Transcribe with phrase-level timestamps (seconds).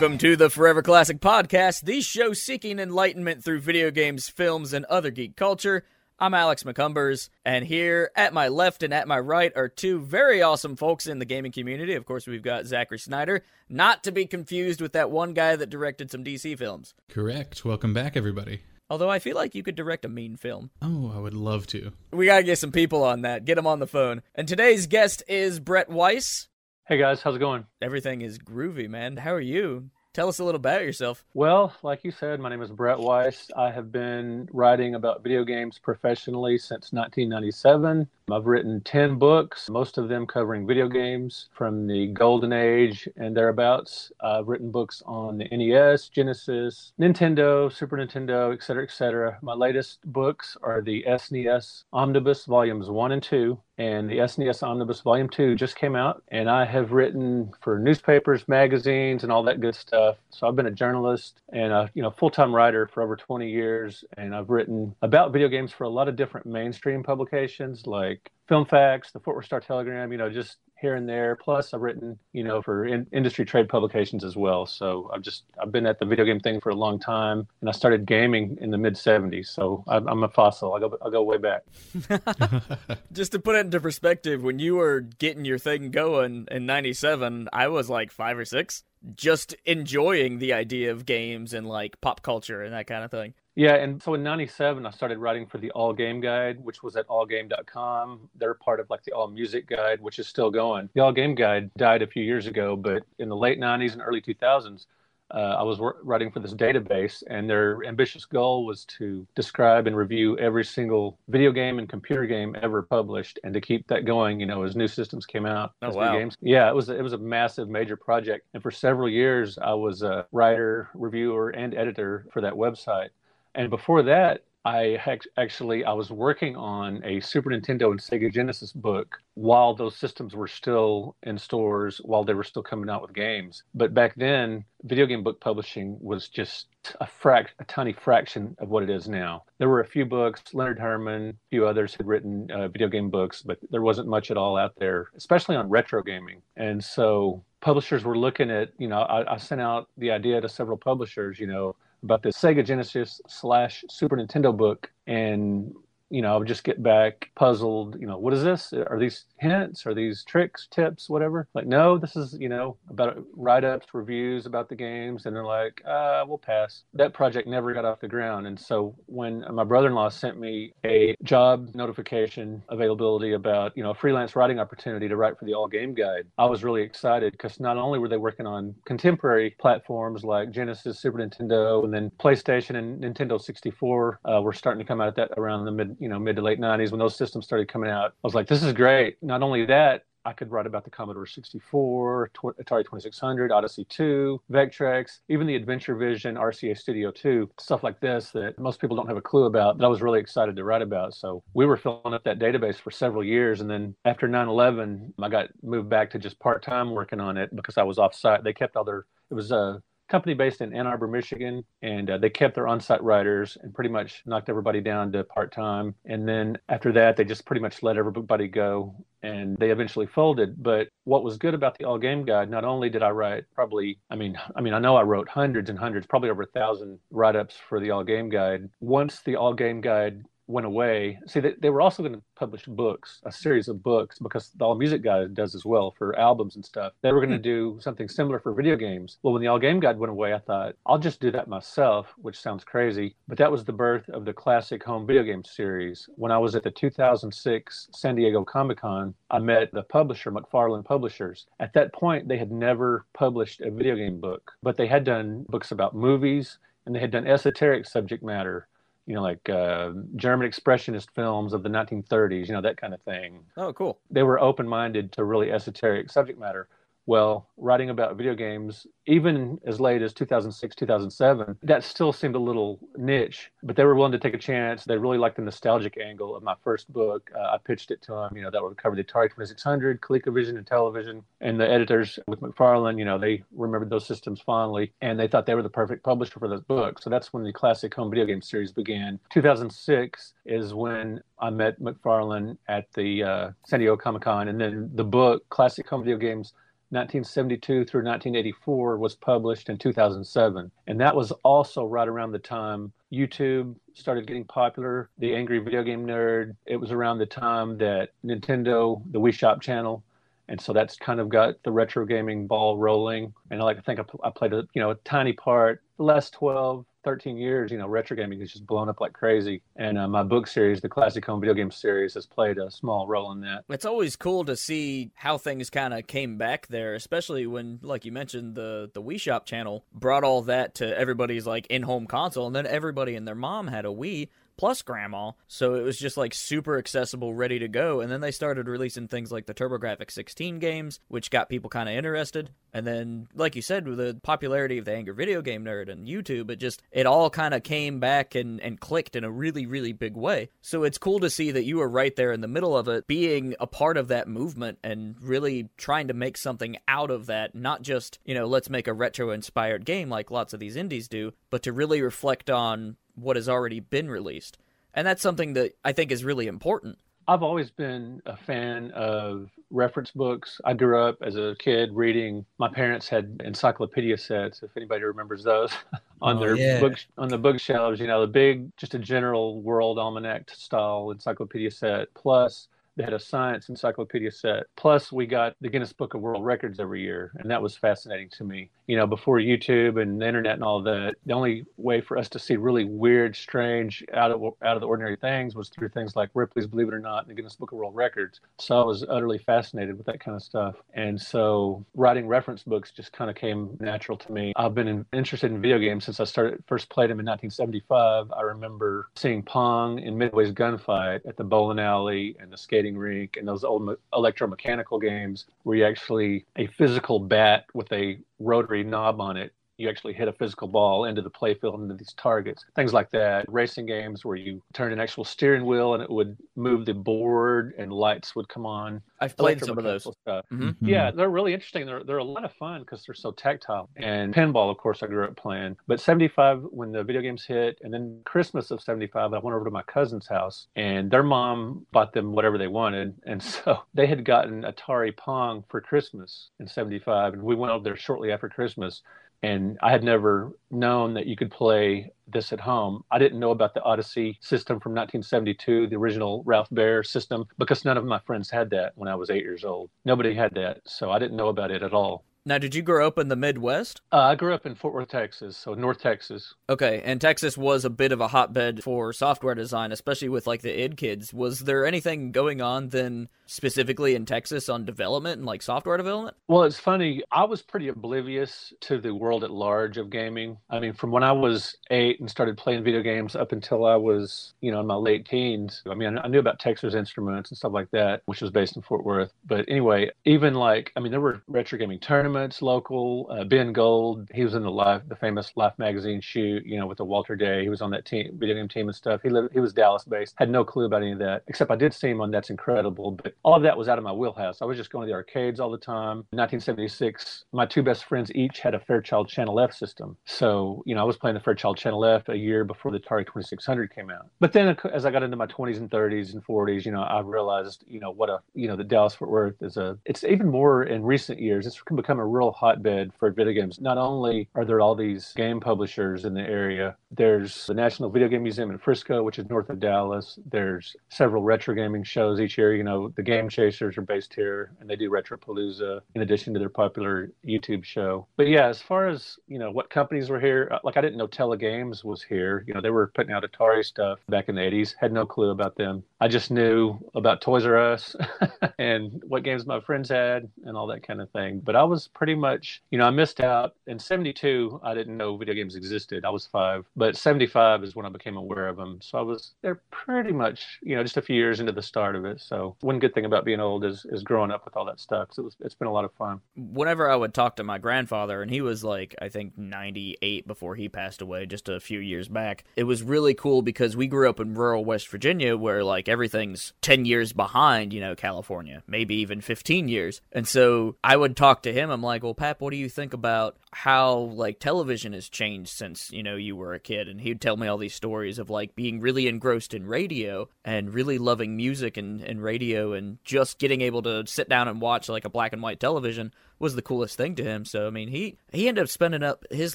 [0.00, 4.86] Welcome to the Forever Classic Podcast, the show seeking enlightenment through video games, films, and
[4.86, 5.84] other geek culture.
[6.18, 10.40] I'm Alex McCumbers, and here at my left and at my right are two very
[10.40, 11.92] awesome folks in the gaming community.
[11.92, 15.68] Of course, we've got Zachary Snyder, not to be confused with that one guy that
[15.68, 16.94] directed some DC films.
[17.10, 17.62] Correct.
[17.66, 18.62] Welcome back, everybody.
[18.88, 20.70] Although I feel like you could direct a mean film.
[20.80, 21.92] Oh, I would love to.
[22.10, 23.44] We gotta get some people on that.
[23.44, 24.22] Get them on the phone.
[24.34, 26.48] And today's guest is Brett Weiss.
[26.90, 27.66] Hey guys, how's it going?
[27.80, 29.16] Everything is groovy, man.
[29.16, 29.90] How are you?
[30.12, 31.24] Tell us a little about yourself.
[31.34, 33.48] Well, like you said, my name is Brett Weiss.
[33.56, 38.08] I have been writing about video games professionally since 1997.
[38.32, 43.36] I've written 10 books, most of them covering video games from the golden age and
[43.36, 44.10] thereabouts.
[44.20, 49.38] I've written books on the NES, Genesis, Nintendo, Super Nintendo, et cetera, et cetera.
[49.42, 53.56] My latest books are the SNES Omnibus Volumes 1 and 2.
[53.80, 56.22] And the SNES Omnibus Volume 2 just came out.
[56.28, 60.18] And I have written for newspapers, magazines, and all that good stuff.
[60.28, 64.04] So I've been a journalist and a you know full-time writer for over 20 years.
[64.18, 69.12] And I've written about video games for a lot of different mainstream publications like Filmfax,
[69.12, 71.36] the Fort Worth Star Telegram, you know, just here and there.
[71.36, 74.66] Plus, I've written, you know, for in, industry trade publications as well.
[74.66, 77.68] So I've just I've been at the video game thing for a long time, and
[77.68, 79.46] I started gaming in the mid '70s.
[79.46, 80.74] So I'm, I'm a fossil.
[80.74, 81.64] I go I go way back.
[83.12, 87.48] just to put it into perspective, when you were getting your thing going in '97,
[87.52, 88.84] I was like five or six,
[89.14, 93.34] just enjoying the idea of games and like pop culture and that kind of thing.
[93.60, 96.96] Yeah, and so in '97, I started writing for the All Game Guide, which was
[96.96, 98.30] at allgame.com.
[98.34, 100.88] They're part of like the All Music Guide, which is still going.
[100.94, 104.00] The All Game Guide died a few years ago, but in the late '90s and
[104.00, 104.86] early 2000s,
[105.30, 109.94] uh, I was writing for this database, and their ambitious goal was to describe and
[109.94, 114.40] review every single video game and computer game ever published, and to keep that going.
[114.40, 116.16] You know, as new systems came out, oh, wow.
[116.16, 116.34] games.
[116.40, 120.00] Yeah, it was it was a massive, major project, and for several years, I was
[120.00, 123.10] a writer, reviewer, and editor for that website.
[123.54, 124.98] And before that, I
[125.38, 130.34] actually I was working on a Super Nintendo and Sega Genesis book while those systems
[130.34, 133.62] were still in stores, while they were still coming out with games.
[133.74, 136.66] But back then, video game book publishing was just
[137.00, 139.44] a frac a tiny fraction of what it is now.
[139.58, 140.42] There were a few books.
[140.52, 144.30] Leonard Herman, a few others had written uh, video game books, but there wasn't much
[144.30, 146.42] at all out there, especially on retro gaming.
[146.56, 150.50] And so publishers were looking at, you know, I, I sent out the idea to
[150.50, 155.72] several publishers, you know about the Sega Genesis slash Super Nintendo book, and
[156.10, 157.96] you know, I would just get back puzzled.
[158.00, 158.72] You know, what is this?
[158.72, 159.86] Are these hints?
[159.86, 161.48] Are these tricks, tips, whatever?
[161.54, 165.82] Like, no, this is you know about write-ups, reviews about the games, and they're like,
[165.86, 166.82] uh, we'll pass.
[166.94, 168.46] That project never got off the ground.
[168.46, 173.94] And so when my brother-in-law sent me a job notification availability about you know a
[173.94, 177.60] freelance writing opportunity to write for the All Game Guide, I was really excited because
[177.60, 182.76] not only were they working on contemporary platforms like Genesis, Super Nintendo, and then PlayStation
[182.76, 186.08] and Nintendo 64 uh, were starting to come out at that around the mid you
[186.08, 188.62] know mid to late 90s when those systems started coming out i was like this
[188.62, 193.86] is great not only that I could write about the Commodore 64, Atari 2600, Odyssey
[193.88, 198.96] 2, Vectrex, even the Adventure Vision, RCA Studio 2, stuff like this that most people
[198.96, 201.14] don't have a clue about that I was really excited to write about.
[201.14, 203.60] So we were filling up that database for several years.
[203.60, 207.36] And then after 9 11, I got moved back to just part time working on
[207.38, 208.44] it because I was off site.
[208.44, 212.18] They kept all their, it was a company based in Ann Arbor, Michigan, and uh,
[212.18, 215.94] they kept their on-site writers and pretty much knocked everybody down to part-time.
[216.04, 220.62] And then after that, they just pretty much let everybody go, and they eventually folded.
[220.62, 223.98] But what was good about the All Game Guide, not only did I write probably,
[224.10, 226.98] I mean, I mean, I know I wrote hundreds and hundreds, probably over a thousand
[227.10, 228.68] write-ups for the All Game Guide.
[228.80, 231.18] Once the All Game Guide went away.
[231.26, 234.64] See, they, they were also going to publish books, a series of books, because the
[234.64, 236.92] All Music Guide does as well for albums and stuff.
[237.02, 237.42] They were going to hmm.
[237.42, 239.18] do something similar for video games.
[239.22, 242.14] Well, when the All Game Guide went away, I thought, I'll just do that myself,
[242.18, 243.14] which sounds crazy.
[243.28, 246.08] But that was the birth of the classic home video game series.
[246.16, 250.84] When I was at the 2006 San Diego Comic Con, I met the publisher, McFarland
[250.84, 251.46] Publishers.
[251.60, 255.46] At that point, they had never published a video game book, but they had done
[255.48, 258.66] books about movies and they had done esoteric subject matter
[259.10, 263.02] you know, like uh, German expressionist films of the 1930s, you know, that kind of
[263.02, 263.40] thing.
[263.56, 263.98] Oh, cool.
[264.08, 266.68] They were open minded to really esoteric subject matter
[267.10, 272.38] well, writing about video games, even as late as 2006, 2007, that still seemed a
[272.38, 274.84] little niche, but they were willing to take a chance.
[274.84, 277.28] They really liked the nostalgic angle of my first book.
[277.36, 280.50] Uh, I pitched it to them, you know, that would cover the Atari 2600, ColecoVision,
[280.50, 281.24] and Intellivision.
[281.40, 285.46] And the editors with McFarland, you know, they remembered those systems fondly and they thought
[285.46, 287.02] they were the perfect publisher for those books.
[287.02, 289.18] So that's when the classic home video game series began.
[289.30, 294.90] 2006 is when I met McFarland at the uh, San Diego Comic Con, and then
[294.94, 296.52] the book, Classic Home Video Games
[296.90, 300.70] 1972 through 1984 was published in 2007.
[300.88, 305.82] And that was also right around the time YouTube started getting popular, the Angry Video
[305.82, 306.56] Game Nerd.
[306.66, 310.02] It was around the time that Nintendo, the Wii Shop channel,
[310.48, 313.32] and so that's kind of got the retro gaming ball rolling.
[313.50, 315.82] And I like to think I, played a you know a tiny part.
[315.96, 319.62] The last 12, 13 years, you know, retro gaming has just blown up like crazy.
[319.76, 323.06] And uh, my book series, the Classic Home Video Game series, has played a small
[323.06, 323.64] role in that.
[323.68, 328.04] It's always cool to see how things kind of came back there, especially when, like
[328.04, 332.46] you mentioned, the the Wii Shop channel brought all that to everybody's like in-home console,
[332.46, 334.28] and then everybody and their mom had a Wii
[334.60, 335.32] plus grandma.
[335.48, 338.00] So it was just like super accessible, ready to go.
[338.00, 341.88] And then they started releasing things like the TurboGrafx 16 games, which got people kind
[341.88, 342.50] of interested.
[342.74, 346.06] And then, like you said, with the popularity of the Angry Video Game Nerd and
[346.06, 349.64] YouTube, it just, it all kind of came back and, and clicked in a really,
[349.64, 350.50] really big way.
[350.60, 353.06] So it's cool to see that you were right there in the middle of it,
[353.06, 357.54] being a part of that movement and really trying to make something out of that,
[357.54, 361.08] not just, you know, let's make a retro inspired game like lots of these indies
[361.08, 364.58] do, but to really reflect on what has already been released.
[364.94, 366.98] And that's something that I think is really important.
[367.28, 370.60] I've always been a fan of reference books.
[370.64, 372.44] I grew up as a kid reading.
[372.58, 375.70] My parents had encyclopedia sets, if anybody remembers those,
[376.22, 376.80] on oh, their yeah.
[376.80, 378.00] books on the bookshelves.
[378.00, 382.66] You know, the big, just a general world almanac style encyclopedia set, plus
[383.02, 384.64] had a science encyclopedia set.
[384.76, 388.28] Plus, we got the Guinness Book of World Records every year, and that was fascinating
[388.30, 388.70] to me.
[388.86, 392.28] You know, before YouTube and the internet and all that, the only way for us
[392.30, 396.16] to see really weird, strange, out of out of the ordinary things was through things
[396.16, 398.40] like Ripley's Believe It or Not and the Guinness Book of World Records.
[398.58, 402.90] So I was utterly fascinated with that kind of stuff, and so writing reference books
[402.90, 404.52] just kind of came natural to me.
[404.56, 408.32] I've been in, interested in video games since I started first played them in 1975.
[408.32, 412.98] I remember seeing Pong in Midway's Gunfight at the bowling alley and the skating skating
[412.98, 418.84] rink and those old electromechanical games where you actually a physical bat with a rotary
[418.84, 422.64] knob on it you actually hit a physical ball into the playfield into these targets,
[422.76, 423.46] things like that.
[423.48, 427.74] Racing games where you turn an actual steering wheel and it would move the board
[427.78, 429.00] and lights would come on.
[429.20, 430.02] I've played some of those.
[430.02, 430.44] Stuff.
[430.52, 430.62] Mm-hmm.
[430.62, 430.86] mm-hmm.
[430.86, 431.86] Yeah, they're really interesting.
[431.86, 433.88] They're they're a lot of fun because they're so tactile.
[433.96, 435.76] And pinball, of course, I grew up playing.
[435.86, 439.64] But '75, when the video games hit, and then Christmas of '75, I went over
[439.64, 444.06] to my cousin's house, and their mom bought them whatever they wanted, and so they
[444.06, 448.48] had gotten Atari Pong for Christmas in '75, and we went over there shortly after
[448.48, 449.02] Christmas
[449.42, 453.04] and I had never known that you could play this at home.
[453.10, 457.84] I didn't know about the Odyssey system from 1972, the original Ralph Baer system, because
[457.84, 459.90] none of my friends had that when I was eight years old.
[460.04, 462.24] Nobody had that, so I didn't know about it at all.
[462.46, 464.00] Now, did you grow up in the Midwest?
[464.10, 466.54] Uh, I grew up in Fort Worth, Texas, so North Texas.
[466.70, 470.62] Okay, and Texas was a bit of a hotbed for software design, especially with like
[470.62, 471.34] the id kids.
[471.34, 476.36] Was there anything going on then specifically in Texas on development and like software development?
[476.46, 477.22] Well, it's funny.
[477.32, 480.56] I was pretty oblivious to the world at large of gaming.
[480.70, 483.96] I mean, from when I was eight and started playing video games up until I
[483.96, 485.82] was, you know, in my late teens.
[485.90, 488.82] I mean, I knew about Texas Instruments and stuff like that, which was based in
[488.82, 489.32] Fort Worth.
[489.44, 493.26] But anyway, even like, I mean, there were retro gaming tournaments local.
[493.30, 496.86] Uh, ben Gold, he was in the Life, the famous Life magazine shoot, you know,
[496.86, 497.62] with the Walter Day.
[497.62, 499.22] He was on that team, video game team and stuff.
[499.24, 500.36] He lived, he was Dallas based.
[500.38, 503.10] Had no clue about any of that, except I did see him on That's Incredible.
[503.10, 504.60] But all of that was out of my wheelhouse.
[504.60, 506.24] I was just going to the arcades all the time.
[506.32, 510.16] In 1976, my two best friends each had a Fairchild Channel F system.
[510.24, 513.24] So, you know, I was playing the Fairchild Channel F a year before the Atari
[513.24, 514.28] 2600 came out.
[514.40, 517.20] But then as I got into my 20s and 30s and 40s, you know, I
[517.20, 520.48] realized, you know, what a, you know, the Dallas Fort Worth is a, it's even
[520.48, 523.80] more in recent years, it's become a real hotbed for video games.
[523.80, 528.28] Not only are there all these game publishers in the area, there's the National Video
[528.28, 530.38] Game Museum in Frisco, which is north of Dallas.
[530.50, 532.74] There's several retro gaming shows each year.
[532.74, 536.58] You know, the Game Chasers are based here, and they do Retropalooza in addition to
[536.58, 538.26] their popular YouTube show.
[538.36, 541.16] But yeah, as far as you know, what companies were here, uh, like I didn't
[541.16, 542.64] know Telegames was here.
[542.66, 544.96] You know, they were putting out Atari stuff back in the '80s.
[544.98, 546.02] Had no clue about them.
[546.20, 548.16] I just knew about Toys R Us
[548.80, 551.60] and what games my friends had and all that kind of thing.
[551.60, 553.76] But I was pretty much, you know, I missed out.
[553.86, 556.24] In '72, I didn't know video games existed.
[556.24, 558.98] I was five, but '75 is when I became aware of them.
[559.00, 562.16] So I was there pretty much, you know, just a few years into the start
[562.16, 562.40] of it.
[562.40, 565.28] So one good thing about being old is is growing up with all that stuff.
[565.32, 566.40] So it was, it's been a lot of fun.
[566.56, 570.76] Whenever I would talk to my grandfather, and he was like I think 98 before
[570.76, 572.64] he passed away, just a few years back.
[572.76, 576.72] It was really cool because we grew up in rural West Virginia, where like everything's
[576.80, 580.20] 10 years behind, you know, California, maybe even 15 years.
[580.32, 581.90] And so I would talk to him.
[581.90, 586.10] I'm like, well, Pap, what do you think about how like television has changed since
[586.10, 588.74] you know you were a kid and he'd tell me all these stories of like
[588.74, 593.80] being really engrossed in radio and really loving music and, and radio and just getting
[593.80, 597.16] able to sit down and watch like a black and white television was the coolest
[597.16, 597.64] thing to him.
[597.64, 599.74] So I mean, he he ended up spending up his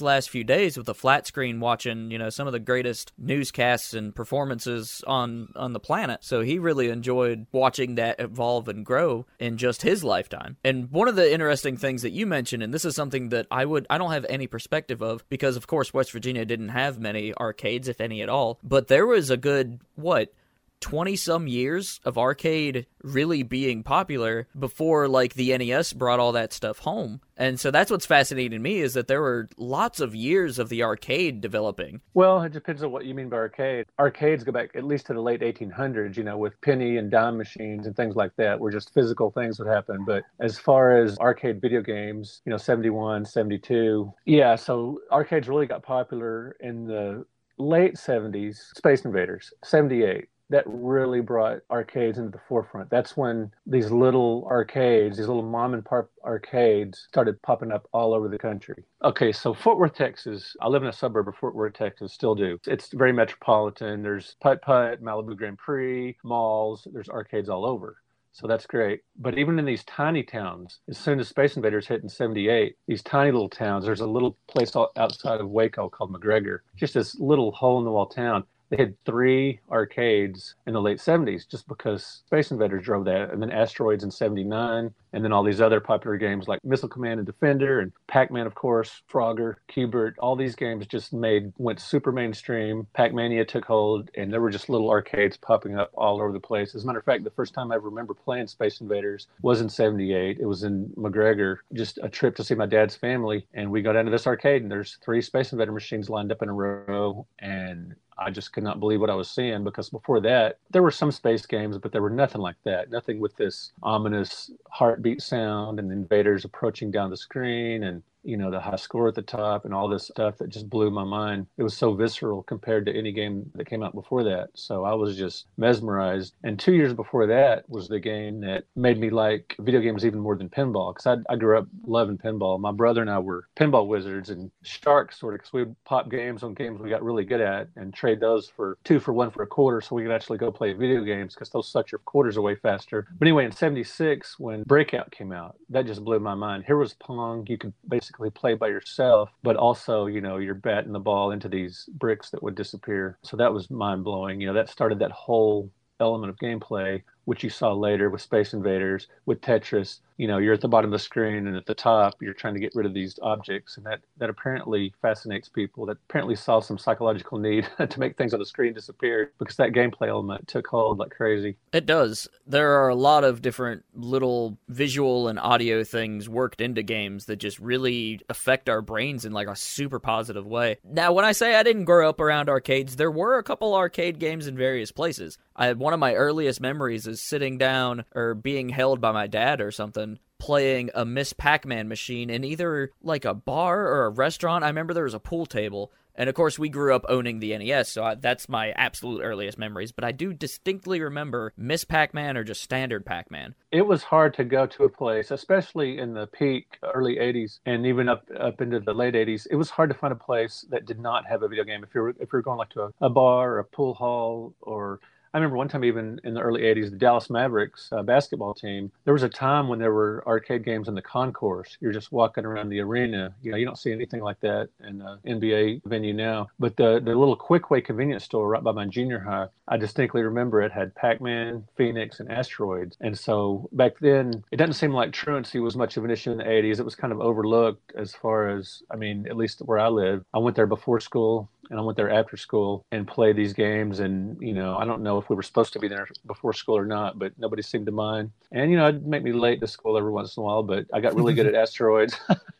[0.00, 3.92] last few days with a flat screen watching, you know, some of the greatest newscasts
[3.92, 6.20] and performances on on the planet.
[6.22, 10.56] So he really enjoyed watching that evolve and grow in just his lifetime.
[10.64, 13.64] And one of the interesting things that you mentioned, and this is something that I
[13.64, 17.34] would I don't have any perspective of because of course West Virginia didn't have many
[17.34, 18.58] arcades, if any at all.
[18.62, 20.32] But there was a good what
[20.80, 26.52] 20 some years of arcade really being popular before like the NES brought all that
[26.52, 27.20] stuff home.
[27.36, 30.82] And so that's what's fascinating me is that there were lots of years of the
[30.82, 32.00] arcade developing.
[32.14, 33.86] Well, it depends on what you mean by arcade.
[33.98, 37.36] Arcades go back at least to the late 1800s, you know, with penny and dime
[37.36, 40.04] machines and things like that, where just physical things would happen.
[40.06, 45.66] But as far as arcade video games, you know, 71, 72, yeah, so arcades really
[45.66, 47.24] got popular in the
[47.58, 52.90] late 70s, Space Invaders, 78 that really brought arcades into the forefront.
[52.90, 58.14] That's when these little arcades, these little mom and pop arcades started popping up all
[58.14, 58.84] over the country.
[59.02, 62.34] Okay, so Fort Worth, Texas, I live in a suburb of Fort Worth, Texas, still
[62.34, 62.58] do.
[62.66, 64.02] It's very metropolitan.
[64.02, 67.96] There's Putt Putt, Malibu Grand Prix, malls, there's arcades all over.
[68.32, 69.00] So that's great.
[69.18, 73.02] But even in these tiny towns, as soon as Space Invaders hit in 78, these
[73.02, 77.50] tiny little towns, there's a little place outside of Waco called McGregor, just this little
[77.52, 82.22] hole in the wall town they had three arcades in the late 70s just because
[82.26, 86.16] Space Invaders drove that, and then Asteroids in 79, and then all these other popular
[86.16, 90.16] games like Missile Command and Defender and Pac-Man, of course, Frogger, Q*bert.
[90.18, 92.86] All these games just made went super mainstream.
[92.92, 96.74] Pac-Mania took hold, and there were just little arcades popping up all over the place.
[96.74, 99.68] As a matter of fact, the first time I remember playing Space Invaders was in
[99.68, 100.38] '78.
[100.38, 103.96] It was in McGregor, just a trip to see my dad's family, and we got
[103.96, 107.94] into this arcade, and there's three Space Invader machines lined up in a row, and
[108.18, 111.12] I just could not believe what I was seeing because before that, there were some
[111.12, 112.90] space games, but there were nothing like that.
[112.90, 118.50] Nothing with this ominous heartbeat sound and invaders approaching down the screen and you know,
[118.50, 121.46] the high score at the top and all this stuff that just blew my mind.
[121.56, 124.48] It was so visceral compared to any game that came out before that.
[124.54, 126.34] So I was just mesmerized.
[126.42, 130.18] And two years before that was the game that made me like video games even
[130.18, 132.58] more than pinball because I, I grew up loving pinball.
[132.58, 136.10] My brother and I were pinball wizards and sharks, sort of, because we would pop
[136.10, 139.30] games on games we got really good at and trade those for two for one
[139.30, 142.00] for a quarter so we could actually go play video games because those suck your
[142.00, 143.06] quarters away faster.
[143.18, 146.64] But anyway, in 76, when Breakout came out, that just blew my mind.
[146.66, 147.46] Here was Pong.
[147.48, 151.32] You could basically basically play by yourself, but also, you know, you're batting the ball
[151.32, 153.18] into these bricks that would disappear.
[153.22, 154.40] So that was mind blowing.
[154.40, 155.70] You know, that started that whole
[156.00, 159.98] element of gameplay which you saw later with Space Invaders, with Tetris.
[160.16, 162.54] You know, you're at the bottom of the screen, and at the top, you're trying
[162.54, 165.84] to get rid of these objects, and that that apparently fascinates people.
[165.84, 169.72] That apparently saw some psychological need to make things on the screen disappear because that
[169.72, 171.56] gameplay element took hold like crazy.
[171.72, 172.28] It does.
[172.46, 177.36] There are a lot of different little visual and audio things worked into games that
[177.36, 180.78] just really affect our brains in like a super positive way.
[180.84, 184.18] Now, when I say I didn't grow up around arcades, there were a couple arcade
[184.18, 185.38] games in various places.
[185.56, 189.60] I one of my earliest memories is sitting down or being held by my dad
[189.60, 194.64] or something playing a Miss Pac-Man machine in either like a bar or a restaurant.
[194.64, 197.56] I remember there was a pool table and of course, we grew up owning the
[197.56, 199.92] NES, so I, that's my absolute earliest memories.
[199.92, 203.54] But I do distinctly remember Miss Pac Man or just standard Pac Man.
[203.70, 207.86] It was hard to go to a place, especially in the peak early 80s and
[207.86, 209.46] even up up into the late 80s.
[209.50, 211.84] It was hard to find a place that did not have a video game.
[211.84, 215.00] If you're if you're going like to a, a bar or a pool hall or
[215.36, 218.90] I remember one time, even in the early 80s, the Dallas Mavericks uh, basketball team,
[219.04, 221.76] there was a time when there were arcade games in the concourse.
[221.78, 223.34] You're just walking around the arena.
[223.42, 226.48] You know, you don't see anything like that in an NBA venue now.
[226.58, 230.62] But the, the little Quickway convenience store right by my junior high, I distinctly remember
[230.62, 232.96] it had Pac Man, Phoenix, and Asteroids.
[233.02, 236.38] And so back then, it doesn't seem like truancy was much of an issue in
[236.38, 236.80] the 80s.
[236.80, 240.24] It was kind of overlooked as far as, I mean, at least where I live.
[240.32, 244.00] I went there before school and I went there after school and played these games.
[244.00, 246.76] And you know, I don't know if we were supposed to be there before school
[246.76, 248.30] or not, but nobody seemed to mind.
[248.52, 250.86] And you know, it'd make me late to school every once in a while, but
[250.92, 252.18] I got really good at asteroids.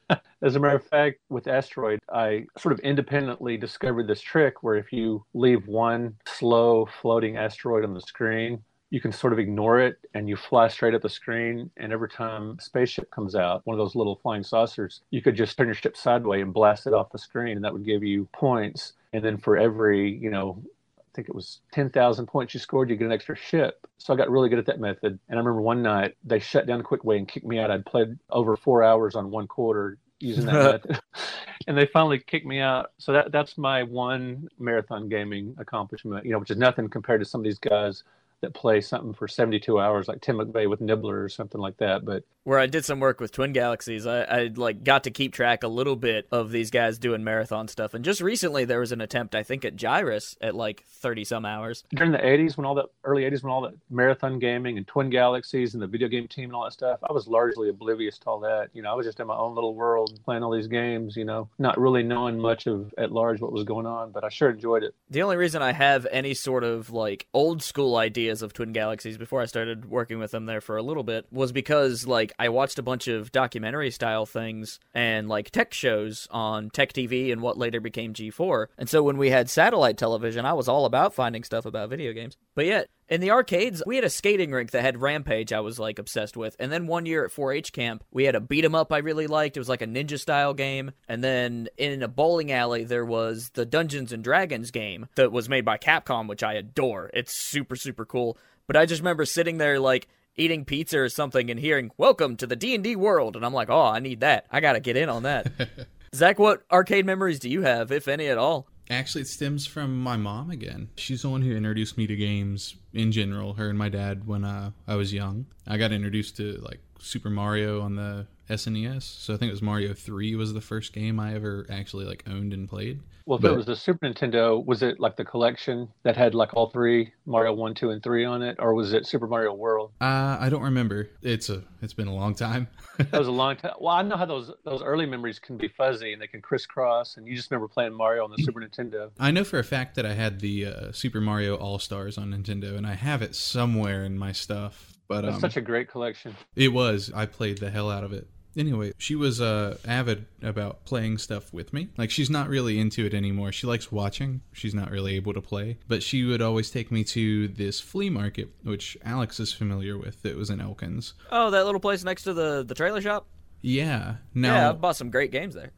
[0.42, 4.76] As a matter of fact, with asteroid, I sort of independently discovered this trick where
[4.76, 9.80] if you leave one slow floating asteroid on the screen, you can sort of ignore
[9.80, 11.70] it and you fly straight at the screen.
[11.76, 15.36] And every time a spaceship comes out, one of those little flying saucers, you could
[15.36, 18.04] just turn your ship sideways and blast it off the screen, and that would give
[18.04, 18.92] you points.
[19.12, 20.62] And then for every, you know,
[20.98, 23.86] I think it was 10,000 points you scored, you get an extra ship.
[23.98, 25.18] So I got really good at that method.
[25.28, 27.70] And I remember one night they shut down Quickway and kicked me out.
[27.70, 30.52] I'd played over four hours on one quarter using that
[30.86, 31.00] method.
[31.66, 32.92] and they finally kicked me out.
[32.98, 37.24] So that that's my one marathon gaming accomplishment, you know, which is nothing compared to
[37.24, 38.04] some of these guys
[38.42, 42.04] that play something for 72 hours, like Tim McVey with Nibbler or something like that.
[42.04, 45.32] But where I did some work with Twin Galaxies, I, I like got to keep
[45.32, 47.94] track a little bit of these guys doing marathon stuff.
[47.94, 51.44] And just recently, there was an attempt, I think, at Gyruss at like 30 some
[51.44, 51.82] hours.
[51.94, 55.10] During the 80s, when all the early 80s, when all the marathon gaming and Twin
[55.10, 58.26] Galaxies and the video game team and all that stuff, I was largely oblivious to
[58.26, 58.68] all that.
[58.74, 61.24] You know, I was just in my own little world playing all these games, you
[61.24, 64.50] know, not really knowing much of at large what was going on, but I sure
[64.50, 64.94] enjoyed it.
[65.10, 69.16] The only reason I have any sort of like old school ideas of Twin Galaxies
[69.16, 72.48] before I started working with them there for a little bit was because like I
[72.48, 77.40] watched a bunch of documentary style things and like tech shows on Tech TV and
[77.40, 78.66] what later became G4.
[78.78, 82.12] And so when we had satellite television, I was all about finding stuff about video
[82.12, 82.36] games.
[82.56, 85.78] But yet, in the arcades, we had a skating rink that had Rampage I was
[85.78, 86.56] like obsessed with.
[86.58, 88.98] And then one year at 4 H camp, we had a beat 'em up I
[88.98, 89.56] really liked.
[89.56, 90.90] It was like a ninja style game.
[91.08, 95.48] And then in a bowling alley, there was the Dungeons and Dragons game that was
[95.48, 97.10] made by Capcom, which I adore.
[97.14, 98.36] It's super, super cool.
[98.66, 102.46] But I just remember sitting there like eating pizza or something and hearing "Welcome to
[102.46, 104.46] the D and D world," and I'm like, "Oh, I need that.
[104.50, 105.50] I gotta get in on that."
[106.14, 108.68] Zach, what arcade memories do you have, if any at all?
[108.88, 110.88] Actually, it stems from my mom again.
[110.96, 113.54] She's the one who introduced me to games in general.
[113.54, 115.46] Her and my dad when uh, I was young.
[115.66, 119.02] I got introduced to like Super Mario on the SNES.
[119.02, 122.24] So I think it was Mario Three was the first game I ever actually like
[122.28, 123.00] owned and played.
[123.26, 126.32] Well, if but, it was the Super Nintendo, was it like the collection that had
[126.32, 129.52] like all three Mario one, two, and three on it, or was it Super Mario
[129.52, 129.90] World?
[130.00, 131.10] Uh, I don't remember.
[131.22, 132.68] It's a it's been a long time.
[132.98, 133.74] that was a long time.
[133.80, 137.16] Well, I know how those those early memories can be fuzzy and they can crisscross,
[137.16, 139.10] and you just remember playing Mario on the Super Nintendo.
[139.18, 142.30] I know for a fact that I had the uh, Super Mario All Stars on
[142.30, 144.92] Nintendo, and I have it somewhere in my stuff.
[145.08, 146.36] But That's um, such a great collection.
[146.54, 147.12] It was.
[147.14, 151.52] I played the hell out of it anyway, she was uh, avid about playing stuff
[151.52, 151.88] with me.
[151.96, 153.52] Like she's not really into it anymore.
[153.52, 154.40] She likes watching.
[154.52, 158.10] She's not really able to play, but she would always take me to this flea
[158.10, 160.24] market, which Alex is familiar with.
[160.24, 161.14] It was in Elkins.
[161.30, 163.26] Oh, that little place next to the the trailer shop.
[163.62, 164.16] Yeah.
[164.34, 165.72] Now, yeah, I bought some great games there.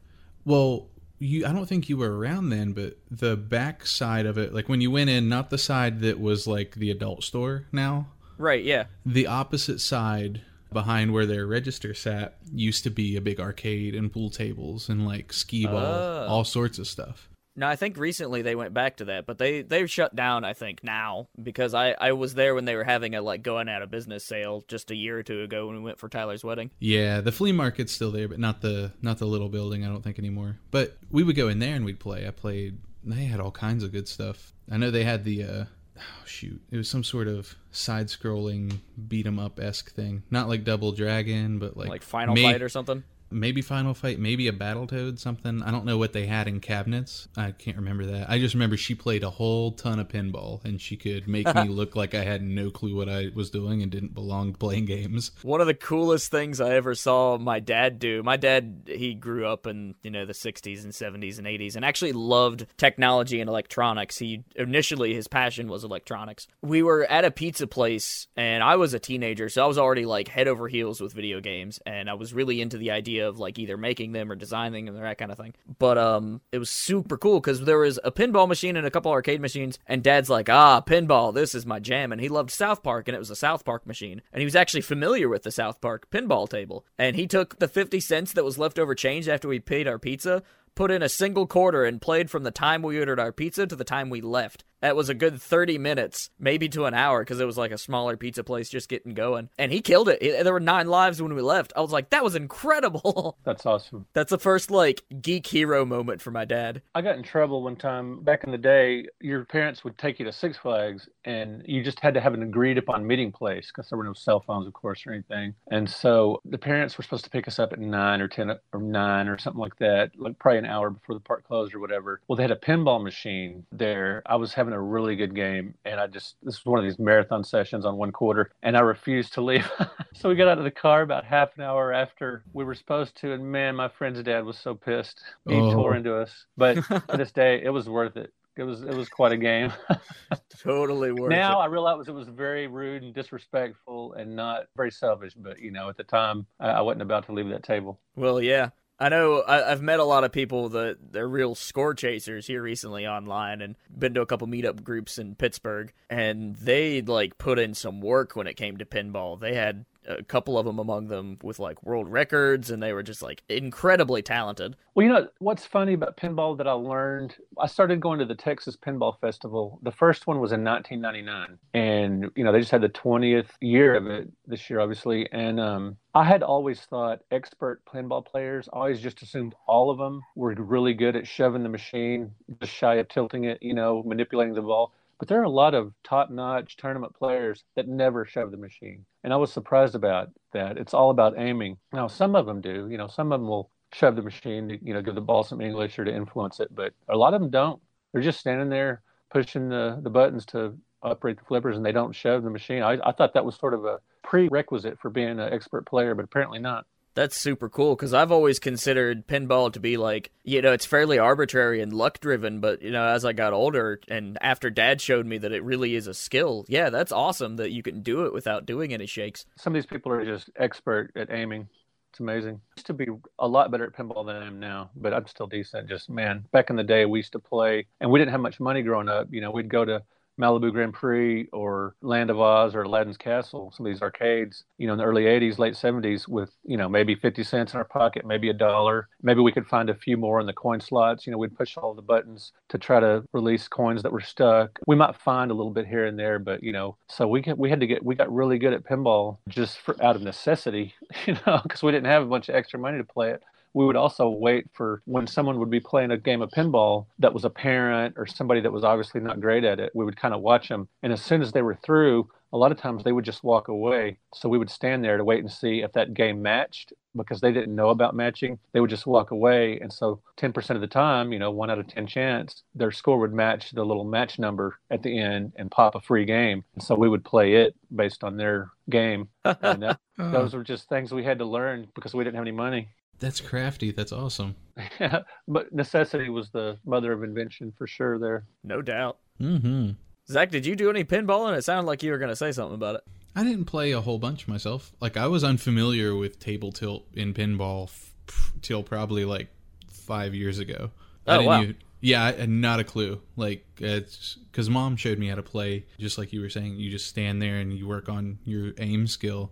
[0.45, 0.89] Well,
[1.19, 4.69] you I don't think you were around then, but the back side of it, like
[4.69, 8.07] when you went in, not the side that was like the adult store now.
[8.37, 8.85] Right, yeah.
[9.05, 14.11] The opposite side behind where their register sat used to be a big arcade and
[14.11, 16.27] pool tables and like skee ball, oh.
[16.27, 17.29] all sorts of stuff.
[17.59, 20.45] No, I think recently they went back to that, but they they've shut down.
[20.45, 23.67] I think now because I I was there when they were having a like going
[23.67, 26.43] out of business sale just a year or two ago when we went for Tyler's
[26.43, 26.71] wedding.
[26.79, 29.83] Yeah, the flea market's still there, but not the not the little building.
[29.83, 30.57] I don't think anymore.
[30.71, 32.25] But we would go in there and we'd play.
[32.25, 32.77] I played.
[33.03, 34.53] They had all kinds of good stuff.
[34.71, 35.65] I know they had the uh,
[35.99, 40.23] oh shoot, it was some sort of side-scrolling beat 'em up esque thing.
[40.31, 44.47] Not like Double Dragon, but like like Final Fight or something maybe Final Fight, maybe
[44.47, 45.61] a Battletoad, something.
[45.63, 47.27] I don't know what they had in cabinets.
[47.37, 48.29] I can't remember that.
[48.29, 51.63] I just remember she played a whole ton of pinball, and she could make me
[51.67, 55.31] look like I had no clue what I was doing and didn't belong playing games.
[55.41, 58.23] One of the coolest things I ever saw my dad do.
[58.23, 61.85] My dad, he grew up in you know the '60s and '70s and '80s, and
[61.85, 64.17] actually loved technology and electronics.
[64.17, 66.47] He initially his passion was electronics.
[66.61, 70.05] We were at a pizza place, and I was a teenager, so I was already
[70.05, 73.29] like head over heels with video games, and I was really into the idea idea
[73.29, 75.53] of like either making them or designing them or that kind of thing.
[75.77, 79.11] But um, it was super cool because there was a pinball machine and a couple
[79.11, 82.83] arcade machines, and Dad's like, ah, pinball, this is my jam, and he loved South
[82.83, 85.51] Park, and it was a South Park machine, and he was actually familiar with the
[85.51, 89.27] South Park pinball table, and he took the fifty cents that was left over change
[89.27, 90.43] after we paid our pizza
[90.75, 93.75] put in a single quarter and played from the time we ordered our pizza to
[93.75, 94.63] the time we left.
[94.81, 97.77] That was a good 30 minutes, maybe to an hour, because it was like a
[97.77, 99.49] smaller pizza place just getting going.
[99.57, 100.19] And he killed it.
[100.21, 101.73] There were nine lives when we left.
[101.75, 103.37] I was like, that was incredible.
[103.43, 104.05] That's awesome.
[104.13, 106.81] That's the first, like, geek hero moment for my dad.
[106.95, 109.05] I got in trouble one time back in the day.
[109.19, 112.43] Your parents would take you to Six Flags, and you just had to have an
[112.43, 115.53] agreed upon meeting place because there were no cell phones, of course, or anything.
[115.71, 118.81] And so the parents were supposed to pick us up at nine or 10 or
[118.81, 122.21] nine or something like that, like probably an hour before the park closed or whatever.
[122.27, 124.21] Well, they had a pinball machine there.
[124.25, 126.99] I was having a really good game, and I just this was one of these
[126.99, 129.69] marathon sessions on one quarter, and I refused to leave.
[130.13, 133.15] so we got out of the car about half an hour after we were supposed
[133.17, 135.21] to, and man, my friend's dad was so pissed.
[135.47, 135.73] He oh.
[135.73, 136.75] tore into us, but
[137.09, 138.33] to this day, it was worth it.
[138.57, 139.71] It was it was quite a game.
[140.61, 141.63] totally worth now it.
[141.63, 145.87] I realize it was very rude and disrespectful and not very selfish, but you know,
[145.87, 148.01] at the time I, I wasn't about to leave that table.
[148.15, 148.69] Well, yeah.
[148.99, 152.61] I know I, have met a lot of people that they're real score chasers here
[152.61, 157.59] recently online, and been to a couple meetup groups in Pittsburgh, and they like put
[157.59, 159.39] in some work when it came to pinball.
[159.39, 163.03] They had a couple of them among them with like world records, and they were
[163.03, 164.75] just like incredibly talented.
[164.95, 167.35] Well, you know what's funny about pinball that I learned?
[167.57, 169.79] I started going to the Texas Pinball Festival.
[169.83, 173.95] The first one was in 1999, and you know they just had the 20th year
[173.95, 175.31] of it this year, obviously.
[175.31, 180.21] And um, I had always thought expert pinball players, always just assumed all of them
[180.35, 184.55] were really good at shoving the machine, just shy of tilting it, you know, manipulating
[184.55, 184.91] the ball.
[185.19, 189.33] But there are a lot of top-notch tournament players that never shove the machine, and
[189.33, 190.77] I was surprised about that.
[190.77, 191.77] It's all about aiming.
[191.93, 192.87] Now, some of them do.
[192.89, 195.43] You know, some of them will shove the machine to, you know, give the ball
[195.43, 197.81] some English or to influence it, but a lot of them don't.
[198.13, 199.01] They're just standing there
[199.31, 202.83] pushing the, the buttons to operate the flippers, and they don't shove the machine.
[202.83, 206.25] I, I thought that was sort of a prerequisite for being an expert player, but
[206.25, 206.85] apparently not.
[207.19, 211.19] That's super cool because I've always considered pinball to be like, you know, it's fairly
[211.19, 212.61] arbitrary and luck driven.
[212.61, 215.95] But, you know, as I got older and after dad showed me that it really
[215.95, 219.45] is a skill, yeah, that's awesome that you can do it without doing any shakes.
[219.57, 221.67] Some of these people are just expert at aiming.
[222.11, 222.61] It's amazing.
[222.71, 225.27] I used to be a lot better at pinball than I am now, but I'm
[225.27, 225.89] still decent.
[225.89, 228.61] Just, man, back in the day, we used to play, and we didn't have much
[228.61, 229.27] money growing up.
[229.29, 230.03] You know, we'd go to
[230.39, 234.87] Malibu Grand Prix or Land of Oz or Aladdin's Castle, some of these arcades, you
[234.87, 237.85] know, in the early 80s, late 70s, with, you know, maybe 50 cents in our
[237.85, 239.09] pocket, maybe a dollar.
[239.21, 241.27] Maybe we could find a few more in the coin slots.
[241.27, 244.79] You know, we'd push all the buttons to try to release coins that were stuck.
[244.87, 247.69] We might find a little bit here and there, but, you know, so we, we
[247.69, 250.93] had to get, we got really good at pinball just for out of necessity,
[251.25, 253.85] you know, because we didn't have a bunch of extra money to play it we
[253.85, 257.45] would also wait for when someone would be playing a game of pinball that was
[257.45, 259.91] a parent or somebody that was obviously not great at it.
[259.93, 260.87] We would kind of watch them.
[261.03, 263.67] And as soon as they were through, a lot of times they would just walk
[263.67, 264.17] away.
[264.33, 267.51] So we would stand there to wait and see if that game matched because they
[267.51, 268.59] didn't know about matching.
[268.73, 269.79] They would just walk away.
[269.79, 273.19] And so 10% of the time, you know, one out of 10 chance, their score
[273.19, 276.63] would match the little match number at the end and pop a free game.
[276.75, 279.29] And so we would play it based on their game.
[279.61, 280.31] And that, uh.
[280.31, 282.89] those were just things we had to learn because we didn't have any money.
[283.19, 283.91] That's crafty.
[283.91, 284.55] That's awesome.
[284.99, 288.17] Yeah, but necessity was the mother of invention for sure.
[288.17, 289.17] There, no doubt.
[289.41, 289.91] Mm-hmm.
[290.29, 291.57] Zach, did you do any pinballing?
[291.57, 293.01] It sounded like you were going to say something about it.
[293.35, 294.91] I didn't play a whole bunch myself.
[294.99, 299.47] Like I was unfamiliar with table tilt in pinball f- till probably like
[299.87, 300.91] five years ago.
[301.27, 301.61] Oh wow.
[301.61, 303.21] Even, yeah, I not a clue.
[303.35, 306.75] Like, it's because mom showed me how to play, just like you were saying.
[306.75, 309.51] You just stand there and you work on your aim skill.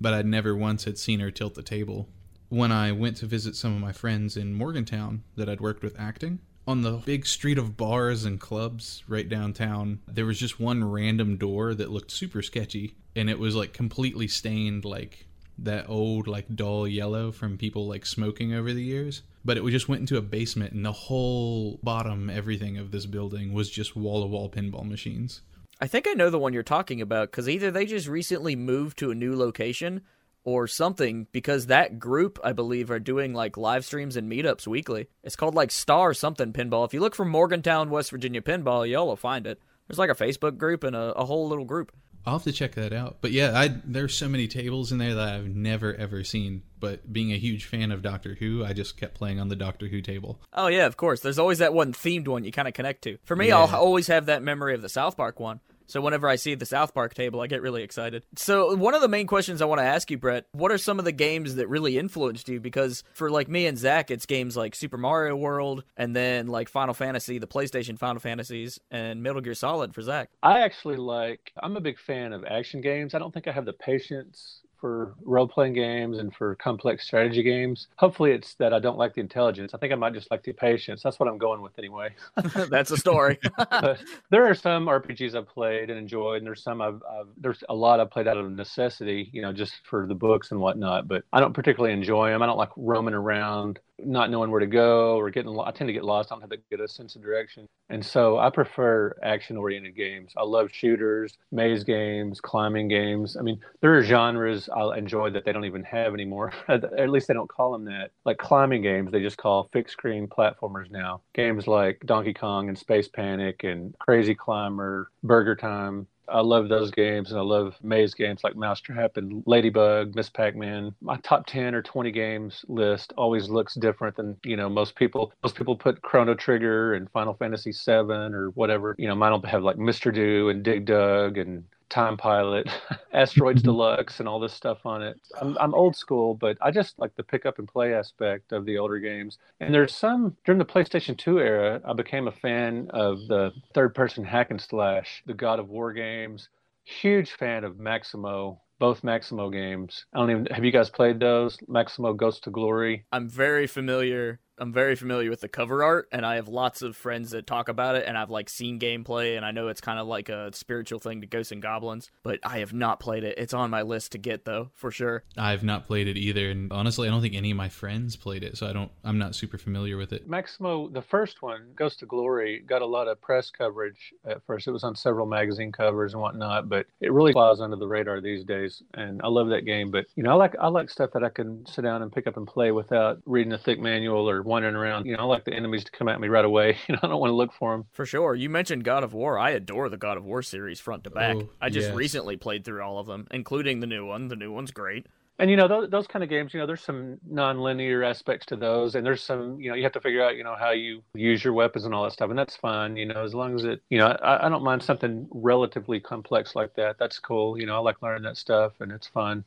[0.00, 2.08] But I'd never once had seen her tilt the table
[2.48, 5.98] when I went to visit some of my friends in Morgantown that I'd worked with
[5.98, 6.40] acting.
[6.66, 11.36] On the big street of bars and clubs right downtown, there was just one random
[11.36, 15.26] door that looked super sketchy, and it was like completely stained like
[15.58, 19.22] that old like dull yellow from people like smoking over the years.
[19.44, 23.54] But it just went into a basement, and the whole bottom, everything of this building
[23.54, 25.40] was just wall to wall pinball machines.
[25.80, 28.98] I think I know the one you're talking about because either they just recently moved
[28.98, 30.02] to a new location
[30.44, 35.08] or something because that group I believe are doing like live streams and meetups weekly.
[35.22, 36.86] It's called like Star something Pinball.
[36.86, 39.60] If you look for Morgantown, West Virginia Pinball, y'all will find it.
[39.86, 41.92] There's like a Facebook group and a, a whole little group.
[42.26, 43.18] I'll have to check that out.
[43.22, 46.62] But yeah, I there's so many tables in there that I've never ever seen.
[46.78, 49.86] But being a huge fan of Doctor Who, I just kept playing on the Doctor
[49.86, 50.40] Who table.
[50.52, 51.20] Oh yeah, of course.
[51.20, 53.16] There's always that one themed one you kind of connect to.
[53.24, 53.58] For me, Yeah.
[53.58, 55.60] I'll always have that memory of the South Park one.
[55.88, 58.22] So whenever I see the South Park table, I get really excited.
[58.36, 60.98] So one of the main questions I want to ask you, Brett, what are some
[60.98, 62.60] of the games that really influenced you?
[62.60, 66.68] Because for like me and Zach, it's games like Super Mario World, and then like
[66.68, 70.30] Final Fantasy, the PlayStation Final Fantasies, and Metal Gear Solid for Zach.
[70.42, 71.52] I actually like.
[71.60, 73.14] I'm a big fan of action games.
[73.14, 77.42] I don't think I have the patience for role playing games and for complex strategy
[77.42, 77.88] games.
[77.96, 79.74] Hopefully, it's that I don't like the intelligence.
[79.74, 81.02] I think I might just like the patience.
[81.02, 82.14] That's what I'm going with anyway.
[82.70, 83.38] That's a story.
[84.30, 87.74] there are some RPGs I've played and enjoyed, and there's some I've, I've there's a
[87.74, 91.08] lot I've played out of necessity, you know, just for the books and whatnot.
[91.08, 92.42] But I don't particularly enjoy them.
[92.42, 95.58] I don't like roaming around, not knowing where to go, or getting.
[95.58, 96.30] I tend to get lost.
[96.30, 100.32] I don't have that good a sense of direction, and so I prefer action-oriented games.
[100.36, 103.36] I love shooters, maze games, climbing games.
[103.36, 106.52] I mean, there are genres I enjoy that they don't even have anymore.
[106.68, 108.10] At least they don't call them that.
[108.24, 111.22] Like climbing games, they just call fixed screen platformers now.
[111.34, 116.06] Games like Donkey Kong and Space Panic and Crazy Climber, Burger Time.
[116.30, 120.94] I love those games, and I love maze games like Mousetrap and Ladybug, Miss Pac-Man.
[121.00, 125.32] My top ten or twenty games list always looks different than you know most people.
[125.42, 128.94] Most people put Chrono Trigger and Final Fantasy VII or whatever.
[128.98, 130.14] You know, mine will have like Mr.
[130.14, 132.68] Do and Dig Dug and Time Pilot,
[133.12, 133.70] Asteroids mm-hmm.
[133.70, 135.20] Deluxe, and all this stuff on it.
[135.40, 138.64] I'm, I'm old school, but I just like the pick up and play aspect of
[138.64, 139.38] the older games.
[139.60, 143.94] And there's some during the PlayStation 2 era, I became a fan of the third
[143.94, 146.48] person hack and slash, the God of War games.
[146.84, 150.06] Huge fan of Maximo both Maximo games.
[150.14, 151.58] I don't even have you guys played those?
[151.66, 153.04] Maximo Ghost to Glory.
[153.12, 156.96] I'm very familiar I'm very familiar with the cover art, and I have lots of
[156.96, 159.98] friends that talk about it, and I've like seen gameplay, and I know it's kind
[159.98, 163.38] of like a spiritual thing to Ghosts and Goblins, but I have not played it.
[163.38, 165.24] It's on my list to get though, for sure.
[165.36, 168.42] I've not played it either, and honestly, I don't think any of my friends played
[168.42, 168.90] it, so I don't.
[169.04, 170.28] I'm not super familiar with it.
[170.28, 174.66] Maximo, the first one, Ghost to Glory, got a lot of press coverage at first.
[174.66, 178.20] It was on several magazine covers and whatnot, but it really flies under the radar
[178.20, 179.90] these days, and I love that game.
[179.90, 182.26] But you know, I like I like stuff that I can sit down and pick
[182.26, 185.06] up and play without reading a thick manual or wandering around.
[185.06, 186.76] You know, I like the enemies to come at me right away.
[186.88, 187.84] You know, I don't want to look for them.
[187.92, 188.34] For sure.
[188.34, 189.38] You mentioned God of War.
[189.38, 191.36] I adore the God of War series front to back.
[191.36, 191.96] Oh, I just yes.
[191.96, 194.28] recently played through all of them, including the new one.
[194.28, 195.06] The new one's great.
[195.40, 198.56] And you know those, those kind of games, you know, there's some non-linear aspects to
[198.56, 201.02] those, and there's some, you know, you have to figure out, you know, how you
[201.14, 203.64] use your weapons and all that stuff, and that's fine, you know, as long as
[203.64, 206.96] it, you know, I, I don't mind something relatively complex like that.
[206.98, 209.44] That's cool, you know, I like learning that stuff, and it's fun.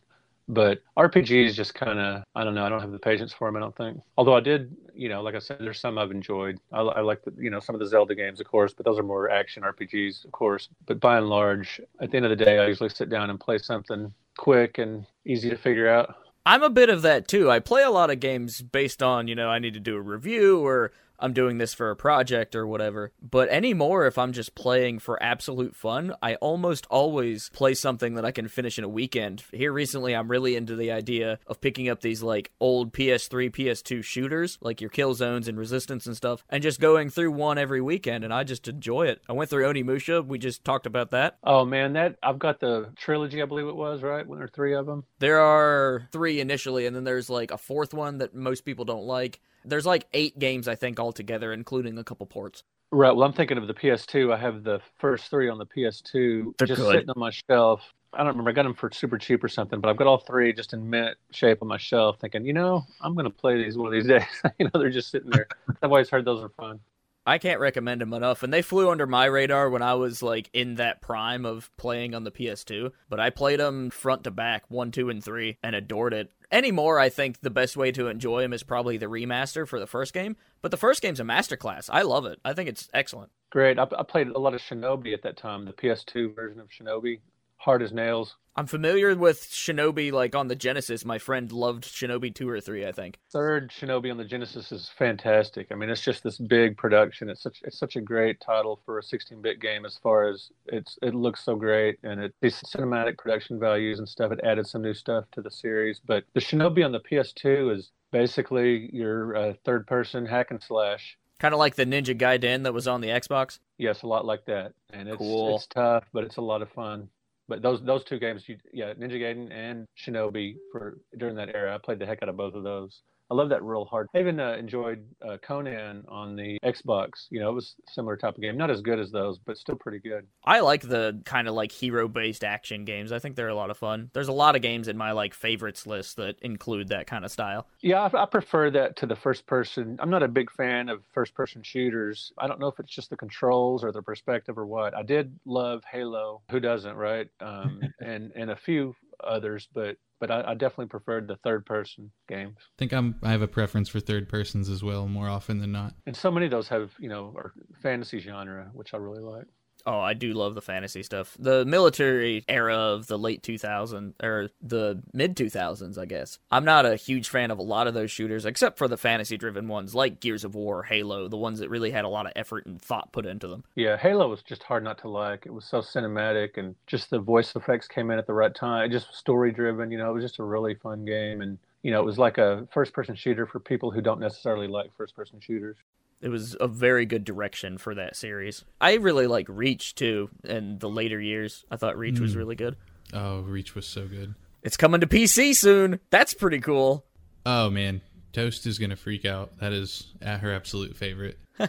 [0.51, 3.55] But RPGs just kind of, I don't know, I don't have the patience for them.
[3.55, 4.01] I don't think.
[4.17, 6.59] Although I did, you know, like I said, there's some I've enjoyed.
[6.73, 8.99] I, I like the, you know, some of the Zelda games, of course, but those
[8.99, 10.67] are more action RPGs, of course.
[10.85, 13.39] But by and large, at the end of the day, I usually sit down and
[13.39, 16.15] play something quick and easy to figure out.
[16.45, 17.49] I'm a bit of that too.
[17.49, 20.01] I play a lot of games based on, you know, I need to do a
[20.01, 23.12] review or I'm doing this for a project or whatever.
[23.21, 28.25] But anymore, if I'm just playing for absolute fun, I almost always play something that
[28.25, 29.43] I can finish in a weekend.
[29.53, 34.03] Here recently, I'm really into the idea of picking up these like old PS3, PS2
[34.03, 38.23] shooters, like your Killzones and resistance and stuff, and just going through one every weekend.
[38.23, 39.21] And I just enjoy it.
[39.29, 40.25] I went through Onimusha.
[40.25, 41.38] We just talked about that.
[41.43, 44.27] Oh man, that I've got the trilogy, I believe it was, right?
[44.27, 45.03] When there are three of them.
[45.19, 49.05] There are three initially, and then there's like a fourth one that most people don't
[49.05, 49.39] like.
[49.65, 52.63] There's like eight games, I think, altogether, including a couple ports.
[52.91, 53.15] Right.
[53.15, 54.34] Well, I'm thinking of the PS2.
[54.34, 56.91] I have the first three on the PS2 They're just good.
[56.91, 57.82] sitting on my shelf.
[58.13, 58.50] I don't remember.
[58.50, 60.89] I got them for super cheap or something, but I've got all three just in
[60.89, 63.93] mint shape on my shelf, thinking, you know, I'm going to play these one of
[63.93, 64.24] these days.
[64.60, 65.47] you know, they're just sitting there.
[65.82, 66.82] I've always heard those are fun.
[67.26, 70.50] I can't recommend them enough, and they flew under my radar when I was like
[70.54, 72.91] in that prime of playing on the PS2.
[73.10, 76.32] But I played them front to back, one, two, and three, and adored it.
[76.51, 79.87] Anymore, I think the best way to enjoy them is probably the remaster for the
[79.87, 80.35] first game.
[80.61, 81.89] But the first game's a masterclass.
[81.91, 82.39] I love it.
[82.43, 83.31] I think it's excellent.
[83.51, 83.79] Great.
[83.79, 87.19] I, I played a lot of Shinobi at that time, the PS2 version of Shinobi.
[87.62, 88.36] Hard as nails.
[88.56, 91.06] I'm familiar with Shinobi, like on the Genesis.
[91.06, 93.17] My friend loved Shinobi 2 or 3, I think.
[93.32, 95.67] Third Shinobi on the Genesis is fantastic.
[95.71, 97.30] I mean, it's just this big production.
[97.30, 100.97] It's such it's such a great title for a 16-bit game as far as it's
[101.02, 104.32] it looks so great and it these cinematic production values and stuff.
[104.32, 106.02] It added some new stuff to the series.
[106.04, 111.17] But the Shinobi on the PS2 is basically your uh, third-person hack and slash.
[111.39, 113.60] Kind of like the Ninja Gaiden that was on the Xbox.
[113.78, 115.56] Yes, a lot like that, and it's Cool.
[115.56, 117.10] it's tough, but it's a lot of fun.
[117.51, 121.75] But those those two games, you, yeah, Ninja Gaiden and Shinobi for during that era,
[121.75, 123.01] I played the heck out of both of those.
[123.32, 124.10] I love that real hard.
[124.13, 127.28] I even uh, enjoyed uh, Conan on the Xbox.
[127.30, 129.58] You know, it was a similar type of game, not as good as those, but
[129.58, 130.28] still pretty good.
[130.44, 133.13] I like the kind of like hero based action games.
[133.13, 134.10] I think they're a lot of fun.
[134.12, 137.32] There's a lot of games in my like favorites list that include that kind of
[137.32, 137.67] style.
[137.80, 139.98] Yeah, I, I prefer that to the first person.
[140.02, 142.34] I'm not a big fan of first person shooters.
[142.38, 144.94] I don't know if it's just the controls or the perspective or what.
[144.94, 146.41] I did love Halo.
[146.52, 147.30] Who doesn't, right?
[147.39, 152.12] Um, and and a few others, but but I, I definitely preferred the third person
[152.29, 152.55] games.
[152.60, 155.73] I think I'm I have a preference for third persons as well, more often than
[155.73, 155.95] not.
[156.05, 159.47] And so many of those have you know are fantasy genre, which I really like.
[159.86, 161.36] Oh, I do love the fantasy stuff.
[161.39, 166.39] The military era of the late 2000s or the mid 2000s, I guess.
[166.52, 169.38] I'm not a huge fan of a lot of those shooters except for the fantasy
[169.38, 172.34] driven ones like Gears of War, Halo, the ones that really had a lot of
[172.36, 173.63] effort and thought put into them.
[173.76, 175.46] Yeah, Halo was just hard not to like.
[175.46, 178.86] It was so cinematic, and just the voice effects came in at the right time.
[178.86, 179.91] It just story driven.
[179.91, 182.38] You know, it was just a really fun game, and you know, it was like
[182.38, 185.78] a first person shooter for people who don't necessarily like first person shooters.
[186.21, 188.63] It was a very good direction for that series.
[188.79, 191.65] I really like Reach too in the later years.
[191.71, 192.38] I thought Reach was Mm.
[192.38, 192.75] really good.
[193.13, 194.36] Oh, Reach was so good.
[194.62, 195.99] It's coming to PC soon.
[196.12, 197.05] That's pretty cool.
[197.45, 198.01] Oh man,
[198.34, 199.57] Toast is gonna freak out.
[199.60, 201.39] That is her absolute favorite.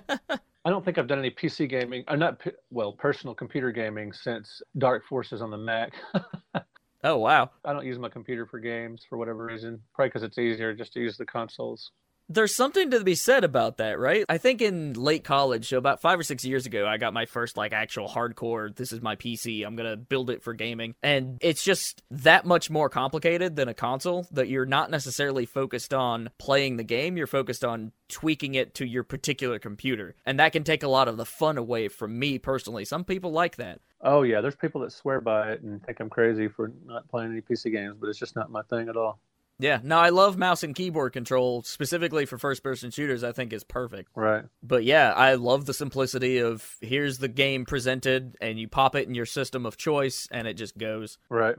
[0.65, 2.05] I don't think I've done any PC gaming.
[2.07, 5.95] I'm not well personal computer gaming since Dark Forces on the Mac.
[7.05, 7.51] Oh wow.
[7.65, 9.81] I don't use my computer for games for whatever reason.
[9.93, 11.91] Probably because it's easier just to use the consoles.
[12.33, 14.25] There's something to be said about that, right?
[14.27, 17.27] I think in late college, so about five or six years ago, I got my
[17.27, 18.75] first like actual hardcore.
[18.75, 19.67] This is my PC.
[19.67, 23.75] I'm gonna build it for gaming, and it's just that much more complicated than a
[23.75, 24.27] console.
[24.33, 27.19] That you're not necessarily focused on playing the game.
[27.19, 31.09] You're focused on tweaking it to your particular computer, and that can take a lot
[31.09, 32.87] of the fun away from me personally.
[32.87, 33.81] Some people like that.
[34.01, 37.33] Oh yeah, there's people that swear by it and think I'm crazy for not playing
[37.33, 39.21] any PC games, but it's just not my thing at all.
[39.63, 43.23] Yeah, no, I love mouse and keyboard control specifically for first person shooters.
[43.23, 44.11] I think is perfect.
[44.17, 44.45] Right.
[44.61, 49.07] But yeah, I love the simplicity of here's the game presented and you pop it
[49.07, 51.17] in your system of choice and it just goes.
[51.29, 51.55] Right.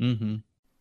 [0.00, 0.36] Mm-hmm.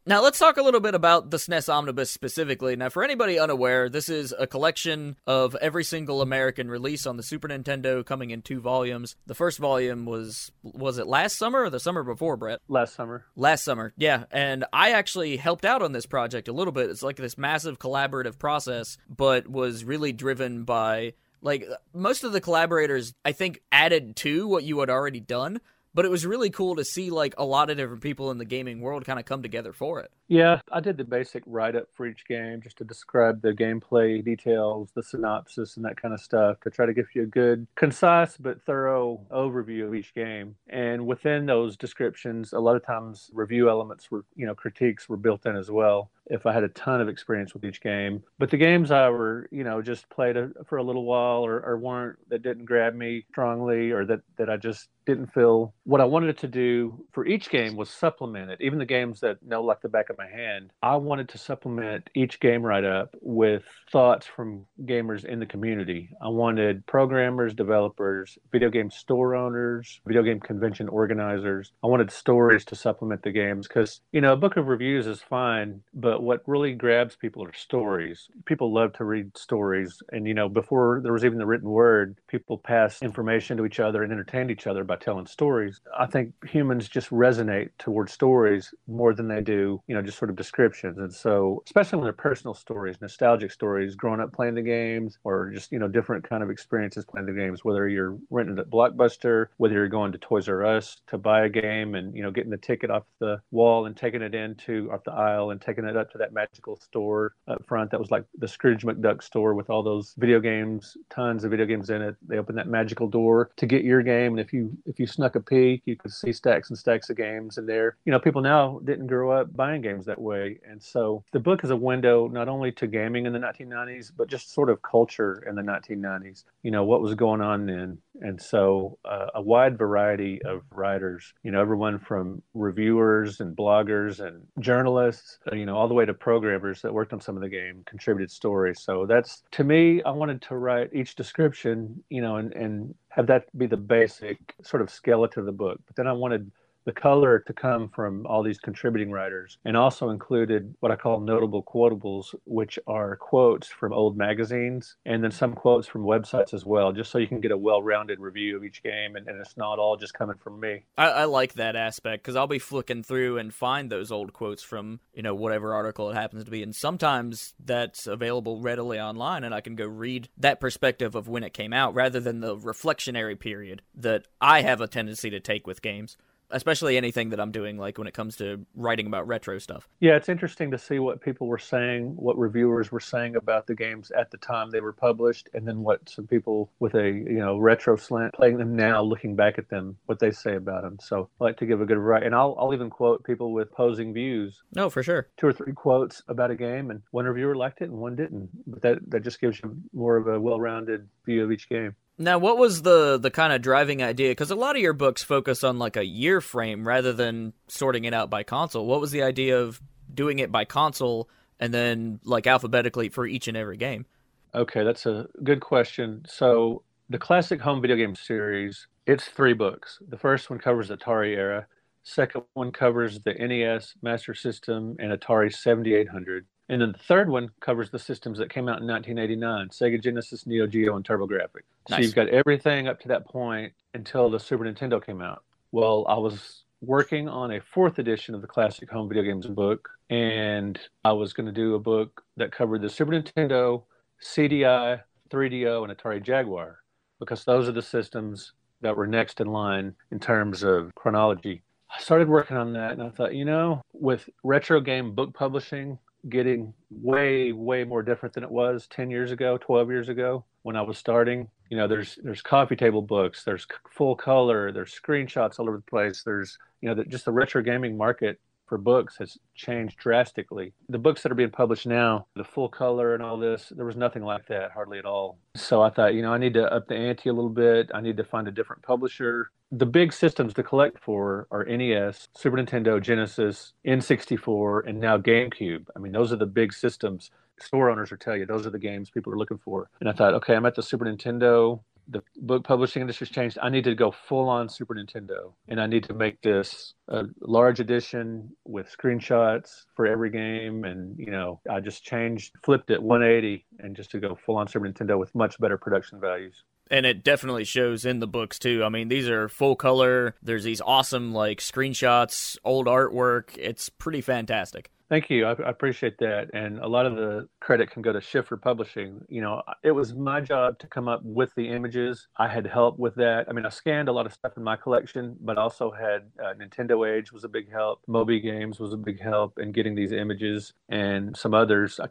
[0.07, 2.75] Now, let's talk a little bit about the SNES Omnibus specifically.
[2.75, 7.23] Now, for anybody unaware, this is a collection of every single American release on the
[7.23, 9.15] Super Nintendo coming in two volumes.
[9.25, 12.59] The first volume was, was it last summer or the summer before, Brett?
[12.67, 13.25] Last summer.
[13.35, 14.25] Last summer, yeah.
[14.29, 16.91] And I actually helped out on this project a little bit.
[16.91, 21.13] It's like this massive collaborative process, but was really driven by.
[21.41, 25.61] Like, most of the collaborators, I think, added to what you had already done
[25.95, 28.45] but it was really cool to see like a lot of different people in the
[28.45, 30.11] gaming world kind of come together for it.
[30.27, 34.23] Yeah, I did the basic write up for each game just to describe the gameplay
[34.23, 37.65] details, the synopsis, and that kind of stuff to try to give you a good,
[37.75, 40.55] concise, but thorough overview of each game.
[40.67, 45.17] And within those descriptions, a lot of times review elements were, you know, critiques were
[45.17, 48.23] built in as well if I had a ton of experience with each game.
[48.39, 51.59] But the games I were, you know, just played a, for a little while or,
[51.61, 56.01] or weren't that didn't grab me strongly or that, that I just didn't feel what
[56.01, 58.59] I wanted to do for each game was supplement it.
[58.61, 62.09] Even the games that know like the back of my hand, I wanted to supplement
[62.15, 66.09] each game write up with thoughts from gamers in the community.
[66.21, 71.71] I wanted programmers, developers, video game store owners, video game convention organizers.
[71.83, 75.21] I wanted stories to supplement the games because, you know, a book of reviews is
[75.21, 78.27] fine, but what really grabs people are stories.
[78.45, 80.01] People love to read stories.
[80.11, 83.79] And, you know, before there was even the written word, people passed information to each
[83.79, 85.79] other and entertained each other by telling stories.
[85.97, 90.29] I think humans just resonate towards stories more than they do, you know, just sort
[90.29, 90.97] of descriptions.
[90.97, 95.51] And so, especially when they're personal stories, nostalgic stories, growing up playing the games, or
[95.51, 99.47] just, you know, different kind of experiences playing the games, whether you're renting at Blockbuster,
[99.57, 102.51] whether you're going to Toys R Us to buy a game and, you know, getting
[102.51, 105.95] the ticket off the wall and taking it into off the aisle and taking it
[106.05, 109.69] up to that magical store up front that was like the Scrooge McDuck store with
[109.69, 112.15] all those video games, tons of video games in it.
[112.27, 114.33] They opened that magical door to get your game.
[114.33, 117.17] And if you if you snuck a peek, you could see stacks and stacks of
[117.17, 117.97] games in there.
[118.05, 120.59] You know, people now didn't grow up buying games that way.
[120.69, 124.29] And so the book is a window not only to gaming in the 1990s, but
[124.29, 126.43] just sort of culture in the 1990s.
[126.61, 127.97] You know, what was going on then.
[128.21, 134.25] And so uh, a wide variety of writers, you know, everyone from reviewers and bloggers
[134.25, 137.41] and journalists, uh, you know, all the way to programmers that worked on some of
[137.41, 138.81] the game contributed stories.
[138.81, 143.27] So that's, to me, I wanted to write each description, you know, and, and have
[143.27, 145.79] that be the basic sort of skeleton of the book.
[145.85, 146.51] But then I wanted
[146.85, 151.19] the color to come from all these contributing writers and also included what I call
[151.19, 156.65] notable quotables, which are quotes from old magazines and then some quotes from websites as
[156.65, 159.35] well, just so you can get a well rounded review of each game and, and,
[159.35, 160.85] it's not all just coming from me.
[160.97, 164.63] I, I like that aspect because I'll be flicking through and find those old quotes
[164.63, 166.63] from, you know, whatever article it happens to be.
[166.63, 171.43] And sometimes that's available readily online and I can go read that perspective of when
[171.43, 175.67] it came out rather than the reflectionary period that I have a tendency to take
[175.67, 176.17] with games
[176.51, 179.87] especially anything that I'm doing, like when it comes to writing about retro stuff.
[179.99, 183.75] Yeah, it's interesting to see what people were saying, what reviewers were saying about the
[183.75, 187.39] games at the time they were published, and then what some people with a you
[187.39, 190.97] know retro slant playing them now, looking back at them, what they say about them.
[191.01, 193.69] So I like to give a good right, and I'll I'll even quote people with
[193.71, 194.61] opposing views.
[194.75, 195.29] No, for sure.
[195.37, 198.49] Two or three quotes about a game, and one reviewer liked it and one didn't.
[198.67, 201.95] But that that just gives you more of a well-rounded view of each game.
[202.17, 204.31] Now, what was the the kind of driving idea?
[204.31, 208.05] Because a lot of your books focus on like a year frame rather than sorting
[208.05, 208.85] it out by console.
[208.85, 209.81] What was the idea of
[210.13, 214.05] doing it by console and then like alphabetically for each and every game?
[214.53, 216.23] Okay, that's a good question.
[216.27, 219.99] So the classic home video game series, it's three books.
[220.07, 221.67] The first one covers the Atari era.
[222.03, 226.45] Second one covers the NES, Master System, and Atari 7800.
[226.69, 230.47] And then the third one covers the systems that came out in 1989 Sega Genesis,
[230.47, 231.61] Neo Geo, and TurboGrafx.
[231.89, 235.43] So you've got everything up to that point until the Super Nintendo came out.
[235.71, 239.89] Well, I was working on a fourth edition of the classic home video games book,
[240.09, 243.83] and I was going to do a book that covered the Super Nintendo,
[244.23, 246.79] CDI, 3DO, and Atari Jaguar,
[247.19, 251.61] because those are the systems that were next in line in terms of chronology.
[251.95, 255.97] I started working on that, and I thought, you know, with retro game book publishing,
[256.29, 260.75] getting way way more different than it was 10 years ago 12 years ago when
[260.75, 265.59] i was starting you know there's there's coffee table books there's full color there's screenshots
[265.59, 269.17] all over the place there's you know the, just the retro gaming market for books
[269.17, 270.73] has changed drastically.
[270.89, 273.95] The books that are being published now, the full color and all this, there was
[273.95, 275.37] nothing like that, hardly at all.
[275.55, 277.91] So I thought, you know, I need to up the ante a little bit.
[277.93, 279.51] I need to find a different publisher.
[279.71, 285.87] The big systems to collect for are NES, Super Nintendo, Genesis, N64, and now GameCube.
[285.95, 287.31] I mean, those are the big systems.
[287.59, 289.89] Store owners will tell you those are the games people are looking for.
[289.99, 291.81] And I thought, okay, I'm at the Super Nintendo.
[292.07, 293.57] The book publishing industry's changed.
[293.59, 297.23] I need to go full on Super Nintendo, and I need to make this a
[297.41, 300.83] large edition with screenshots for every game.
[300.83, 304.67] And you know, I just changed, flipped it 180, and just to go full on
[304.67, 308.83] Super Nintendo with much better production values and it definitely shows in the books too.
[308.83, 310.35] I mean, these are full color.
[310.41, 313.57] There's these awesome like screenshots, old artwork.
[313.57, 314.91] It's pretty fantastic.
[315.07, 315.45] Thank you.
[315.45, 316.49] I, I, appreciate that.
[316.53, 319.21] And a lot of the credit can go to Schiffer Publishing.
[319.29, 322.27] You know, it was my job to come up with the images.
[322.37, 323.45] I had help with that.
[323.47, 326.53] I mean, I scanned a lot of stuff in my collection, but also had uh,
[326.55, 328.01] Nintendo Age was a big help.
[328.07, 331.99] Moby Games was a big help in getting these images and some others.
[331.99, 332.07] I,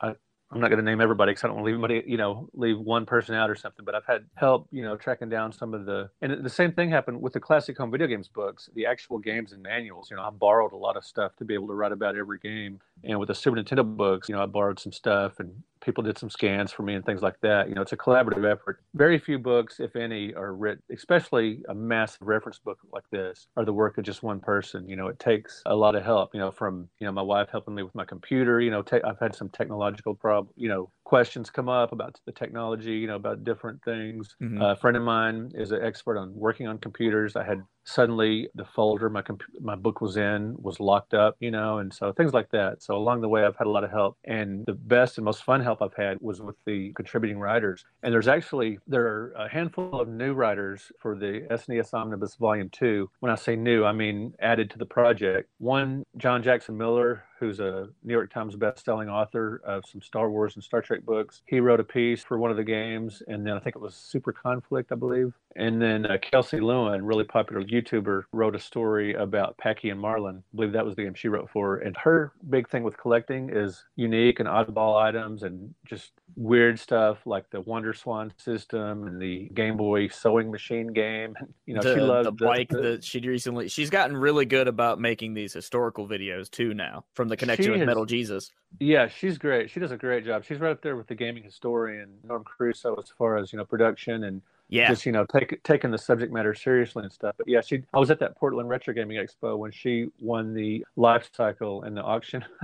[0.00, 0.14] I,
[0.52, 2.48] I'm not going to name everybody because I don't want to leave anybody, you know,
[2.54, 3.84] leave one person out or something.
[3.84, 6.90] But I've had help, you know, tracking down some of the, and the same thing
[6.90, 10.10] happened with the classic home video games books, the actual games and manuals.
[10.10, 12.38] You know, I borrowed a lot of stuff to be able to write about every
[12.38, 12.80] game.
[13.04, 16.18] And with the Super Nintendo books, you know, I borrowed some stuff and people did
[16.18, 17.68] some scans for me and things like that.
[17.68, 18.82] You know, it's a collaborative effort.
[18.94, 23.64] Very few books, if any, are written, especially a massive reference book like this, are
[23.64, 24.88] the work of just one person.
[24.88, 26.30] You know, it takes a lot of help.
[26.34, 28.60] You know, from you know my wife helping me with my computer.
[28.60, 30.52] You know, te- I've had some technological problem.
[30.56, 32.92] You know, questions come up about the technology.
[32.92, 34.36] You know, about different things.
[34.42, 34.60] Mm-hmm.
[34.60, 37.36] Uh, a friend of mine is an expert on working on computers.
[37.36, 41.50] I had suddenly the folder my comp- my book was in was locked up you
[41.50, 43.90] know and so things like that so along the way i've had a lot of
[43.90, 47.84] help and the best and most fun help i've had was with the contributing writers.
[48.02, 52.68] And there's actually there are a handful of new writers for the snes omnibus volume
[52.70, 55.48] 2 when i say new i mean added to the project.
[55.58, 60.54] One john jackson miller who's a New York Times best-selling author of some Star Wars
[60.54, 61.42] and Star Trek books.
[61.46, 63.94] He wrote a piece for one of the games, and then I think it was
[63.94, 65.32] Super Conflict, I believe.
[65.56, 70.38] And then uh, Kelsey Lewin, really popular YouTuber, wrote a story about Packy and Marlon.
[70.38, 71.78] I believe that was the game she wrote for.
[71.78, 77.26] And her big thing with collecting is unique and oddball items and just weird stuff
[77.26, 81.34] like the Wonder Swan system and the Game Boy sewing machine game.
[81.66, 83.68] You know, the, she loves the bike the, that she recently.
[83.68, 87.82] She's gotten really good about making these historical videos too now from the connection with
[87.82, 88.50] Metal Jesus.
[88.78, 89.70] Yeah, she's great.
[89.70, 90.44] She does a great job.
[90.44, 93.64] She's right up there with the gaming historian Norm Caruso as far as you know
[93.64, 94.88] production and yeah.
[94.88, 97.34] just you know take, taking the subject matter seriously and stuff.
[97.38, 97.82] But yeah, she.
[97.94, 101.94] I was at that Portland Retro Gaming Expo when she won the life cycle in
[101.94, 102.44] the auction.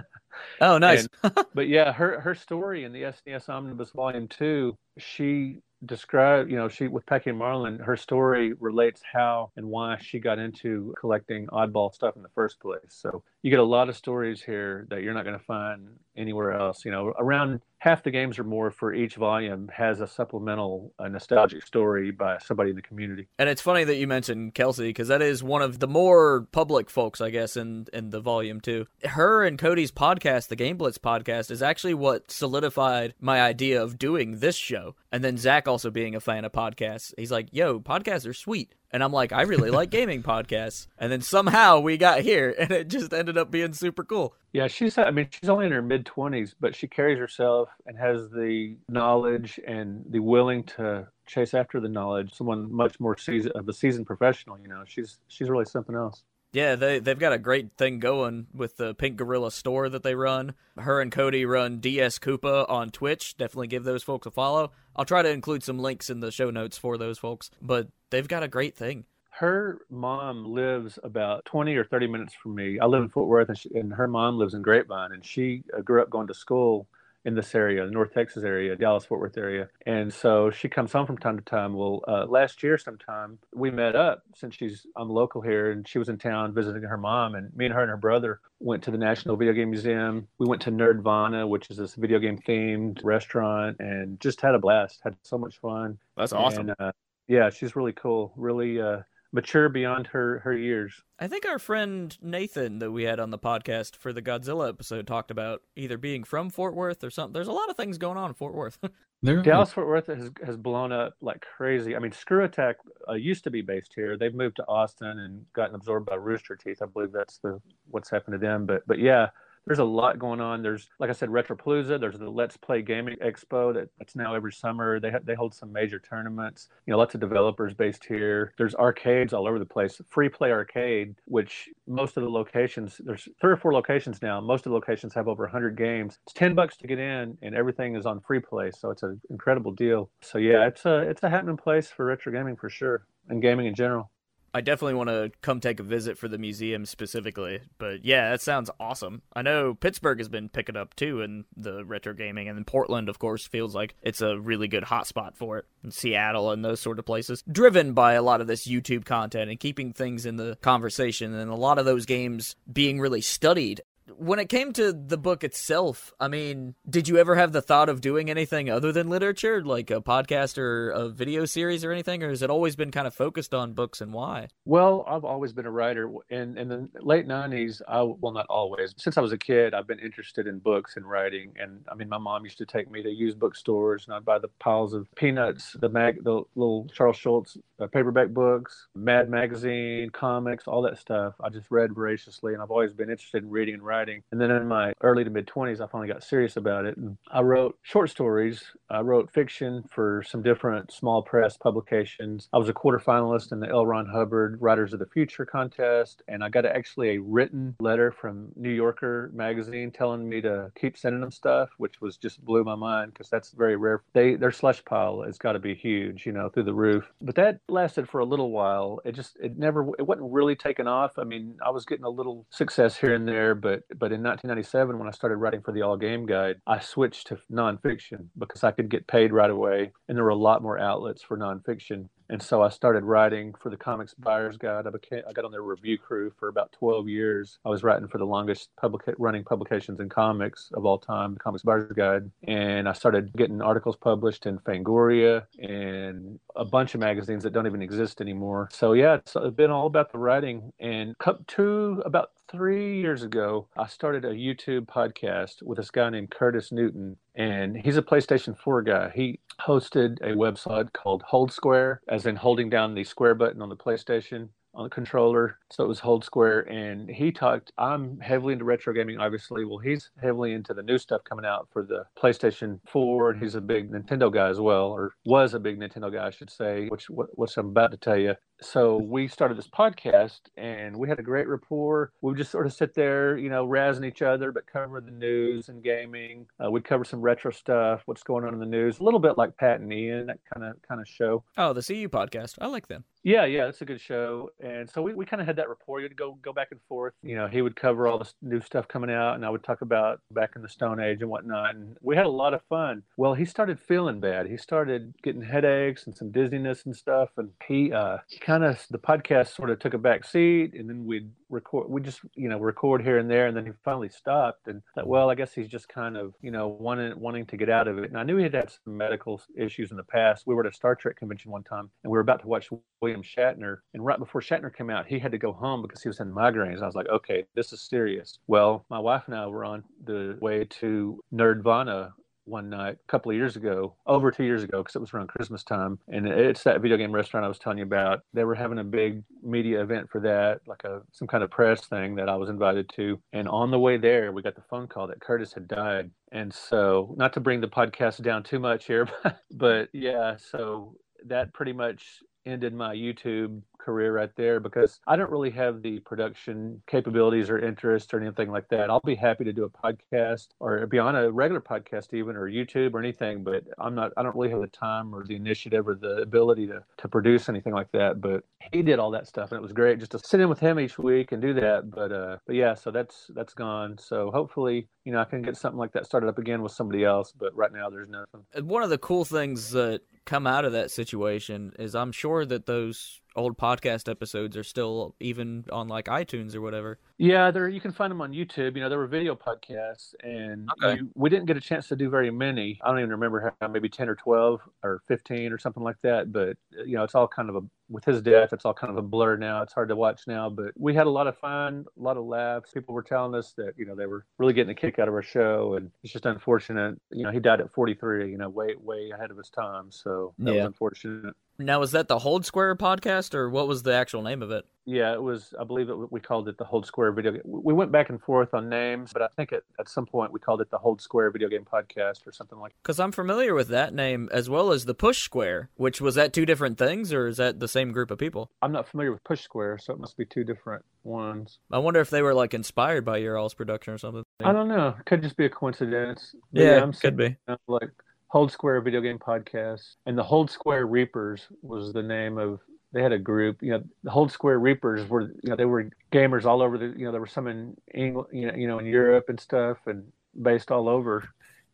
[0.61, 1.09] Oh, nice.
[1.23, 6.57] and, but yeah, her her story in the SNES Omnibus Volume Two, she describe you
[6.57, 11.47] know she with Packy Marlon her story relates how and why she got into collecting
[11.49, 12.81] oddball stuff in the first place.
[12.89, 16.53] So you get a lot of stories here that you're not going to find anywhere
[16.53, 16.85] else.
[16.85, 21.09] You know around half the games or more for each volume has a supplemental a
[21.09, 23.29] nostalgic story by somebody in the community.
[23.39, 26.91] And it's funny that you mentioned kelsey because that is one of the more public
[26.91, 28.87] folks i guess in in the volume too.
[29.05, 33.99] Her and cody's podcast the game blitz podcast is actually what solidified my idea of
[33.99, 34.97] doing this show.
[35.13, 38.75] And then zach also being a fan of podcasts he's like yo podcasts are sweet
[38.97, 40.87] and I'm like, I really like gaming podcasts.
[40.99, 44.35] And then somehow we got here and it just ended up being super cool.
[44.53, 47.99] Yeah, she's, I mean, she's only in her mid 20s, but she carries herself and
[47.99, 52.33] has the knowledge and the willing to chase after the knowledge.
[52.35, 56.23] Someone much more seasoned, of a seasoned professional, you know, she's, she's really something else.
[56.53, 60.15] Yeah, they they've got a great thing going with the Pink Gorilla store that they
[60.15, 60.55] run.
[60.79, 63.37] Her and Cody run DS Koopa on Twitch.
[63.37, 64.73] Definitely give those folks a follow.
[64.95, 68.27] I'll try to include some links in the show notes for those folks, but they've
[68.27, 69.05] got a great thing.
[69.31, 72.79] Her mom lives about 20 or 30 minutes from me.
[72.81, 75.63] I live in Fort Worth, and, she, and her mom lives in Grapevine, and she
[75.77, 76.89] uh, grew up going to school
[77.27, 79.69] in this area, the North Texas area, Dallas Fort Worth area.
[79.85, 81.75] And so she comes home from time to time.
[81.75, 85.99] Well, uh, last year sometime we met up since she's I'm local here, and she
[85.99, 87.35] was in town visiting her mom.
[87.35, 90.29] And me and her and her brother went to the National Video Game Museum.
[90.39, 94.61] We went to Nerdvana, which is this video game themed restaurant, and just had a
[94.61, 95.01] blast.
[95.03, 95.99] Had so much fun.
[96.17, 96.71] That's awesome.
[96.71, 96.93] And, uh,
[97.27, 98.33] yeah, she's really cool.
[98.37, 98.81] Really.
[98.81, 99.01] Uh,
[99.37, 101.05] mature beyond her her years.
[101.21, 105.07] I think our friend Nathan that we had on the podcast for the Godzilla episode
[105.07, 107.33] talked about either being from Fort Worth or something.
[107.33, 108.79] There's a lot of things going on in Fort Worth.
[109.25, 111.97] Dallas Fort Worth has, has blown up like crazy.
[111.97, 112.77] I mean, Screw Attack
[113.09, 114.17] uh, used to be based here.
[114.17, 116.83] They've moved to Austin and gotten absorbed by Rooster Teeth.
[116.83, 117.61] I believe that's the
[117.91, 118.67] what's happened to them.
[118.67, 119.29] But but yeah,
[119.67, 120.63] there's a lot going on.
[120.63, 122.01] There's, like I said, Retropalooza.
[122.01, 125.01] There's the Let's Play Gaming Expo that, that's now every summer.
[125.01, 126.69] They ha- they hold some major tournaments.
[126.87, 128.53] You know, lots of developers based here.
[128.59, 130.01] There's arcades all over the place.
[130.09, 134.41] Free Play Arcade, which most of the locations, there's three or four locations now.
[134.41, 136.19] Most of the locations have over 100 games.
[136.25, 138.71] It's 10 bucks to get in, and everything is on free play.
[138.71, 140.11] So it's an incredible deal.
[140.23, 143.67] So yeah, it's a it's a happening place for retro gaming for sure, and gaming
[143.67, 144.11] in general.
[144.57, 147.61] I definitely want to come take a visit for the museum specifically.
[147.77, 149.21] But yeah, that sounds awesome.
[149.35, 153.11] I know Pittsburgh has been picking up too in the retro gaming, and then Portland,
[153.11, 155.67] of course, feels like it's a really good hotspot for it.
[155.83, 159.51] And Seattle and those sort of places, driven by a lot of this YouTube content
[159.51, 163.83] and keeping things in the conversation, and a lot of those games being really studied
[164.17, 167.89] when it came to the book itself, I mean, did you ever have the thought
[167.89, 172.23] of doing anything other than literature, like a podcast or a video series or anything,
[172.23, 174.49] or has it always been kind of focused on books and why?
[174.65, 176.11] Well, I've always been a writer.
[176.31, 178.95] In in the late '90s, I well, not always.
[178.97, 181.53] Since I was a kid, I've been interested in books and writing.
[181.59, 184.39] And I mean, my mom used to take me to used bookstores, and I'd buy
[184.39, 190.11] the piles of Peanuts, the mag, the little Charles Schulz uh, paperback books, Mad magazine,
[190.11, 191.35] comics, all that stuff.
[191.41, 194.23] I just read voraciously, and I've always been interested in reading and writing writing.
[194.31, 196.97] And then in my early to mid 20s, I finally got serious about it.
[196.97, 198.63] And I wrote short stories.
[198.91, 202.49] I wrote fiction for some different small press publications.
[202.53, 203.87] I was a quarterfinalist in the L.
[203.87, 206.23] Ron Hubbard Writers of the Future contest.
[206.29, 210.97] And I got actually a written letter from New Yorker magazine telling me to keep
[210.99, 214.03] sending them stuff, which was just blew my mind because that's very rare.
[214.13, 217.11] They Their slush pile has got to be huge, you know, through the roof.
[217.21, 219.01] But that lasted for a little while.
[219.05, 221.19] It just, it never, it wasn't really taken off.
[221.19, 224.99] I mean, I was getting a little success here and there, but but in 1997,
[224.99, 228.73] when I started writing for the All Game Guide, I switched to nonfiction because I
[228.73, 232.09] could get paid right away, and there were a lot more outlets for nonfiction.
[232.29, 234.87] And so I started writing for the Comics Buyer's Guide.
[234.87, 237.59] I, became, I got on their review crew for about 12 years.
[237.65, 241.41] I was writing for the longest public, running publications in comics of all time, the
[241.41, 242.31] Comics Buyer's Guide.
[242.43, 247.67] And I started getting articles published in Fangoria and a bunch of magazines that don't
[247.67, 248.69] even exist anymore.
[248.73, 250.73] So yeah, it's been all about the writing.
[250.81, 251.15] And
[251.49, 256.71] to about three years ago, I started a YouTube podcast with this guy named Curtis
[256.73, 259.11] Newton, and he's a PlayStation 4 guy.
[259.15, 263.69] He hosted a website called Hold Square, as in holding down the square button on
[263.69, 265.59] the PlayStation on the controller.
[265.71, 266.71] So it was Hold Square.
[266.71, 269.65] And he talked, I'm heavily into retro gaming, obviously.
[269.65, 273.31] Well, he's heavily into the new stuff coming out for the PlayStation 4.
[273.31, 276.31] And he's a big Nintendo guy as well, or was a big Nintendo guy, I
[276.31, 280.97] should say, which what I'm about to tell you so we started this podcast and
[280.97, 282.13] we had a great rapport.
[282.21, 285.11] We would just sort of sit there, you know, razzing each other, but cover the
[285.11, 286.47] news and gaming.
[286.65, 289.37] Uh, we'd cover some retro stuff, what's going on in the news, a little bit
[289.37, 291.45] like Pat and Ian, that kind of kind of show.
[291.57, 292.55] Oh, the CU podcast.
[292.61, 293.05] I like them.
[293.27, 294.51] Yeah, yeah, it's a good show.
[294.61, 296.01] And so we, we kind of had that rapport.
[296.01, 297.13] You'd go go back and forth.
[297.25, 299.81] You know, he would cover all the new stuff coming out, and I would talk
[299.81, 301.75] about back in the Stone Age and whatnot.
[301.75, 303.03] And we had a lot of fun.
[303.17, 304.47] Well, he started feeling bad.
[304.47, 308.87] He started getting headaches and some dizziness and stuff, and he uh, he kind of
[308.91, 311.91] the podcast sort of took a back seat, and then we'd record.
[311.91, 314.69] We just you know record here and there, and then he finally stopped.
[314.69, 315.11] And thought, mm-hmm.
[315.11, 317.99] well, I guess he's just kind of you know wanting wanting to get out of
[317.99, 318.11] it.
[318.11, 320.45] And I knew he had had some medical issues in the past.
[320.47, 322.71] We were at a Star Trek convention one time, and we were about to watch
[323.03, 323.79] William Shatner.
[323.95, 326.33] And right before Shatner came out, he had to go home because he was having
[326.33, 326.83] migraines.
[326.83, 328.39] I was like, okay, this is serious.
[328.47, 332.13] Well, my wife and I were on the way to Nerdvana
[332.47, 335.29] one night a couple of years ago, over two years ago, because it was around
[335.29, 335.99] Christmas time.
[336.09, 338.23] And it's that video game restaurant I was telling you about.
[338.33, 341.87] They were having a big media event for that, like a some kind of press
[341.87, 343.21] thing that I was invited to.
[343.33, 346.11] And on the way there, we got the phone call that Curtis had died.
[346.33, 350.97] And so, not to bring the podcast down too much here, but, but yeah, so
[351.27, 356.01] that pretty much ended my YouTube career right there because I don't really have the
[356.01, 358.91] production capabilities or interest or anything like that.
[358.91, 362.51] I'll be happy to do a podcast or be on a regular podcast even or
[362.51, 365.87] YouTube or anything, but I'm not I don't really have the time or the initiative
[365.87, 368.21] or the ability to to produce anything like that.
[368.21, 370.59] But he did all that stuff and it was great just to sit in with
[370.59, 371.89] him each week and do that.
[371.89, 373.99] But uh but yeah, so that's that's gone.
[373.99, 377.05] So hopefully, you know, I can get something like that started up again with somebody
[377.05, 378.67] else, but right now there's nothing.
[378.67, 382.67] One of the cool things that come out of that situation is I'm sure that
[382.67, 386.99] those old podcast episodes are still even on like iTunes or whatever.
[387.19, 388.75] Yeah, there you can find them on YouTube.
[388.75, 391.01] You know, there were video podcasts, and okay.
[391.01, 392.79] you, we didn't get a chance to do very many.
[392.83, 396.33] I don't even remember how maybe ten or twelve or fifteen or something like that.
[396.33, 398.97] But you know, it's all kind of a with his death, it's all kind of
[398.97, 399.63] a blur now.
[399.63, 402.25] It's hard to watch now, but we had a lot of fun, a lot of
[402.25, 402.73] laughs.
[402.73, 405.15] People were telling us that you know they were really getting a kick out of
[405.15, 407.01] our show, and it's just unfortunate.
[407.11, 408.31] You know, he died at 43.
[408.31, 410.59] You know, way way ahead of his time, so that yeah.
[410.59, 411.35] was unfortunate.
[411.59, 414.67] Now, was that the Hold Square podcast, or what was the actual name of it?
[414.85, 415.53] Yeah, it was.
[415.59, 417.43] I believe it, we called it the Hold Square Video Game.
[417.45, 420.39] We went back and forth on names, but I think at, at some point we
[420.39, 422.73] called it the Hold Square Video Game Podcast or something like.
[422.83, 426.33] Because I'm familiar with that name as well as the Push Square, which was that
[426.33, 428.51] two different things, or is that the same group of people?
[428.63, 431.59] I'm not familiar with Push Square, so it must be two different ones.
[431.73, 434.25] I wonder if they were like inspired by your all's production or something.
[434.45, 434.95] I don't know.
[435.07, 436.35] Could just be a coincidence.
[436.53, 437.37] But yeah, yeah could be.
[437.67, 437.91] Like
[438.29, 442.61] Hold Square video game podcast, and the Hold Square Reapers was the name of
[442.93, 443.63] they had a group.
[443.63, 446.87] You know, the Hold Square Reapers were you know they were gamers all over the
[446.97, 449.79] you know there were some in England you know you know in Europe and stuff
[449.87, 450.11] and
[450.41, 451.29] based all over.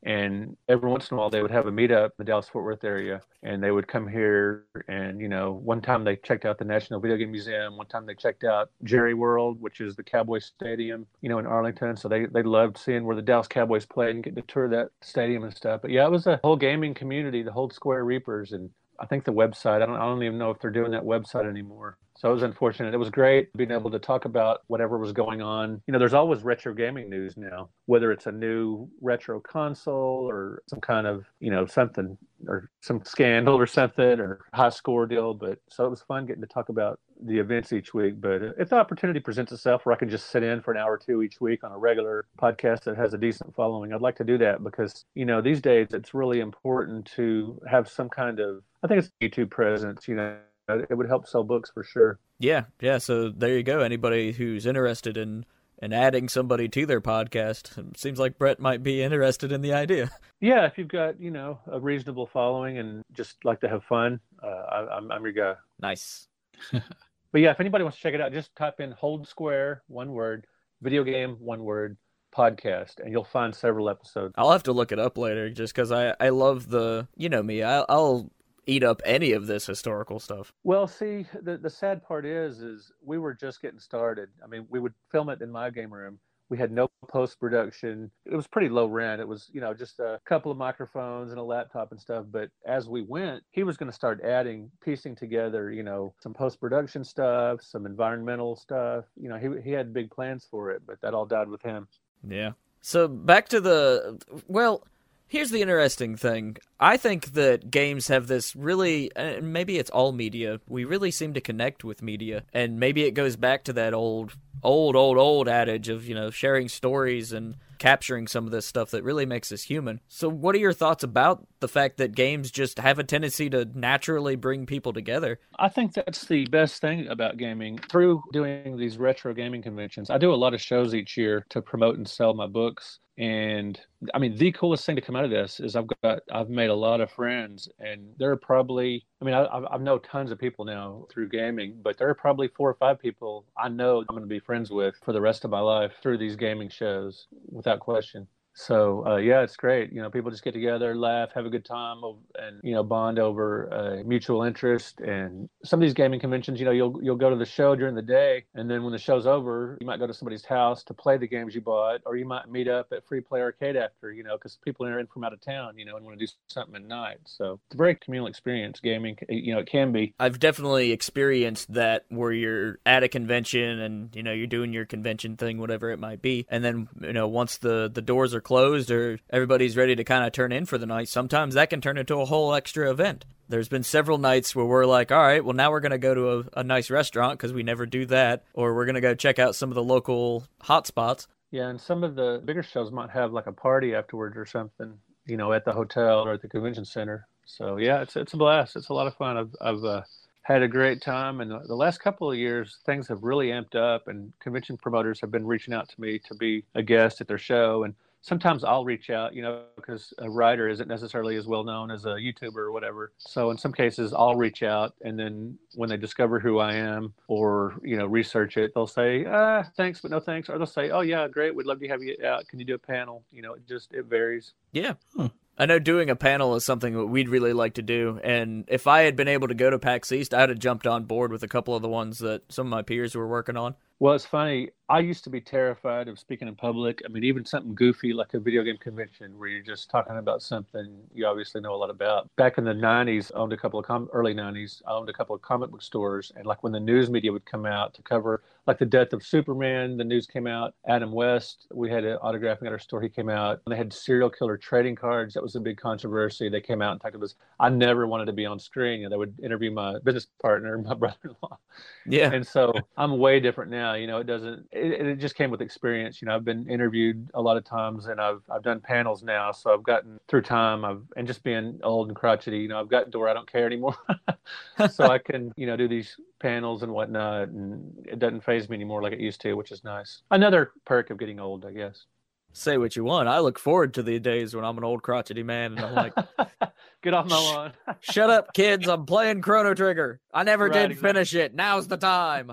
[0.04, 2.64] And every once in a while, they would have a meetup in the Dallas Fort
[2.64, 4.64] Worth area, and they would come here.
[4.88, 7.76] And you know, one time they checked out the National Video Game Museum.
[7.76, 11.46] One time they checked out Jerry World, which is the Cowboy Stadium, you know, in
[11.46, 11.96] Arlington.
[11.96, 14.88] So they they loved seeing where the Dallas Cowboys played and getting to tour that
[15.02, 15.82] stadium and stuff.
[15.82, 19.24] But yeah, it was a whole gaming community, the Hold Square Reapers, and I think
[19.24, 19.82] the website.
[19.82, 19.96] I don't.
[19.96, 21.96] I don't even know if they're doing that website anymore.
[22.22, 22.94] So it was unfortunate.
[22.94, 25.82] It was great being able to talk about whatever was going on.
[25.88, 30.62] You know, there's always retro gaming news now, whether it's a new retro console or
[30.68, 32.16] some kind of, you know, something
[32.46, 35.34] or some scandal or something or high score deal.
[35.34, 38.20] But so it was fun getting to talk about the events each week.
[38.20, 40.92] But if the opportunity presents itself where I can just sit in for an hour
[40.92, 44.16] or two each week on a regular podcast that has a decent following, I'd like
[44.18, 48.38] to do that because, you know, these days it's really important to have some kind
[48.38, 50.36] of, I think it's YouTube presence, you know
[50.68, 52.18] it would help sell books for sure.
[52.38, 52.98] Yeah, yeah.
[52.98, 53.80] So there you go.
[53.80, 55.44] Anybody who's interested in
[55.80, 60.10] in adding somebody to their podcast, seems like Brett might be interested in the idea.
[60.44, 64.18] Yeah, if you've got you know a reasonable following and just like to have fun,
[64.42, 65.54] uh, I, I'm I'm your guy.
[65.80, 66.26] Nice.
[66.72, 70.10] but yeah, if anybody wants to check it out, just type in "Hold Square" one
[70.10, 70.48] word,
[70.80, 71.96] video game one word
[72.34, 75.92] podcast and you'll find several episodes i'll have to look it up later just because
[75.92, 78.30] i i love the you know me I, i'll
[78.66, 80.52] eat up any of this historical stuff.
[80.64, 84.28] Well, see, the the sad part is, is we were just getting started.
[84.42, 86.18] I mean, we would film it in my game room.
[86.48, 88.10] We had no post production.
[88.26, 89.22] It was pretty low rent.
[89.22, 92.26] It was, you know, just a couple of microphones and a laptop and stuff.
[92.30, 96.34] But as we went, he was going to start adding, piecing together, you know, some
[96.34, 99.06] post production stuff, some environmental stuff.
[99.16, 101.88] You know, he he had big plans for it, but that all died with him.
[102.28, 102.52] Yeah.
[102.82, 104.84] So back to the well,
[105.32, 106.58] Here's the interesting thing.
[106.78, 110.60] I think that games have this really, and maybe it's all media.
[110.68, 112.42] We really seem to connect with media.
[112.52, 116.28] And maybe it goes back to that old, old, old, old adage of, you know,
[116.28, 120.00] sharing stories and capturing some of this stuff that really makes us human.
[120.06, 123.66] So, what are your thoughts about the fact that games just have a tendency to
[123.74, 125.40] naturally bring people together?
[125.58, 127.78] I think that's the best thing about gaming.
[127.78, 131.62] Through doing these retro gaming conventions, I do a lot of shows each year to
[131.62, 133.80] promote and sell my books and
[134.14, 136.70] i mean the coolest thing to come out of this is i've got i've made
[136.70, 140.38] a lot of friends and there are probably i mean i i know tons of
[140.38, 144.06] people now through gaming but there are probably four or five people i know i'm
[144.16, 147.26] going to be friends with for the rest of my life through these gaming shows
[147.50, 149.92] without question so uh, yeah, it's great.
[149.92, 152.02] You know, people just get together, laugh, have a good time,
[152.38, 155.00] and you know, bond over uh, mutual interest.
[155.00, 157.94] And some of these gaming conventions, you know, you'll you'll go to the show during
[157.94, 160.94] the day, and then when the show's over, you might go to somebody's house to
[160.94, 164.12] play the games you bought, or you might meet up at Free Play Arcade after,
[164.12, 166.26] you know, because people are in from out of town, you know, and want to
[166.26, 167.18] do something at night.
[167.24, 168.80] So it's a very communal experience.
[168.80, 170.14] Gaming, you know, it can be.
[170.20, 174.84] I've definitely experienced that where you're at a convention and you know you're doing your
[174.84, 178.41] convention thing, whatever it might be, and then you know once the the doors are
[178.42, 181.80] closed or everybody's ready to kind of turn in for the night, sometimes that can
[181.80, 183.24] turn into a whole extra event.
[183.48, 186.14] There's been several nights where we're like, all right, well, now we're going to go
[186.14, 189.14] to a, a nice restaurant because we never do that, or we're going to go
[189.14, 191.28] check out some of the local hot spots.
[191.50, 194.94] Yeah, and some of the bigger shows might have like a party afterwards or something,
[195.26, 197.26] you know, at the hotel or at the convention center.
[197.44, 198.76] So yeah, it's it's a blast.
[198.76, 199.36] It's a lot of fun.
[199.36, 200.02] I've I've uh,
[200.42, 204.08] had a great time, and the last couple of years things have really amped up,
[204.08, 207.38] and convention promoters have been reaching out to me to be a guest at their
[207.38, 211.64] show, and sometimes I'll reach out, you know, because a writer isn't necessarily as well
[211.64, 213.12] known as a YouTuber or whatever.
[213.18, 217.12] So in some cases, I'll reach out, and then when they discover who I am
[217.28, 220.90] or you know research it, they'll say, "Ah, thanks, but no thanks," or they'll say,
[220.90, 222.48] "Oh yeah, great, we'd love to have you out.
[222.48, 224.54] Can you do a panel?" You know, it just it varies.
[224.72, 224.94] Yeah.
[225.16, 225.28] Huh.
[225.58, 228.86] I know doing a panel is something that we'd really like to do, and if
[228.86, 231.42] I had been able to go to PAX East, I'd have jumped on board with
[231.42, 233.74] a couple of the ones that some of my peers were working on.
[233.98, 234.70] Well, it's funny.
[234.92, 237.00] I used to be terrified of speaking in public.
[237.02, 240.42] I mean, even something goofy like a video game convention where you're just talking about
[240.42, 242.28] something you obviously know a lot about.
[242.36, 245.14] Back in the 90s, I owned a couple of com- early 90s, I owned a
[245.14, 246.30] couple of comic book stores.
[246.36, 249.24] And like when the news media would come out to cover like the death of
[249.24, 250.74] Superman, the news came out.
[250.86, 253.00] Adam West, we had an autographing at our store.
[253.00, 253.60] He came out.
[253.64, 255.32] And they had serial killer trading cards.
[255.34, 256.50] That was a big controversy.
[256.50, 257.34] They came out and talked about this.
[257.58, 259.00] I never wanted to be on screen.
[259.00, 261.58] You know, they would interview my business partner, my brother in law.
[262.06, 262.30] Yeah.
[262.30, 263.94] And so I'm way different now.
[263.94, 266.20] You know, it doesn't, it, it just came with experience.
[266.20, 269.52] You know, I've been interviewed a lot of times and I've, I've done panels now.
[269.52, 270.84] So I've gotten through time.
[270.84, 273.50] I've, and just being old and crotchety, you know, I've gotten to where I don't
[273.50, 273.96] care anymore.
[274.90, 277.48] so I can, you know, do these panels and whatnot.
[277.48, 280.22] And it doesn't phase me anymore like it used to, which is nice.
[280.30, 282.06] Another perk of getting old, I guess.
[282.54, 283.28] Say what you want.
[283.28, 286.12] I look forward to the days when I'm an old crotchety man and I'm like,
[287.02, 287.72] Get off my lawn.
[288.00, 288.86] shut up, kids.
[288.88, 290.20] I'm playing Chrono Trigger.
[290.32, 291.08] I never Right, did exactly.
[291.08, 291.54] finish it.
[291.54, 292.52] Now's the time.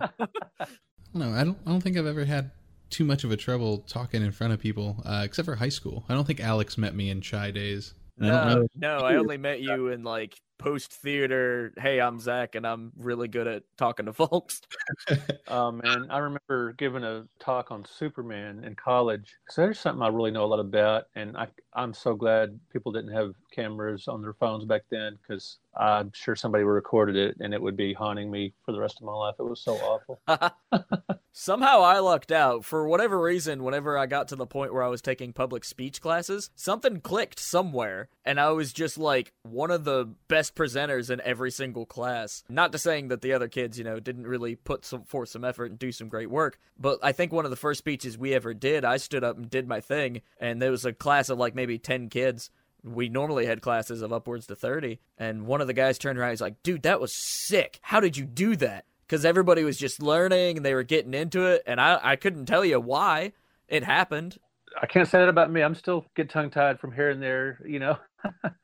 [1.13, 1.57] No, I don't.
[1.65, 2.51] I don't think I've ever had
[2.89, 6.03] too much of a trouble talking in front of people, uh, except for high school.
[6.09, 7.93] I don't think Alex met me in shy days.
[8.17, 11.73] And I no, I only met you in like post theater.
[11.79, 14.61] Hey, I'm Zach, and I'm really good at talking to folks.
[15.47, 19.33] Um, oh man, I remember giving a talk on Superman in college.
[19.49, 22.91] So there's something I really know a lot about, and I I'm so glad people
[22.91, 27.53] didn't have cameras on their phones back then because I'm sure somebody recorded it and
[27.53, 29.35] it would be haunting me for the rest of my life.
[29.39, 30.19] It was so awful.
[31.31, 32.65] Somehow I lucked out.
[32.65, 36.01] For whatever reason, whenever I got to the point where I was taking public speech
[36.01, 41.19] classes, something clicked somewhere, and I was just like one of the best presenters in
[41.21, 42.43] every single class.
[42.47, 45.43] Not to saying that the other kids, you know, didn't really put some forth some
[45.43, 48.35] effort and do some great work, but I think one of the first speeches we
[48.35, 51.39] ever did, I stood up and did my thing, and there was a class of
[51.39, 52.51] like maybe 10 kids.
[52.83, 56.29] We normally had classes of upwards to 30, and one of the guys turned around,
[56.29, 57.79] he's like, dude, that was sick.
[57.81, 58.85] How did you do that?
[59.07, 62.45] because everybody was just learning and they were getting into it, and I I couldn't
[62.45, 63.33] tell you why
[63.67, 64.37] it happened.
[64.81, 65.61] I can't say that about me.
[65.61, 67.97] I'm still get tongue tied from here and there, you know.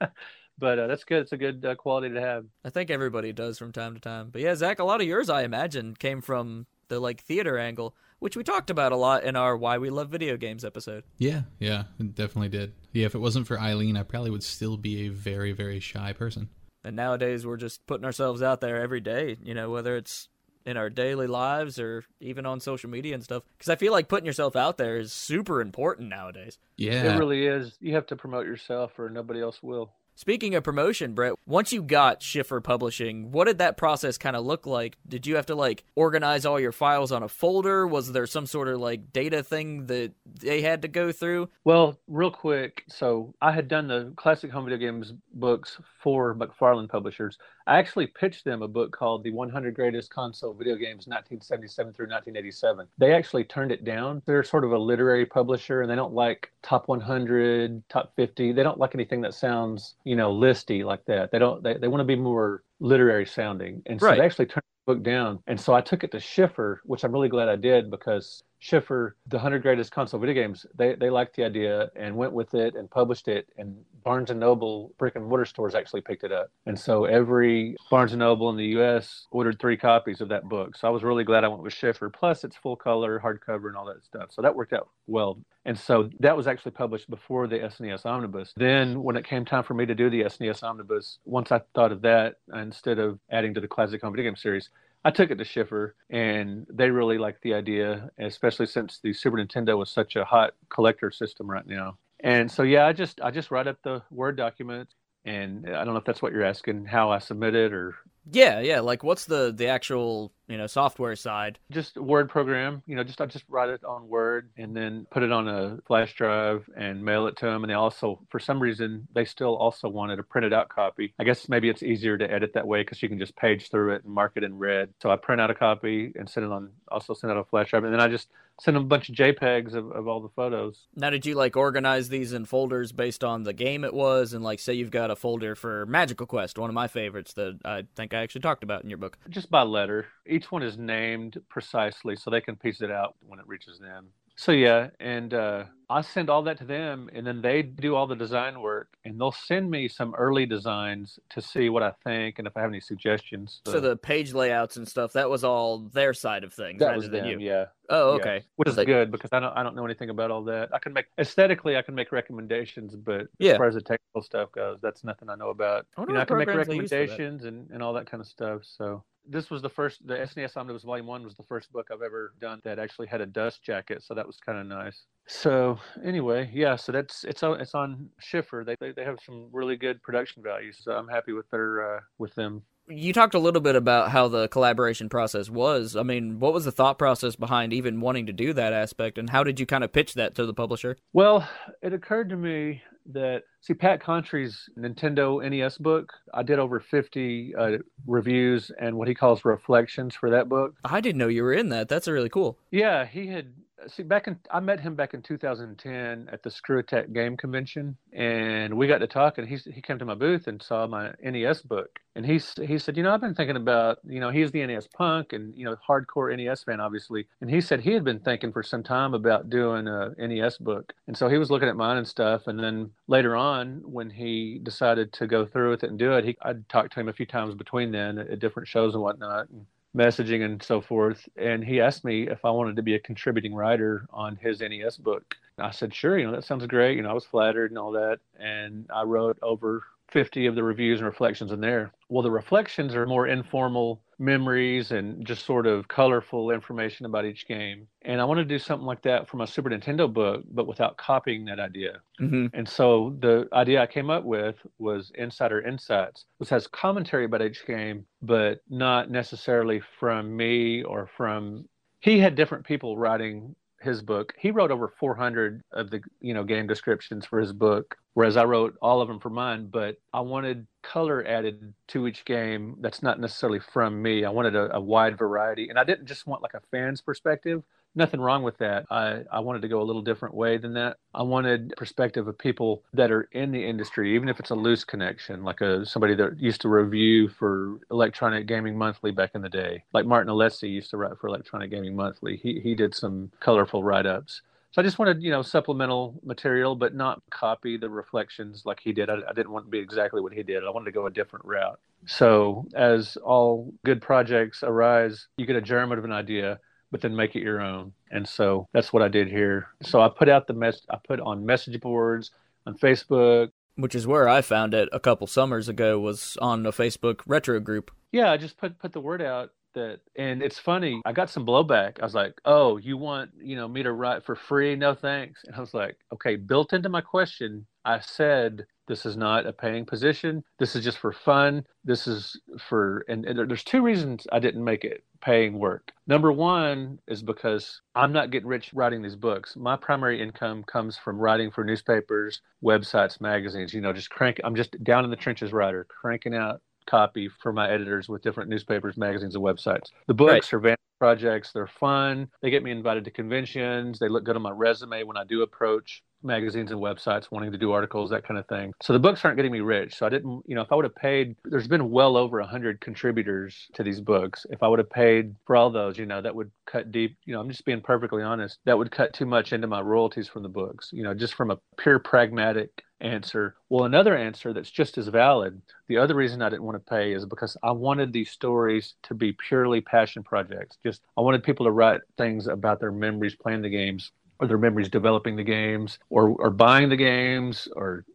[0.58, 1.22] but uh, that's good.
[1.22, 2.46] It's a good uh, quality to have.
[2.64, 4.30] I think everybody does from time to time.
[4.32, 7.96] But yeah, Zach, a lot of yours I imagine came from the like theater angle,
[8.20, 11.04] which we talked about a lot in our Why We Love Video Games episode.
[11.18, 12.74] Yeah, yeah, it definitely did.
[12.94, 16.14] Yeah, if it wasn't for Eileen, I probably would still be a very, very shy
[16.14, 16.50] person.
[16.84, 20.30] And nowadays we're just putting ourselves out there every day, you know, whether it's
[20.66, 23.44] in our daily lives or even on social media and stuff.
[23.58, 26.58] Because I feel like putting yourself out there is super important nowadays.
[26.78, 27.78] Yeah, It really is.
[27.80, 29.92] You have to promote yourself, or nobody else will.
[30.18, 34.46] Speaking of promotion, Brett, once you got Schiffer Publishing, what did that process kind of
[34.46, 34.98] look like?
[35.06, 37.86] Did you have to like organize all your files on a folder?
[37.86, 41.50] Was there some sort of like data thing that they had to go through?
[41.66, 46.88] Well, real quick, so I had done the classic home video games books for McFarland
[46.88, 47.38] Publishers.
[47.68, 52.06] I actually pitched them a book called The 100 Greatest Console Video Games 1977 through
[52.06, 52.88] 1987.
[53.00, 54.22] They actually turned it down.
[54.28, 58.52] They're sort of a literary publisher and they don't like top 100, top 50.
[58.52, 61.32] They don't like anything that sounds, you know, listy like that.
[61.32, 63.82] They don't they, they want to be more literary sounding.
[63.88, 64.20] And so Right.
[64.20, 65.40] they actually turned book down.
[65.48, 69.16] And so I took it to Schiffer, which I'm really glad I did because Schiffer,
[69.28, 72.76] the 100 greatest console video games, they, they liked the idea and went with it
[72.76, 73.48] and published it.
[73.58, 76.52] And Barnes and Noble brick and mortar stores actually picked it up.
[76.66, 79.28] And so every Barnes and Noble in the U.S.
[79.32, 80.76] ordered three copies of that book.
[80.78, 82.10] So I was really glad I went with Schiffer.
[82.10, 84.30] Plus, it's full color, hardcover, and all that stuff.
[84.32, 85.38] So that worked out well.
[85.66, 88.54] And so that was actually published before the SNES Omnibus.
[88.56, 91.92] Then, when it came time for me to do the SNES Omnibus, once I thought
[91.92, 94.70] of that, instead of adding to the classic home video game series,
[95.06, 99.38] I took it to Schiffer, and they really liked the idea, especially since the Super
[99.38, 102.00] Nintendo was such a hot collector system right now.
[102.22, 104.90] And so, yeah, I just I just write up the Word document,
[105.24, 107.94] and I don't know if that's what you're asking, how I submit it, or
[108.32, 108.80] Yeah, yeah.
[108.80, 111.60] Like, what's the the actual you know software side?
[111.72, 112.84] just Word program.
[112.86, 115.80] You know, just I just write it on Word and then put it on a
[115.88, 117.64] flash drive and mail it to them.
[117.64, 121.14] And they also, for some reason, they still also wanted a printed out copy.
[121.20, 123.96] I guess maybe it's easier to edit that way because you can just page through
[123.96, 124.90] it and mark it in red.
[125.02, 126.72] So I print out a copy and send it on.
[126.90, 128.28] Also send out a flash drive, and then I just
[128.62, 130.86] send them a bunch of JPEGs of, of all the photos.
[130.96, 134.44] Now, did you like organize these in folders based on the game it was, and
[134.44, 137.84] like say you've got a folder for Magical Quest, one of my favorites that I
[137.96, 139.18] think I actually talked about in your book.
[139.30, 140.06] just by letter.
[140.36, 144.08] Each one is named precisely so they can piece it out when it reaches them.
[144.38, 148.06] So yeah, and uh, I send all that to them, and then they do all
[148.06, 152.38] the design work, and they'll send me some early designs to see what I think
[152.38, 153.62] and if I have any suggestions.
[153.66, 156.98] So the page layouts and stuff that was all their side of things that rather
[156.98, 157.48] was than them, you.
[157.50, 158.20] yeah, Oh, yeah.
[158.22, 158.44] okay.
[158.58, 160.68] which is Like- good because I don't I don't know anything about all that.
[160.76, 163.54] I can make aesthetically I can make recommendations, but Yeah.
[163.54, 165.86] as far as the technical stuff goes, that's nothing I know about.
[165.96, 167.02] I you know, I can make programs they use for that.
[167.10, 168.64] recommendations and, and all that kind of stuff.
[168.66, 172.02] So this was the first, the SNES Omnibus Volume One was the first book I've
[172.02, 174.04] ever done that actually had a dust jacket.
[174.04, 175.06] So that was kind of nice.
[175.28, 176.76] So anyway, yeah.
[176.76, 178.64] So that's it's on it's on Schiffer.
[178.66, 180.80] They, they they have some really good production values.
[180.82, 182.62] So I'm happy with their uh, with them.
[182.88, 185.96] You talked a little bit about how the collaboration process was.
[185.96, 189.30] I mean, what was the thought process behind even wanting to do that aspect, and
[189.30, 190.98] how did you kind of pitch that to the publisher?
[191.12, 191.48] Well,
[191.82, 196.14] it occurred to me that see Pat Contri's Nintendo NES book.
[196.34, 197.72] I did over 50 uh,
[198.08, 200.76] reviews and what he calls reflections for that book.
[200.84, 201.88] I didn't know you were in that.
[201.88, 202.58] That's really cool.
[202.72, 203.54] Yeah, he had
[203.88, 207.98] see back in I met him back in 2010 at the Screw Attack Game Convention,
[208.14, 209.38] and we got to talk.
[209.38, 212.78] And he he came to my booth and saw my NES book, and he he
[212.78, 215.66] said, you know, I've been thinking about, you know, he's the NES punk and you
[215.66, 219.14] know hardcore NES fan, obviously, and he said he had been thinking for some time
[219.14, 222.60] about doing a NES book, and so he was looking at mine and stuff, and
[222.60, 226.38] then later on when he decided to go through with it and do it, he
[226.42, 229.50] I'd talked to him a few times between then at, at different shows and whatnot.
[229.50, 229.66] And,
[229.96, 231.28] messaging and so forth.
[231.38, 234.98] And he asked me if I wanted to be a contributing writer on his NES
[234.98, 235.36] book.
[235.58, 236.98] And I said, sure, you know, that sounds great.
[236.98, 238.20] You know, I was flattered and all that.
[238.38, 239.84] And I wrote over
[240.16, 241.92] 50 of the reviews and reflections in there.
[242.08, 247.46] Well, the reflections are more informal memories and just sort of colorful information about each
[247.50, 247.86] game.
[248.04, 250.96] And I want to do something like that for my Super Nintendo book, but without
[250.96, 252.00] copying that idea.
[252.22, 252.46] Mm-hmm.
[252.54, 257.42] And so the idea I came up with was Insider Insights, which has commentary about
[257.42, 261.68] each game, but not necessarily from me or from.
[262.00, 263.54] He had different people writing
[263.86, 264.34] his book.
[264.38, 268.44] He wrote over 400 of the you know game descriptions for his book, whereas I
[268.44, 269.68] wrote all of them for mine.
[269.72, 274.26] But I wanted color added to each game that's not necessarily from me.
[274.26, 277.64] I wanted a, a wide variety, and I didn't just want like a fan's perspective
[277.96, 278.86] nothing wrong with that.
[278.92, 280.98] I, I wanted to go a little different way than that.
[281.14, 284.84] I wanted perspective of people that are in the industry, even if it's a loose
[284.84, 289.50] connection, like a somebody that used to review for Electronic Gaming Monthly back in the
[289.50, 292.38] day, like Martin Alessi used to write for Electronic Gaming Monthly.
[292.38, 294.42] He he did some colorful write ups.
[294.76, 298.92] So I just wanted, you know, supplemental material, but not copy the reflections like he
[298.92, 299.10] did.
[299.10, 300.66] I, I, didn't want to be exactly what he did.
[300.66, 301.80] I wanted to go a different route.
[302.08, 306.60] So as all good projects arise, you get a germ of an idea,
[306.92, 307.94] but then make it your own.
[308.12, 309.68] And so that's what I did here.
[309.82, 310.82] So I put out the mess.
[310.90, 312.32] I put on message boards
[312.66, 316.00] on Facebook, which is where I found it a couple summers ago.
[316.00, 317.92] Was on a Facebook retro group.
[318.12, 321.46] Yeah, I just put put the word out that and it's funny i got some
[321.46, 324.96] blowback i was like oh you want you know me to write for free no
[324.96, 329.46] thanks and i was like okay built into my question i said this is not
[329.46, 330.44] a paying position.
[330.60, 331.66] This is just for fun.
[331.84, 335.92] This is for, and, and, there's two reasons I didn't make it paying work.
[336.06, 339.56] Number one is because I'm not getting rich writing these books.
[339.56, 344.56] My primary income comes from writing for newspapers, websites, magazines, you know, just crank, I'm
[344.56, 348.98] just down in the trenches writer, cranking out copy for my editors with different newspapers,
[348.98, 349.90] magazines, and websites.
[350.08, 350.54] The books right.
[350.54, 351.52] are vanity projects.
[351.52, 352.30] They're fun.
[352.44, 353.98] They get me invited to conventions.
[353.98, 357.58] They look good on my resume when I do approach magazines and websites wanting to
[357.58, 358.74] do articles, that kind of thing.
[358.82, 359.96] So the books aren't getting me rich.
[359.96, 362.82] So I didn't, you know, if I would have paid, there's been well over 100
[362.82, 364.46] contributors to these books.
[364.50, 367.34] If I would have paid for all those, you know, that would cut deep, you
[367.34, 370.44] know, I'm just being perfectly honest, that would cut too much into my royalties from
[370.44, 373.56] the books, you know, just from a pure pragmatic answer.
[373.70, 377.14] Well, another answer that's just as valid, the other reason I didn't want to pay
[377.14, 380.78] is because I wanted these stories to be purely passion projects.
[380.84, 384.58] Just I wanted people to write things about their memories playing the games or their
[384.58, 388.06] memories developing the games or, or buying the games or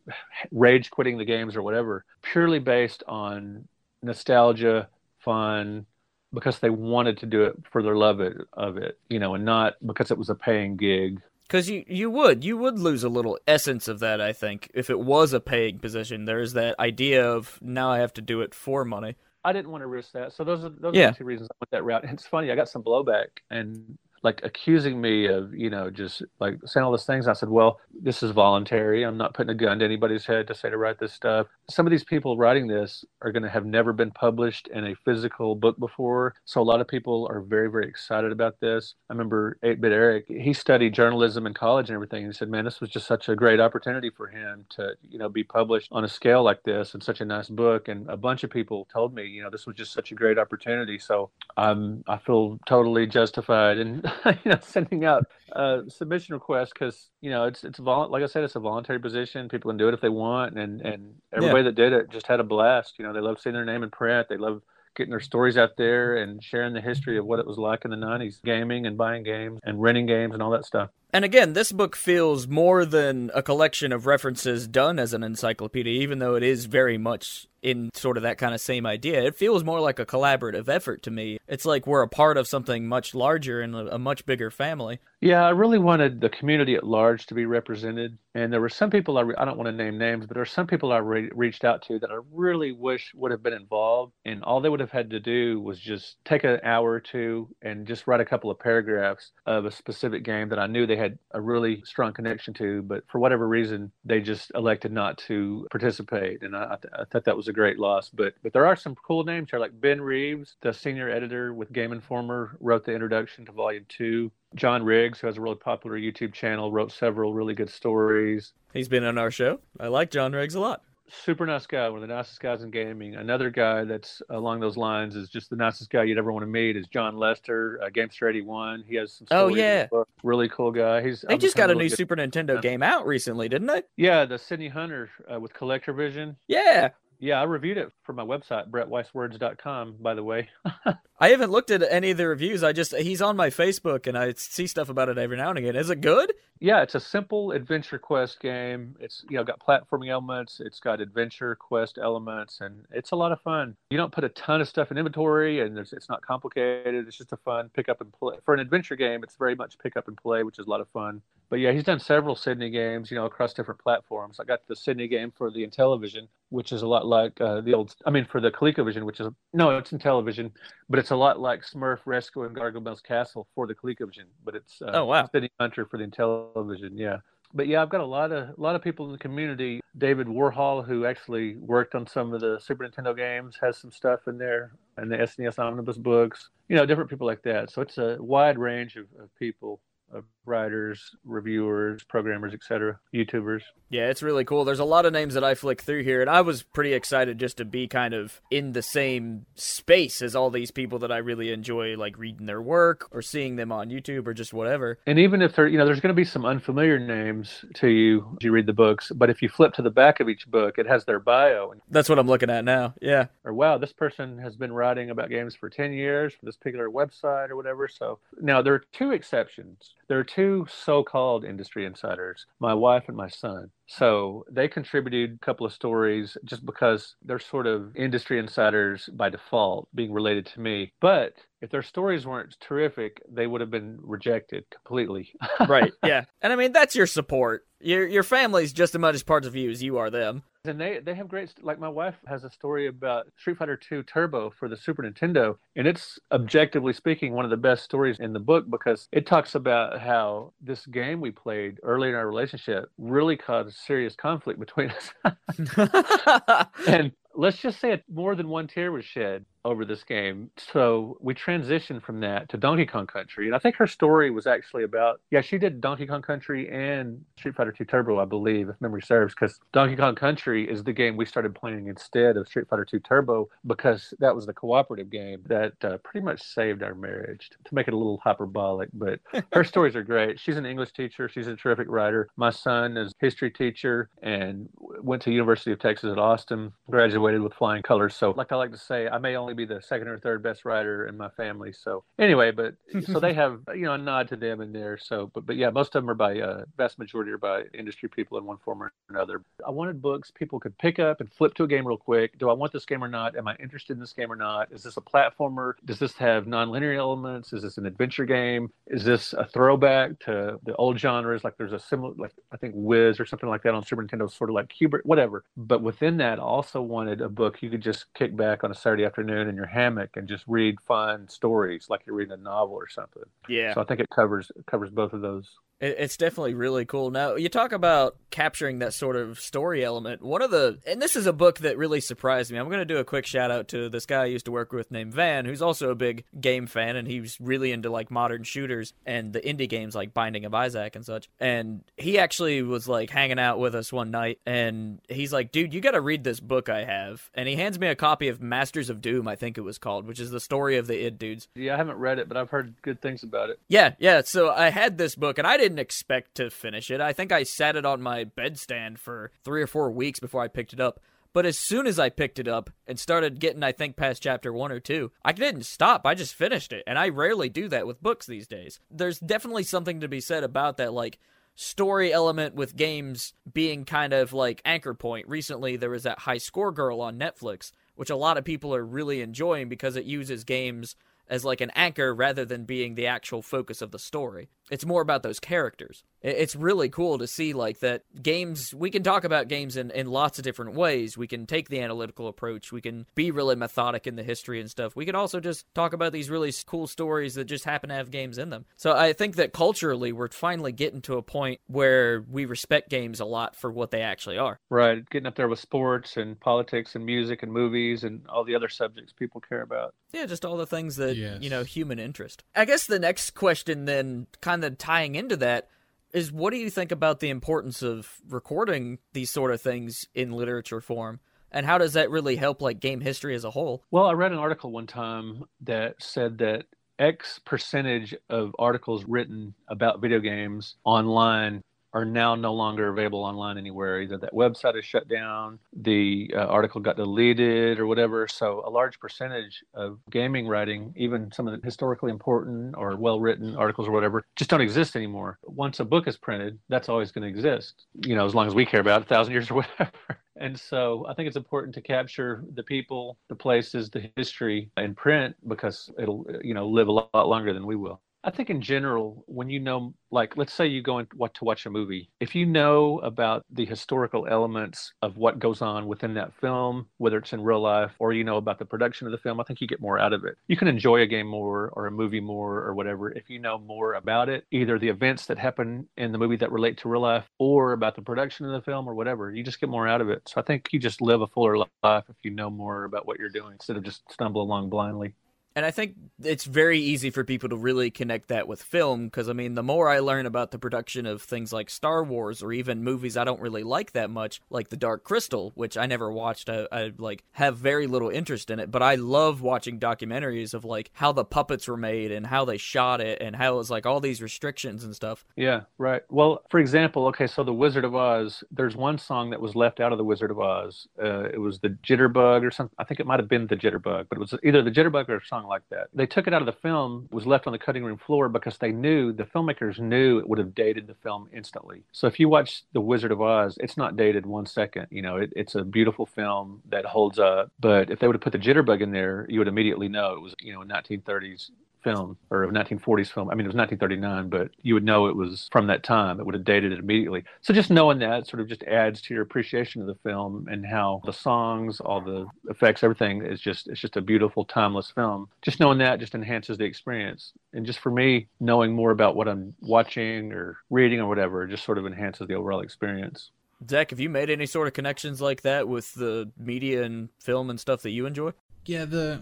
[0.51, 3.67] rage quitting the games or whatever purely based on
[4.03, 5.87] nostalgia fun
[6.33, 8.21] because they wanted to do it for their love
[8.53, 11.21] of it you know and not because it was a paying gig?
[11.43, 14.89] Because you, you would you would lose a little essence of that i think if
[14.89, 16.25] it was a paying position.
[16.25, 19.17] There's that idea of now i have to do it for money.
[19.43, 20.33] I didn't want to risk that.
[20.35, 21.09] So those are those yeah.
[21.09, 22.05] are the two reasons i went that route.
[22.05, 26.23] And it's funny i got some blowback and like accusing me of you know just
[26.39, 27.27] like saying all these things.
[27.29, 29.03] I said well this is voluntary.
[29.03, 31.47] I'm not putting a gun to anybody's head to say to write this stuff.
[31.71, 34.95] Some of these people writing this are going to have never been published in a
[35.05, 36.35] physical book before.
[36.45, 38.95] So a lot of people are very very excited about this.
[39.09, 42.25] I remember 8-bit eric he studied journalism in college and everything.
[42.25, 45.19] And he said man this was just such a great opportunity for him to you
[45.19, 47.89] know be published on a scale like this and such a nice book.
[47.89, 50.39] And a bunch of people told me you know this was just such a great
[50.39, 50.99] opportunity.
[50.99, 54.10] So i'm i feel totally justified and
[54.45, 58.27] you know, sending out uh, submission requests because you know it's it's vol- like I
[58.27, 59.49] said, it's a voluntary position.
[59.49, 61.65] People can do it if they want, and and everybody yeah.
[61.65, 62.95] that did it just had a blast.
[62.99, 64.29] You know, they love seeing their name in print.
[64.29, 64.63] They love
[64.97, 67.91] getting their stories out there and sharing the history of what it was like in
[67.91, 71.53] the 90s gaming and buying games and renting games and all that stuff and again,
[71.53, 76.35] this book feels more than a collection of references done as an encyclopedia, even though
[76.35, 79.23] it is very much in sort of that kind of same idea.
[79.23, 81.39] It feels more like a collaborative effort to me.
[81.47, 84.99] It's like we're a part of something much larger and a, much bigger family.
[85.21, 88.17] Yeah, I really wanted the community at large to be represented.
[88.35, 90.43] And there were some people, I, re- I don't want to name names, but there
[90.43, 93.53] are some people I re- reached out to that I really wish would have been
[93.53, 94.13] involved.
[94.25, 97.49] And all they would have had to do was just take an hour or two
[97.61, 100.97] and just write a couple of paragraphs of a specific game that I knew they
[101.01, 105.67] had a really strong connection to, but for whatever reason, they just elected not to
[105.71, 106.43] participate.
[106.43, 108.09] And I, I, thought that was a great loss.
[108.09, 111.73] But but there are some cool names here, like Ben Reeves, the senior editor with
[111.73, 114.31] Game Informer, wrote the introduction to Volume Two.
[114.57, 118.53] John Riggs, who has a really popular YouTube channel, wrote several really good stories.
[118.73, 119.61] He's been on our show.
[119.79, 120.83] I like John Riggs a lot.
[121.13, 123.17] Super nice guy, one of the nicest guys in gaming.
[123.17, 126.47] Another guy that's along those lines is just the nicest guy you'd ever want to
[126.47, 128.85] meet is John Lester, uh, Gamester 81.
[128.87, 129.89] He has some Oh, yeah.
[130.23, 131.03] Really cool guy.
[131.03, 133.83] He's They I've just got a new Super Nintendo game out recently, didn't they?
[133.97, 136.37] Yeah, the Sydney Hunter uh, with Collector Vision.
[136.47, 136.91] Yeah.
[137.23, 140.49] Yeah, I reviewed it for my website, brettweisswords.com, by the way.
[141.21, 142.65] I haven't looked at any of the reviews.
[142.65, 145.59] I just he's on my Facebook and I see stuff about it every now and
[145.59, 145.77] again.
[145.77, 146.33] Is it good?
[146.61, 148.97] Yeah, it's a simple adventure quest game.
[149.01, 153.33] It's you know got platforming elements, it's got adventure quest elements, and it's a lot
[153.33, 153.77] of fun.
[153.91, 157.07] You don't put a ton of stuff in inventory, and there's, it's not complicated.
[157.07, 158.37] It's just a fun pick up and play.
[158.47, 160.81] For an adventure game, it's very much pick up and play, which is a lot
[160.81, 161.21] of fun.
[161.51, 164.39] But yeah, he's done several Sydney games, you know, across different platforms.
[164.41, 167.75] I got the Sydney game for the Intellivision, which is a lot like uh, the
[167.75, 167.95] old.
[168.07, 170.53] I mean, for the ColecoVision, which is no, it's Intellivision,
[170.89, 174.81] but it's a lot like Smurf Rescue and Gargamels Castle for the ColecoVision, but it's
[174.81, 175.29] uh, Oh, wow.
[175.33, 176.93] Sydney Hunter for the Intellivision.
[176.95, 177.17] Yeah,
[177.53, 179.81] but yeah, I've got a lot of a lot of people in the community.
[179.99, 184.29] David Warhol, who actually worked on some of the Super Nintendo games, has some stuff
[184.29, 186.49] in there, and the SNES Omnibus books.
[186.69, 187.71] You know, different people like that.
[187.73, 189.81] So it's a wide range of, of people,
[190.13, 193.63] of writers, reviewers, programmers, etc., YouTubers.
[193.89, 194.65] Yeah, it's really cool.
[194.65, 197.39] There's a lot of names that I flick through here, and I was pretty excited
[197.39, 201.17] just to be kind of in the same space as all these people that I
[201.19, 204.99] really enjoy, like reading their work or seeing them on YouTube or just whatever.
[205.07, 208.37] And even if there, you know, there's going to be some unfamiliar names to you
[208.41, 210.79] as you read the books, but if you flip to the back of each book,
[210.79, 212.95] it has their bio and That's what I'm looking at now.
[213.01, 213.27] Yeah.
[213.45, 216.89] or wow, this person has been writing about games for 10 years for this particular
[216.89, 217.89] website or whatever.
[217.89, 219.95] So now there are two exceptions.
[220.11, 223.71] There are two so called industry insiders, my wife and my son.
[223.87, 229.29] So they contributed a couple of stories just because they're sort of industry insiders by
[229.29, 230.95] default, being related to me.
[231.01, 235.33] But if their stories weren't terrific, they would have been rejected completely.
[235.69, 235.93] Right.
[236.05, 236.25] yeah.
[236.43, 237.65] And I mean, that's your support.
[237.81, 240.43] Your your family's just as much as parts of you as you are them.
[240.67, 244.03] And they they have great like my wife has a story about Street Fighter 2
[244.03, 248.35] Turbo for the Super Nintendo and it's objectively speaking one of the best stories in
[248.35, 252.91] the book because it talks about how this game we played early in our relationship
[252.99, 256.67] really caused serious conflict between us.
[256.87, 260.51] and let's just say it, more than one tear was shed over this game.
[260.57, 263.47] So we transitioned from that to Donkey Kong Country.
[263.47, 267.23] And I think her story was actually about, yeah, she did Donkey Kong Country and
[267.39, 270.93] Street Fighter 2 Turbo, I believe, if memory serves, because Donkey Kong Country is the
[270.93, 275.11] game we started playing instead of Street Fighter 2 Turbo because that was the cooperative
[275.11, 278.89] game that uh, pretty much saved our marriage, to make it a little hyperbolic.
[278.93, 279.21] But
[279.53, 280.41] her stories are great.
[280.41, 281.29] She's an English teacher.
[281.29, 282.29] She's a terrific writer.
[282.37, 287.43] My son is a history teacher and went to University of Texas at Austin, graduated
[287.43, 288.15] with flying colors.
[288.15, 290.65] So, like I like to say, I may only be the second or third best
[290.65, 291.73] writer in my family.
[291.73, 292.75] So, anyway, but
[293.05, 294.99] so they have you know a nod to them in there.
[294.99, 298.09] So, but but yeah, most of them are by uh, vast majority are by industry
[298.09, 299.43] people in one form or another.
[299.67, 302.39] I wanted books people could pick up and flip to a game real quick.
[302.39, 303.37] Do I want this game or not?
[303.37, 304.71] Am I interested in this game or not?
[304.73, 305.73] Is this a platformer?
[305.85, 307.53] Does this have non-linear elements?
[307.53, 308.71] Is this an adventure game?
[308.87, 311.45] Is this a throwback to the old genres?
[311.45, 314.31] Like there's a similar, like I think Wiz or something like that on Super Nintendo,
[314.31, 315.45] sort of like Hubert, whatever.
[315.57, 318.75] But within that, I also wanted a book you could just kick back on a
[318.75, 322.75] Saturday afternoon in your hammock and just read fun stories, like you're reading a novel
[322.75, 323.23] or something.
[323.49, 323.75] yeah.
[323.75, 325.49] So I think it covers it covers both of those.
[325.81, 327.11] It- It's definitely really cool.
[327.11, 330.23] Now, you talk about capturing that sort of story element.
[330.23, 332.59] One of the, and this is a book that really surprised me.
[332.59, 334.73] I'm going to do a quick shout out to this guy I used to work
[334.73, 338.45] with named Van, who's also a big game fan, and he's really into like modern
[338.45, 341.29] shooters and the indie games like Binding of Isaac and such.
[341.41, 345.75] And he actually was like hanging out with us one night, and he's like, dude,
[345.75, 347.31] you got to read this book I have.
[347.35, 350.07] And he hands me a copy of Masters of Doom, I think it was called,
[350.07, 351.49] which is the story of the id dudes.
[351.55, 353.59] Yeah, I haven't read it, but I've heard good things about it.
[353.69, 354.23] Yeah, yeah.
[354.25, 357.01] So I had this book, and I didn't expect to finish it.
[357.01, 360.49] I think I sat it on my bedstand for three or four weeks before I
[360.49, 361.01] picked it up.
[361.33, 364.53] But as soon as I picked it up and started getting, I think, past chapter
[364.53, 366.05] one or two, I didn't stop.
[366.05, 366.83] I just finished it.
[366.89, 368.81] And I rarely do that with books these days.
[368.91, 371.19] There's definitely something to be said about that, like,
[371.55, 375.29] story element with games being kind of like anchor point.
[375.29, 378.85] Recently, there was that High Score Girl on Netflix, which a lot of people are
[378.85, 380.97] really enjoying because it uses games
[381.29, 384.49] as like an anchor rather than being the actual focus of the story.
[384.71, 386.03] It's more about those characters.
[386.23, 390.07] It's really cool to see like that games we can talk about games in, in
[390.07, 391.17] lots of different ways.
[391.17, 392.71] We can take the analytical approach.
[392.73, 394.95] We can be really methodic in the history and stuff.
[394.95, 398.11] We could also just talk about these really cool stories that just happen to have
[398.11, 398.67] games in them.
[398.77, 403.19] So I think that culturally we're finally getting to a point where we respect games
[403.21, 404.61] a lot for what they actually are.
[404.69, 408.55] Right, getting up there with sports and politics and music and movies and all the
[408.55, 409.95] other subjects people care about.
[410.13, 411.39] Yeah, just all the things that Yes.
[411.41, 412.45] you know human interest.
[412.55, 415.69] I guess the next question, then, kind of tying into that,
[416.13, 420.33] is what do you think about the importance of recording these sort of things in
[420.33, 421.21] literature form,
[421.53, 423.85] and how does that really help like game history as a whole?
[423.91, 426.67] Well, I read an article one time that said that
[426.99, 431.63] X percentage of articles written about video games online
[431.93, 434.01] are now no longer available online anywhere.
[434.01, 438.29] Either that website is shut down, the uh, article got deleted, or whatever.
[438.29, 443.21] So, a large percentage of gaming writing, even some of the historically important or well
[443.21, 445.39] written articles or whatever, just don't exist anymore.
[445.45, 448.55] Once a book is printed, that's always going to exist, you know, as long as
[448.55, 449.93] we care about it, a thousand years or whatever.
[450.37, 454.95] And so I think it's important to capture the people, the places, the history in
[454.95, 458.01] print because it'll, you know, live a lot longer than we will.
[458.23, 461.45] I think in general, when you know, like, let's say you go and what to
[461.45, 466.13] watch a movie, if you know about the historical elements of what goes on within
[466.15, 469.19] that film, whether it's in real life or you know about the production of the
[469.19, 470.37] film, I think you get more out of it.
[470.49, 473.59] You can enjoy a game more or a movie more or whatever if you know
[473.59, 477.01] more about it, either the events that happen in the movie that relate to real
[477.01, 479.33] life or about the production of the film or whatever.
[479.33, 480.29] You just get more out of it.
[480.29, 483.19] So I think you just live a fuller life if you know more about what
[483.19, 485.15] you're doing instead of just stumble along blindly.
[485.57, 489.29] And I think it's very easy for people to really connect that with film because
[489.29, 492.53] I mean, the more I learn about the production of things like Star Wars or
[492.53, 496.11] even movies I don't really like that much, like The Dark Crystal, which I never
[496.11, 500.55] watched, I, I like have very little interest in it, but I love watching documentaries
[500.55, 503.57] of like how the puppets were made and how they shot it and how it
[503.57, 505.25] was like all these restrictions and stuff.
[505.37, 506.03] Yeah, right.
[506.11, 509.81] Well, for example, okay, so The Wizard of Oz, there's one song that was left
[509.81, 510.87] out of The Wizard of Oz.
[511.03, 512.75] Uh, it was the Jitterbug or something.
[512.79, 515.17] I think it might have been the Jitterbug, but it was either the Jitterbug or
[515.17, 515.89] a song like that.
[515.95, 518.59] They took it out of the film, was left on the cutting room floor because
[518.59, 521.83] they knew, the filmmakers knew it would have dated the film instantly.
[521.93, 524.87] So if you watch The Wizard of Oz, it's not dated one second.
[524.91, 527.51] You know, it, it's a beautiful film that holds up.
[527.59, 530.21] But if they would have put the Jitterbug in there, you would immediately know it
[530.21, 531.51] was, you know, a 1930s
[531.83, 533.31] film or a 1940s film.
[533.31, 536.21] I mean, it was 1939, but you would know it was from that time.
[536.21, 537.25] It would have dated it immediately.
[537.41, 540.65] So just knowing that sort of just adds to your appreciation of the film and
[540.65, 545.29] how the songs, all the effects, everything is just it's just a beautiful, timeless film.
[545.43, 547.33] Just knowing that just enhances the experience.
[547.53, 551.65] And just for me, knowing more about what I'm watching or reading or whatever just
[551.65, 553.31] sort of enhances the overall experience.
[553.69, 557.51] Zach, have you made any sort of connections like that with the media and film
[557.51, 558.33] and stuff that you enjoy?
[558.65, 559.21] Yeah, the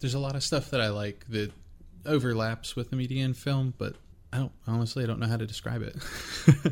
[0.00, 1.52] there's a lot of stuff that I like that
[2.06, 3.94] overlaps with the media and film, but
[4.32, 5.96] I don't honestly I don't know how to describe it.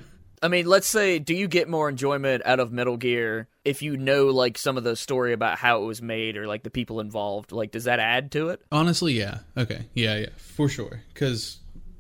[0.43, 3.97] I mean, let's say, do you get more enjoyment out of Metal Gear if you
[3.97, 7.01] know like some of the story about how it was made or like the people
[7.01, 7.51] involved?
[7.51, 8.63] Like, does that add to it?
[8.71, 9.39] Honestly, yeah.
[9.57, 9.87] Okay.
[9.95, 11.03] Yeah, yeah, for sure.
[11.15, 11.59] Cuz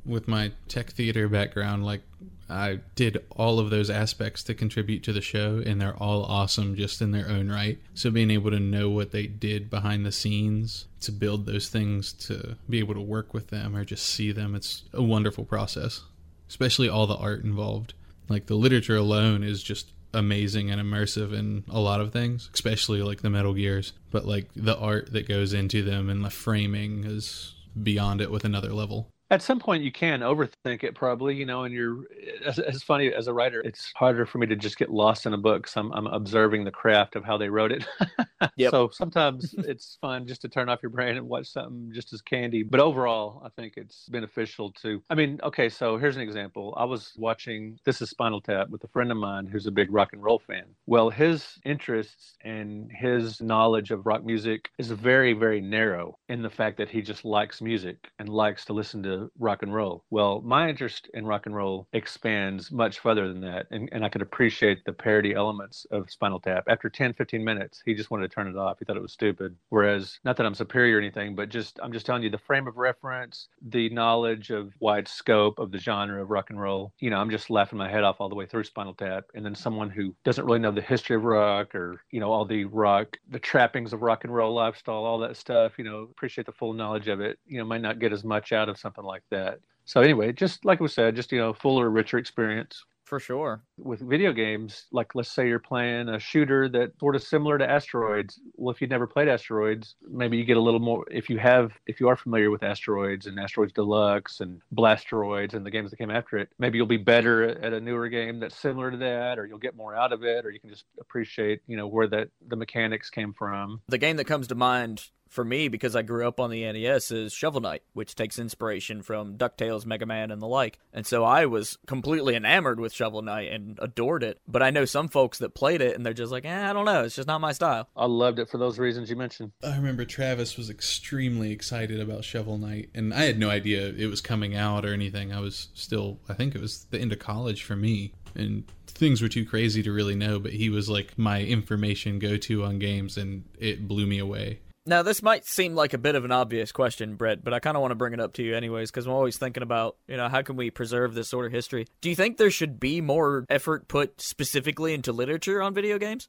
[0.08, 2.02] with my tech theater background, like
[2.50, 6.76] I did all of those aspects to contribute to the show and they're all awesome
[6.76, 7.78] just in their own right.
[7.94, 12.12] So being able to know what they did behind the scenes to build those things
[12.14, 16.02] to be able to work with them or just see them, it's a wonderful process.
[16.48, 17.92] Especially all the art involved.
[18.28, 23.02] Like the literature alone is just amazing and immersive in a lot of things, especially
[23.02, 23.92] like the Metal Gears.
[24.10, 28.44] But like the art that goes into them and the framing is beyond it with
[28.44, 29.10] another level.
[29.30, 32.04] At some point, you can overthink it, probably, you know, and you're,
[32.46, 35.34] as, as funny as a writer, it's harder for me to just get lost in
[35.34, 35.66] a book.
[35.68, 37.86] So I'm, I'm observing the craft of how they wrote it.
[38.56, 38.70] Yep.
[38.70, 42.22] So sometimes it's fun just to turn off your brain and watch something just as
[42.22, 42.62] candy.
[42.62, 46.74] But overall, I think it's beneficial to, I mean, okay, so here's an example.
[46.76, 49.92] I was watching This is Spinal Tap with a friend of mine who's a big
[49.92, 50.64] rock and roll fan.
[50.86, 56.50] Well, his interests and his knowledge of rock music is very, very narrow in the
[56.50, 60.04] fact that he just likes music and likes to listen to rock and roll.
[60.10, 63.66] Well, my interest in rock and roll expands much further than that.
[63.70, 66.64] And, and I could appreciate the parody elements of Spinal Tap.
[66.68, 68.78] After 10, 15 minutes, he just wanted to turn it off.
[68.78, 69.56] He thought it was stupid.
[69.68, 72.66] Whereas, not that I'm superior or anything, but just, I'm just telling you the frame
[72.66, 76.92] of reference, the knowledge of wide scope of the genre of rock and roll.
[76.98, 79.24] You know, I'm just laughing my head off all the way through Spinal Tap.
[79.34, 82.44] And then someone who doesn't really know the history of rock or, you know, all
[82.44, 86.46] the rock, the trappings of rock and roll lifestyle, all that stuff, you know, appreciate
[86.46, 89.04] the full knowledge of it, you know, might not get as much out of something
[89.08, 89.58] like that.
[89.84, 93.62] So anyway, just like we said, just you know, fuller, richer experience For sure.
[93.78, 94.84] with video games.
[94.92, 98.38] Like let's say you're playing a shooter that sort of similar to Asteroids.
[98.56, 101.06] Well, if you've never played Asteroids, maybe you get a little more.
[101.10, 105.64] If you have, if you are familiar with Asteroids and Asteroids Deluxe and Blasteroids and
[105.64, 108.56] the games that came after it, maybe you'll be better at a newer game that's
[108.56, 111.62] similar to that, or you'll get more out of it, or you can just appreciate,
[111.66, 113.80] you know, where that the mechanics came from.
[113.88, 117.10] The game that comes to mind for me, because I grew up on the NES,
[117.10, 120.78] is Shovel Knight, which takes inspiration from DuckTales, Mega Man, and the like.
[120.92, 124.40] And so I was completely enamored with Shovel Knight and adored it.
[124.46, 126.84] But I know some folks that played it and they're just like, eh, I don't
[126.84, 127.88] know, it's just not my style.
[127.96, 129.52] I loved it for those reasons you mentioned.
[129.62, 134.06] I remember Travis was extremely excited about Shovel Knight, and I had no idea it
[134.06, 135.32] was coming out or anything.
[135.32, 139.22] I was still, I think it was the end of college for me, and things
[139.22, 140.38] were too crazy to really know.
[140.38, 144.60] But he was like my information go to on games, and it blew me away.
[144.88, 147.76] Now, this might seem like a bit of an obvious question, Brett, but I kind
[147.76, 150.16] of want to bring it up to you anyways, because I'm always thinking about, you
[150.16, 151.86] know, how can we preserve this sort of history?
[152.00, 156.26] Do you think there should be more effort put specifically into literature on video games?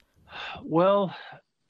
[0.62, 1.16] Well,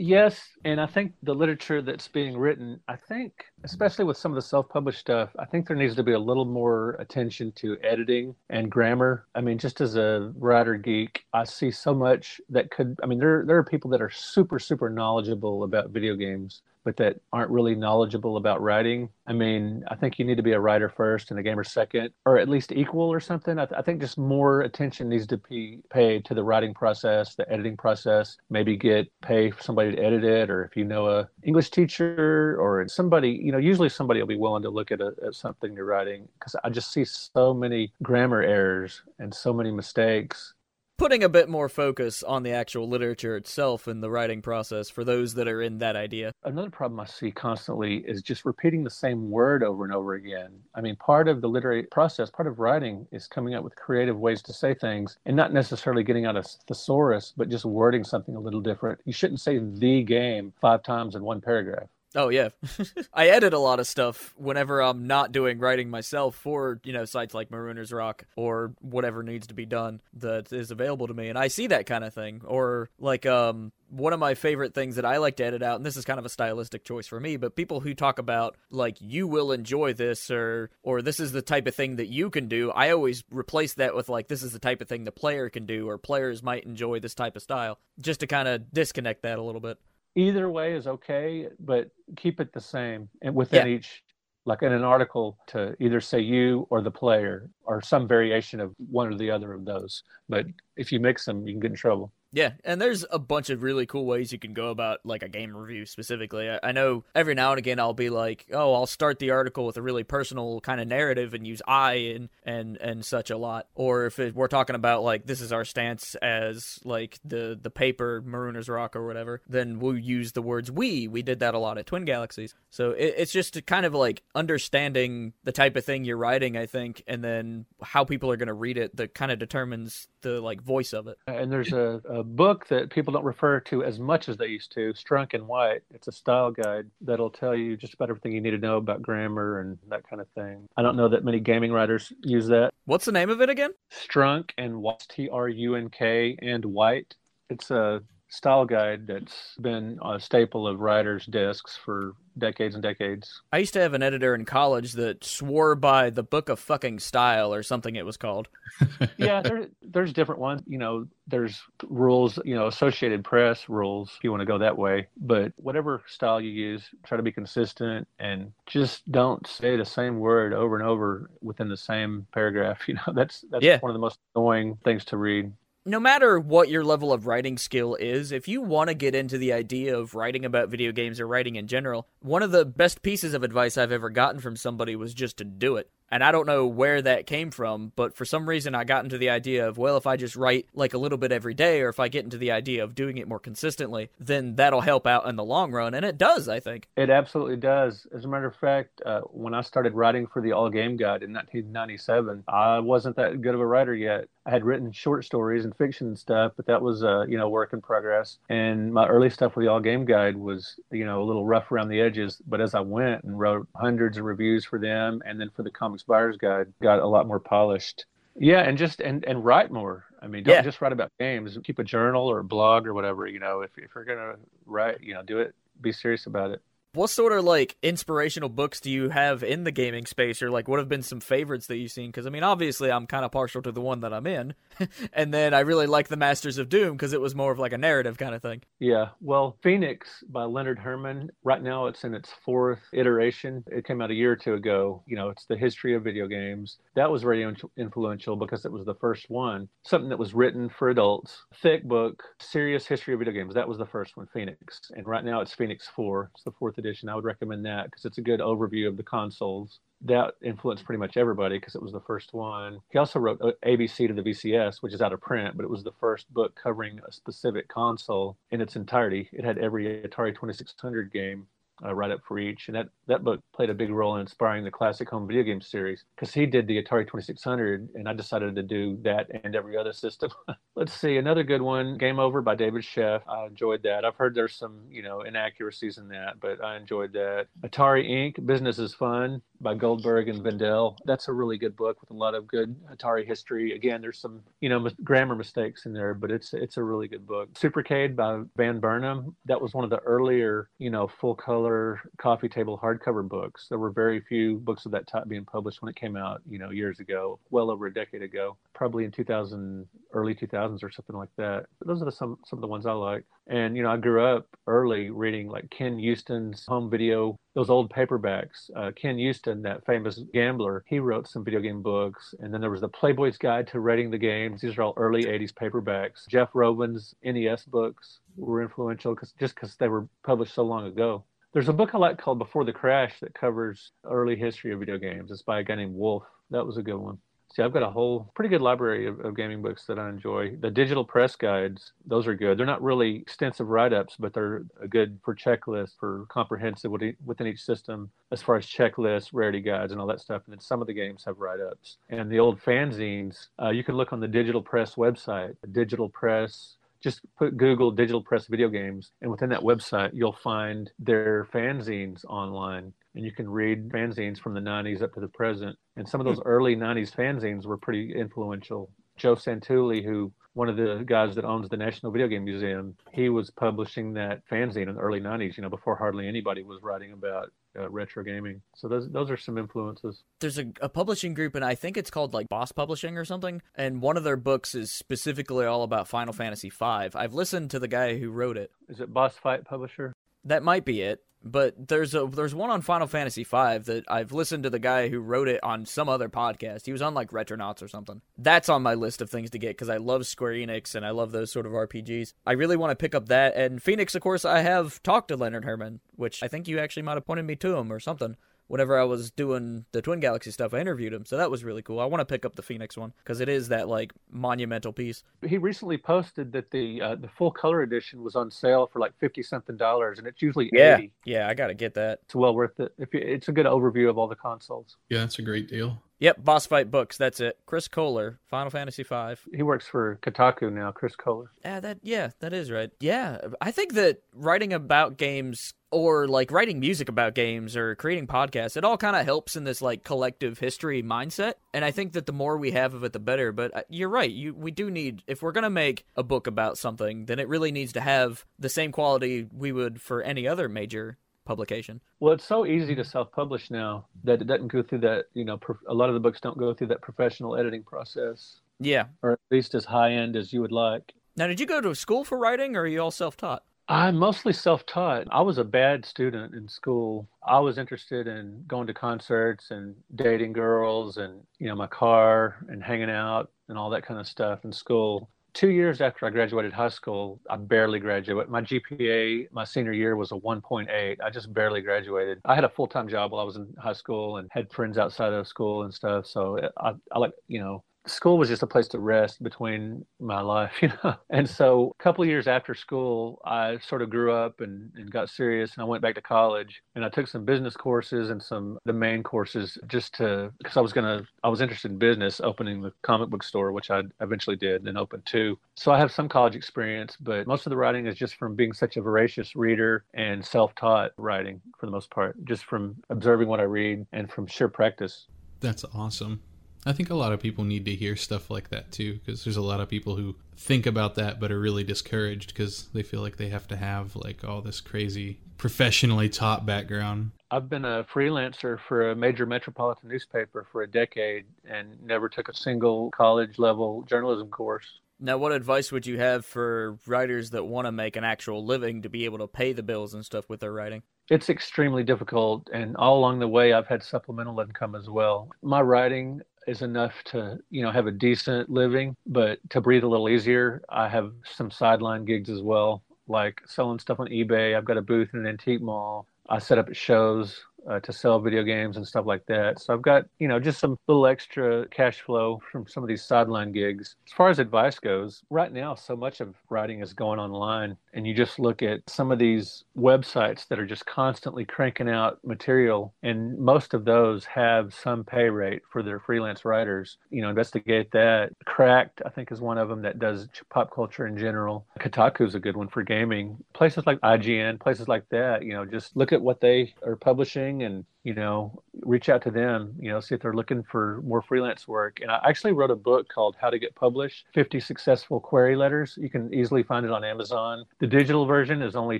[0.02, 3.34] Yes, and I think the literature that's being written, I think,
[3.66, 6.46] especially with some of the self-published stuff, I think there needs to be a little
[6.46, 9.26] more attention to editing and grammar.
[9.36, 12.98] I mean, just as a writer geek, I see so much that could.
[13.04, 16.98] I mean, there there are people that are super super knowledgeable about video games, but
[16.98, 19.10] that aren't really knowledgeable about writing.
[19.28, 22.12] I mean, I think you need to be a writer first and a gamer second,
[22.26, 23.60] or at least equal or something.
[23.60, 27.36] I, th- I, think just more attention needs to be paid to the writing process,
[27.36, 28.38] the editing process.
[28.50, 32.88] Maybe get pay somebody to edit it, or if you know a English teacher or
[32.88, 35.86] somebody, you know, usually somebody will be willing to look at, a, at something you're
[35.86, 40.54] writing because I just see so many grammar errors and so many mistakes
[41.00, 45.06] putting a bit more focus on the actual literature itself and the writing process for
[45.06, 46.34] those that are in that idea.
[46.44, 50.52] Another problem I see constantly is just repeating the same word over and over again.
[50.76, 54.20] I mean, part of the literary process, part of writing is coming up with creative
[54.20, 58.36] ways to say things and not necessarily getting out a thesaurus, but just wording something
[58.36, 59.00] a little different.
[59.06, 61.88] You shouldn't say the game five times in one paragraph.
[62.16, 62.50] Oh yeah,
[63.14, 67.06] I edit a lot of stuff whenever I'm not doing writing myself for you know
[67.06, 71.30] sites like Marooner's Rock or whatever needs to be done that is available to me,
[71.30, 72.42] and I see that kind of thing.
[72.46, 75.86] Or like um one of my favorite things that I like to edit out, and
[75.86, 78.98] this is kind of a stylistic choice for me, but people who talk about like
[79.00, 82.48] you will enjoy this or or this is the type of thing that you can
[82.48, 85.50] do, I always replace that with like this is the type of thing the player
[85.50, 89.22] can do or players might enjoy this type of style, just to kind of disconnect
[89.22, 89.78] that a little bit
[90.16, 93.76] either way is okay, but keep it the same and within yeah.
[93.76, 94.04] each
[94.46, 98.74] like in an article to either say you or the player or some variation of
[98.90, 100.04] one or the other of those.
[100.28, 102.12] But if you mix them, you can get in trouble.
[102.32, 105.28] Yeah, and there's a bunch of really cool ways you can go about like a
[105.28, 106.50] game review specifically.
[106.50, 109.66] I, I, know every now and again I'll be like, oh, I'll start the article
[109.66, 113.38] with a really personal kind of narrative and use I and and and such a
[113.38, 113.68] lot.
[113.74, 117.72] Or if it, we're talking about like this is our stance as like the the
[117.72, 121.08] paper Marooner's Rock or whatever, then we'll use the words we.
[121.08, 122.54] We did that a lot at Twin Galaxies.
[122.70, 126.68] So it, it's just kind of like understanding the type of thing you're writing, I
[126.68, 130.42] think, and then how people are going to read it that kind of determines the
[130.42, 131.18] like voice of it.
[131.28, 134.72] And there's a, a, book that people don't refer to as much as they used
[134.74, 135.82] to, Strunk and White.
[135.94, 139.02] It's a style guide that'll tell you just about everything you need to know about
[139.02, 140.68] grammar and that kind of thing.
[140.78, 142.74] I don't know that many gaming writers use that.
[142.86, 143.72] What's the name of it again?
[143.92, 147.16] Strunk and White, T R U N K and White.
[147.50, 153.42] It's a style guide that's been a staple of writers' desks for decades and decades.
[153.52, 157.00] I used to have an editor in college that swore by the book of fucking
[157.00, 158.48] style or something it was called.
[159.18, 160.62] yeah, there, there's different ones.
[160.68, 164.78] You know, there's rules, you know, Associated Press rules if you want to go that
[164.78, 165.08] way.
[165.18, 170.20] But whatever style you use, try to be consistent and just don't say the same
[170.20, 172.80] word over and over within the same paragraph.
[172.90, 173.78] You know, that's that's yeah.
[173.82, 175.52] one of the most annoying things to read
[175.86, 179.38] no matter what your level of writing skill is, if you want to get into
[179.38, 183.02] the idea of writing about video games or writing in general, one of the best
[183.02, 185.90] pieces of advice I've ever gotten from somebody was just to do it.
[186.12, 189.18] And I don't know where that came from, but for some reason I got into
[189.18, 191.90] the idea of, well, if I just write like a little bit every day, or
[191.90, 195.28] if I get into the idea of doing it more consistently, then that'll help out
[195.28, 195.94] in the long run.
[195.94, 196.88] And it does, I think.
[196.96, 198.08] It absolutely does.
[198.16, 201.24] As a matter of fact, uh, when I started writing for the All Game Guide
[201.24, 204.28] in 1997, I wasn't that good of a writer yet.
[204.46, 207.50] I had written short stories and fiction and stuff, but that was, uh, you know,
[207.50, 208.40] work in progress.
[208.50, 211.72] And my early stuff with the All Game Guide was, you know, a little rough
[211.72, 212.42] around the edges.
[212.48, 215.70] But as I went and wrote hundreds of reviews for them and then for the
[216.00, 218.06] Comics Buyer's Guide, got a lot more polished.
[218.36, 220.06] Yeah, and just and and write more.
[220.22, 220.62] I mean, don't yeah.
[220.62, 221.58] just write about games.
[221.64, 223.28] Keep a journal or a blog or whatever.
[223.28, 224.36] You know, if if you're gonna
[224.66, 225.56] write, you know, do it.
[225.82, 226.62] Be serious about it.
[226.94, 230.68] What sort of like inspirational books do you have in the gaming space, or like
[230.68, 232.10] what have been some favorites that you've seen?
[232.10, 234.56] Because I mean, obviously, I'm kind of partial to the one that I'm in,
[235.14, 237.74] and then I really like the Masters of Doom because it was more of like
[237.74, 238.64] a narrative kind of thing.
[238.80, 241.30] Yeah, well, Phoenix by Leonard Herman.
[241.44, 243.64] Right now, it's in its fourth iteration.
[243.68, 245.04] It came out a year or two ago.
[245.06, 246.80] You know, it's the history of video games.
[246.96, 247.48] That was very
[247.78, 251.44] influential because it was the first one, something that was written for adults.
[251.62, 253.54] Thick book, serious history of video games.
[253.54, 256.32] That was the first one, Phoenix, and right now it's Phoenix Four.
[256.34, 257.10] It's the fourth edition edition.
[257.10, 259.80] I would recommend that because it's a good overview of the consoles.
[260.02, 262.80] That influenced pretty much everybody because it was the first one.
[262.90, 265.70] He also wrote uh, ABC to the VCS, which is out of print, but it
[265.70, 269.30] was the first book covering a specific console in its entirety.
[269.34, 271.48] It had every Atari 2600 game
[271.84, 272.68] uh, write up for each.
[272.68, 275.62] And that, that book played a big role in inspiring the classic home video game
[275.62, 279.78] series because he did the Atari 2600, and I decided to do that and every
[279.78, 280.32] other system.
[280.76, 283.22] Let's see, another good one, Game Over by David Sheff.
[283.28, 284.06] I enjoyed that.
[284.06, 287.48] I've heard there's some, you know, inaccuracies in that, but I enjoyed that.
[287.62, 290.98] Atari Inc., Business is Fun by Goldberg and Vendel.
[291.06, 293.74] That's a really good book with a lot of good Atari history.
[293.74, 297.28] Again, there's some, you know, grammar mistakes in there, but it's it's a really good
[297.28, 297.54] book.
[297.54, 299.36] Supercade by Van Burnham.
[299.46, 303.68] That was one of the earlier, you know, full color coffee table hardcover books.
[303.70, 306.60] There were very few books of that type being published when it came out, you
[306.60, 311.16] know, years ago, well over a decade ago, probably in 2000, early 2000s or something
[311.16, 311.66] like that.
[311.80, 313.26] But those are the, some some of the ones I like.
[313.50, 317.92] And you know, I grew up early reading like Ken Uston's home video, those old
[317.92, 318.70] paperbacks.
[318.76, 322.36] Uh, Ken Uston, that famous gambler, he wrote some video game books.
[322.40, 324.62] And then there was the Playboy's Guide to Rating the Games.
[324.62, 326.28] These are all early '80s paperbacks.
[326.30, 331.26] Jeff Rovin's NES books were influential because just because they were published so long ago.
[331.52, 335.00] There's a book I like called Before the Crash that covers early history of video
[335.00, 335.32] games.
[335.32, 336.24] It's by a guy named Wolf.
[336.52, 337.18] That was a good one.
[337.52, 340.56] See, I've got a whole pretty good library of, of, gaming books that I enjoy.
[340.58, 342.60] The digital press guides, those are good.
[342.60, 347.64] They're not really extensive write ups, but they're good for checklists, for comprehensive within each
[347.64, 350.44] system as far as checklists, rarity guides, and all that stuff.
[350.46, 351.98] And then some of the games have write ups.
[352.10, 356.76] And the old fanzines, uh, you can look on the digital press website, digital press
[357.02, 362.26] just put Google digital press video games, and within that website, you'll find their fanzines
[362.26, 365.78] online and you can read fanzines from the 90s up to the present.
[365.96, 368.92] And some of those early 90s fanzines were pretty influential.
[369.18, 373.30] Joe Santulli, who one of the guys that owns the National Video Game Museum, he
[373.30, 377.12] was publishing that fanzine in the early 90s, you know, before hardly anybody was writing
[377.12, 378.62] about uh, retro gaming.
[378.76, 380.24] So those those are some influences.
[380.40, 383.62] There's a, a, publishing group, and I think it's called like Boss Publishing or something.
[383.76, 387.10] And one of their books is specifically all about Final Fantasy V.
[387.14, 388.72] I've listened to the guy who wrote it.
[388.88, 390.14] Is it Boss Fight Publisher?
[390.46, 394.32] That might be it but there's a there's one on Final Fantasy V that I've
[394.32, 396.86] listened to the guy who wrote it on some other podcast.
[396.86, 398.22] He was on like Retronauts or something.
[398.38, 401.12] That's on my list of things to get because I love Square Enix and I
[401.12, 402.34] love those sort of RPGs.
[402.46, 403.56] I really want to pick up that.
[403.56, 407.04] And Phoenix, of course, I have talked to Leonard Herman, which I think you actually
[407.04, 408.36] might have pointed me to him or something
[408.70, 411.26] whenever I was doing the Twin Galaxy stuff, I interviewed him.
[411.26, 412.00] So that was really cool.
[412.00, 415.24] I want to pick up the Phoenix one because it is that like monumental piece.
[415.46, 419.12] He recently posted that the uh, the full color edition was on sale for like
[419.20, 421.12] fifty something dollars, and it's usually yeah, 80.
[421.26, 421.48] yeah.
[421.50, 422.20] I got to get that.
[422.24, 422.94] It's well worth it.
[422.98, 424.96] If you, it's a good overview of all the consoles.
[425.10, 426.02] Yeah, that's a great deal.
[426.20, 427.18] Yep, Boss Fight Books.
[427.18, 427.58] That's it.
[427.66, 429.36] Chris Kohler, Final Fantasy V.
[429.54, 430.92] He works for Kotaku now.
[430.92, 431.52] Chris Kohler.
[431.64, 432.92] Yeah, that yeah, that is right.
[433.00, 438.28] Yeah, I think that writing about games or like writing music about games or creating
[438.28, 441.54] podcasts, it all kind of helps in this like collective history mindset.
[441.74, 443.52] And I think that the more we have of it, the better.
[443.54, 444.30] But uh, you're right.
[444.30, 447.72] You we do need if we're gonna make a book about something, then it really
[447.72, 451.18] needs to have the same quality we would for any other major
[451.50, 452.00] publication.
[452.20, 455.26] Well, it's so easy to self-publish now that it doesn't go through that.
[455.34, 458.60] You know, a lot of the books don't go through that professional editing process.
[458.80, 461.14] Yeah, or at least as high end as you would like.
[461.36, 463.64] Now, did you go to school for writing, or are you all self-taught?
[463.88, 465.28] I'm mostly self-taught.
[465.32, 467.28] I was a bad student in school.
[467.44, 472.58] I was interested in going to concerts and dating girls and you know my car
[472.68, 476.30] and hanging out and all that kind of stuff in school two years after I
[476.30, 478.50] graduated high school, I barely graduated.
[478.50, 481.18] My GPA my senior year was a 1.8.
[481.24, 482.40] I just barely graduated.
[482.46, 484.98] I had a full time job while I was in high school and had friends
[484.98, 486.26] outside of school and stuff.
[486.26, 490.42] So I, I like, you know, school was just a place to rest between my
[490.42, 491.16] life, you know.
[491.30, 495.30] And so a couple years after school, I sort of grew up and, and got
[495.30, 498.78] serious and I went back to college and I took some business courses and some
[498.86, 502.82] the main courses just to because I was gonna I was interested in business, opening
[502.82, 505.58] the comic book store, which I eventually did and opened two.
[505.76, 508.74] So I have some college experience, but most of the writing is just from being
[508.74, 513.60] such a voracious reader and self-taught writing for the most part, just from observing what
[513.60, 515.28] I read and from sheer practice.
[515.60, 516.42] That's awesome.
[516.86, 519.58] I think a lot of people need to hear stuff like that too, because there's
[519.58, 523.22] a lot of people who think about that but are really discouraged because they feel
[523.22, 527.32] like they have to have like all this crazy professionally taught background.
[527.52, 532.48] I've been a freelancer for a major metropolitan newspaper for a decade and never took
[532.48, 534.86] a single college level journalism course.
[535.20, 539.02] Now, what advice would you have for writers that want to make an actual living
[539.02, 541.04] to be able to pay the bills and stuff with their writing?
[541.30, 545.50] It's extremely difficult, and all along the way, I've had supplemental income as well.
[545.62, 550.08] My writing is enough to you know have a decent living but to breathe a
[550.08, 554.76] little easier i have some sideline gigs as well like selling stuff on ebay.
[554.76, 556.26] I've got a booth in an antique mall.
[556.50, 559.80] I set up at shows uh, to sell video games and stuff like that.
[559.80, 563.24] So I've got, you know, just some little extra cash flow from some of these
[563.24, 564.16] sideline gigs.
[564.28, 567.98] As far as advice goes, right now, so much of writing is going online.
[568.14, 572.40] And you just look at some of these websites that are just constantly cranking out
[572.44, 573.14] material.
[573.24, 577.18] And most of those have some pay rate for their freelance writers.
[577.30, 578.52] You know, investigate that.
[578.66, 581.86] Cracked, I think, is one of them that does pop culture in general.
[582.00, 583.58] Kotaku is a good one for gaming.
[583.74, 587.69] Places like IGN, places like that, you know, just look at what they are publishing
[587.84, 591.42] and you know reach out to them you know see if they're looking for more
[591.42, 592.20] freelance work.
[592.22, 596.18] And i actually wrote a book called how to get published 50 successful query letters.
[596.20, 597.86] You can easily find it on amazon.
[598.00, 599.20] The digital version is only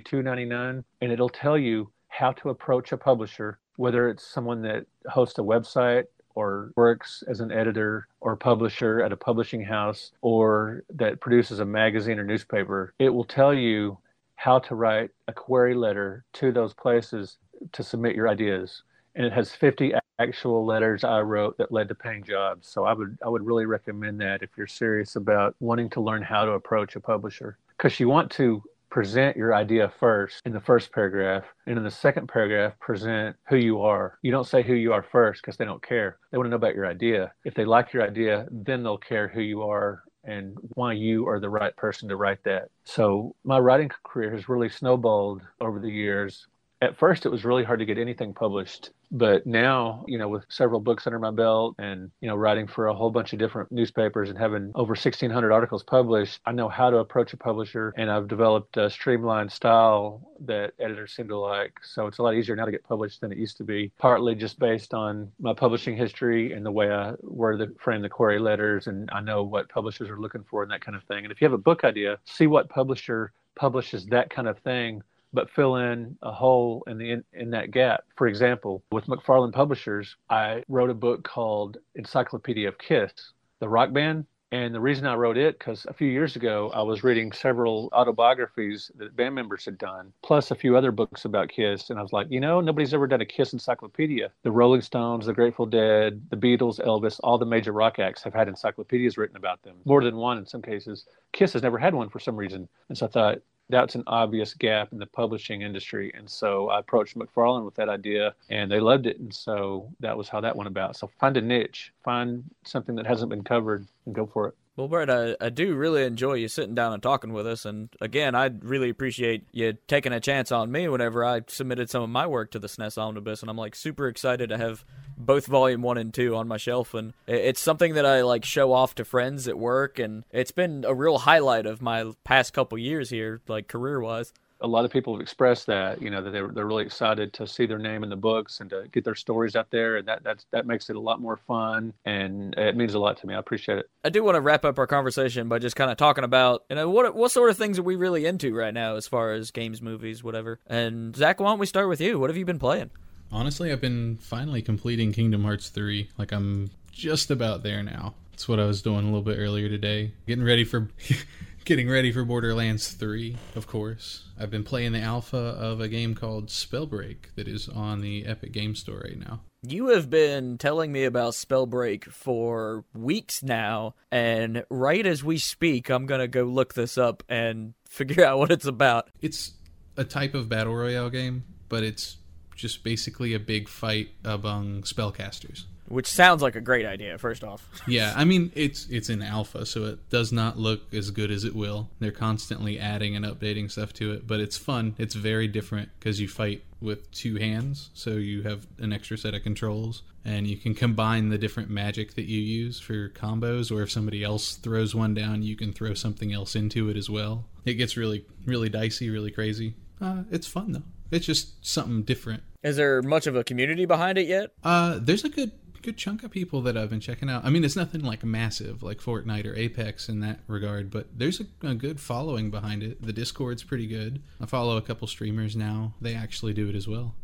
[0.00, 5.38] 2.99 and it'll tell you how to approach a publisher whether it's someone that hosts
[5.38, 6.04] a website
[6.34, 11.64] or works as an editor or publisher at a publishing house or that produces a
[11.64, 12.92] magazine or newspaper.
[12.98, 13.98] It will tell you
[14.36, 17.38] how to write a query letter to those places
[17.72, 18.82] to submit your ideas,
[19.14, 22.68] and it has 50 actual letters I wrote that led to paying jobs.
[22.68, 26.22] So I would I would really recommend that if you're serious about wanting to learn
[26.22, 30.60] how to approach a publisher, because you want to present your idea first in the
[30.60, 34.18] first paragraph and in the second paragraph present who you are.
[34.22, 36.18] You don't say who you are first because they don't care.
[36.30, 37.32] They want to know about your idea.
[37.44, 41.40] If they like your idea then they'll care who you are and why you are
[41.40, 42.68] the right person to write that.
[42.84, 46.46] So my writing career has really snowballed over the years
[46.82, 50.44] at first it was really hard to get anything published but now you know with
[50.48, 53.70] several books under my belt and you know writing for a whole bunch of different
[53.72, 58.10] newspapers and having over 1600 articles published i know how to approach a publisher and
[58.10, 61.72] i've developed a streamlined style that editors seem to like.
[61.82, 64.34] So it's a lot easier now to get published than it used to be partly
[64.34, 68.38] just based on my publishing history and the way i word the frame the query
[68.38, 71.24] letters and i know what publishers are looking for and that kind of thing.
[71.24, 75.02] And if you have a book idea see what publisher publishes that kind of thing
[75.32, 78.04] but fill in a hole in the in, in, that gap.
[78.16, 83.12] For example, with McFarland Publishers, I wrote a book called Encyclopedia of Kiss,
[83.60, 84.26] the rock band.
[84.52, 87.88] And the reason I wrote it, because a few years ago I was reading several
[87.92, 91.88] autobiographies that band members had done, plus a few other books about Kiss.
[91.88, 94.32] And I was like, you know, nobody's ever done a Kiss encyclopedia.
[94.42, 98.34] The Rolling Stones, the Grateful Dead, the Beatles, Elvis, all the major rock acts have
[98.34, 101.06] had encyclopedias written about them, more than one in some cases.
[101.32, 102.68] Kiss has never had one for some reason.
[102.88, 103.38] And so I thought,
[103.70, 106.12] that's an obvious gap in the publishing industry.
[106.14, 109.18] And so I approached McFarland with that idea and they loved it.
[109.18, 110.96] And so that was how that went about.
[110.96, 114.54] So find a niche, find something that hasn't been covered and go for it.
[114.80, 117.66] Well, Brett, I, I do really enjoy you sitting down and talking with us.
[117.66, 122.02] And again, I really appreciate you taking a chance on me whenever I submitted some
[122.02, 123.42] of my work to the SNES Omnibus.
[123.42, 124.86] And I'm like super excited to have
[125.18, 126.94] both volume one and two on my shelf.
[126.94, 129.98] And it's something that I like show off to friends at work.
[129.98, 134.32] And it's been a real highlight of my past couple years here, like career wise
[134.60, 137.46] a lot of people have expressed that you know that they're, they're really excited to
[137.46, 140.22] see their name in the books and to get their stories out there and that
[140.22, 143.34] that's, that makes it a lot more fun and it means a lot to me.
[143.34, 143.90] I appreciate it.
[144.04, 146.76] I do want to wrap up our conversation by just kind of talking about you
[146.76, 149.50] know what what sort of things are we really into right now as far as
[149.50, 150.60] games movies whatever?
[150.66, 152.18] And zach why don't we start with you?
[152.18, 152.90] What have you been playing?
[153.32, 158.14] Honestly i've been finally completing kingdom hearts 3 like i'm just about there now.
[158.32, 160.12] That's what i was doing a little bit earlier today.
[160.26, 160.88] Getting ready for
[161.64, 164.24] Getting ready for Borderlands 3, of course.
[164.38, 168.52] I've been playing the alpha of a game called Spellbreak that is on the Epic
[168.52, 169.40] Game Store right now.
[169.62, 175.90] You have been telling me about Spellbreak for weeks now, and right as we speak,
[175.90, 179.10] I'm going to go look this up and figure out what it's about.
[179.20, 179.52] It's
[179.96, 182.16] a type of battle royale game, but it's
[182.56, 187.18] just basically a big fight among spellcasters which sounds like a great idea.
[187.18, 191.10] First off, yeah, I mean it's it's in alpha, so it does not look as
[191.10, 191.90] good as it will.
[191.98, 194.94] They're constantly adding and updating stuff to it, but it's fun.
[194.98, 199.34] It's very different because you fight with two hands, so you have an extra set
[199.34, 203.70] of controls, and you can combine the different magic that you use for your combos.
[203.70, 207.10] Or if somebody else throws one down, you can throw something else into it as
[207.10, 207.46] well.
[207.64, 209.74] It gets really really dicey, really crazy.
[210.00, 210.82] Uh, it's fun though.
[211.10, 212.42] It's just something different.
[212.62, 214.50] Is there much of a community behind it yet?
[214.62, 215.50] Uh, there's a good
[215.82, 217.44] good chunk of people that I've been checking out.
[217.44, 221.40] I mean, it's nothing like massive like Fortnite or Apex in that regard, but there's
[221.40, 223.02] a, a, good following behind it.
[223.02, 224.22] The Discord's pretty good.
[224.40, 225.94] I follow a couple streamers now.
[226.00, 227.14] They actually do it as well.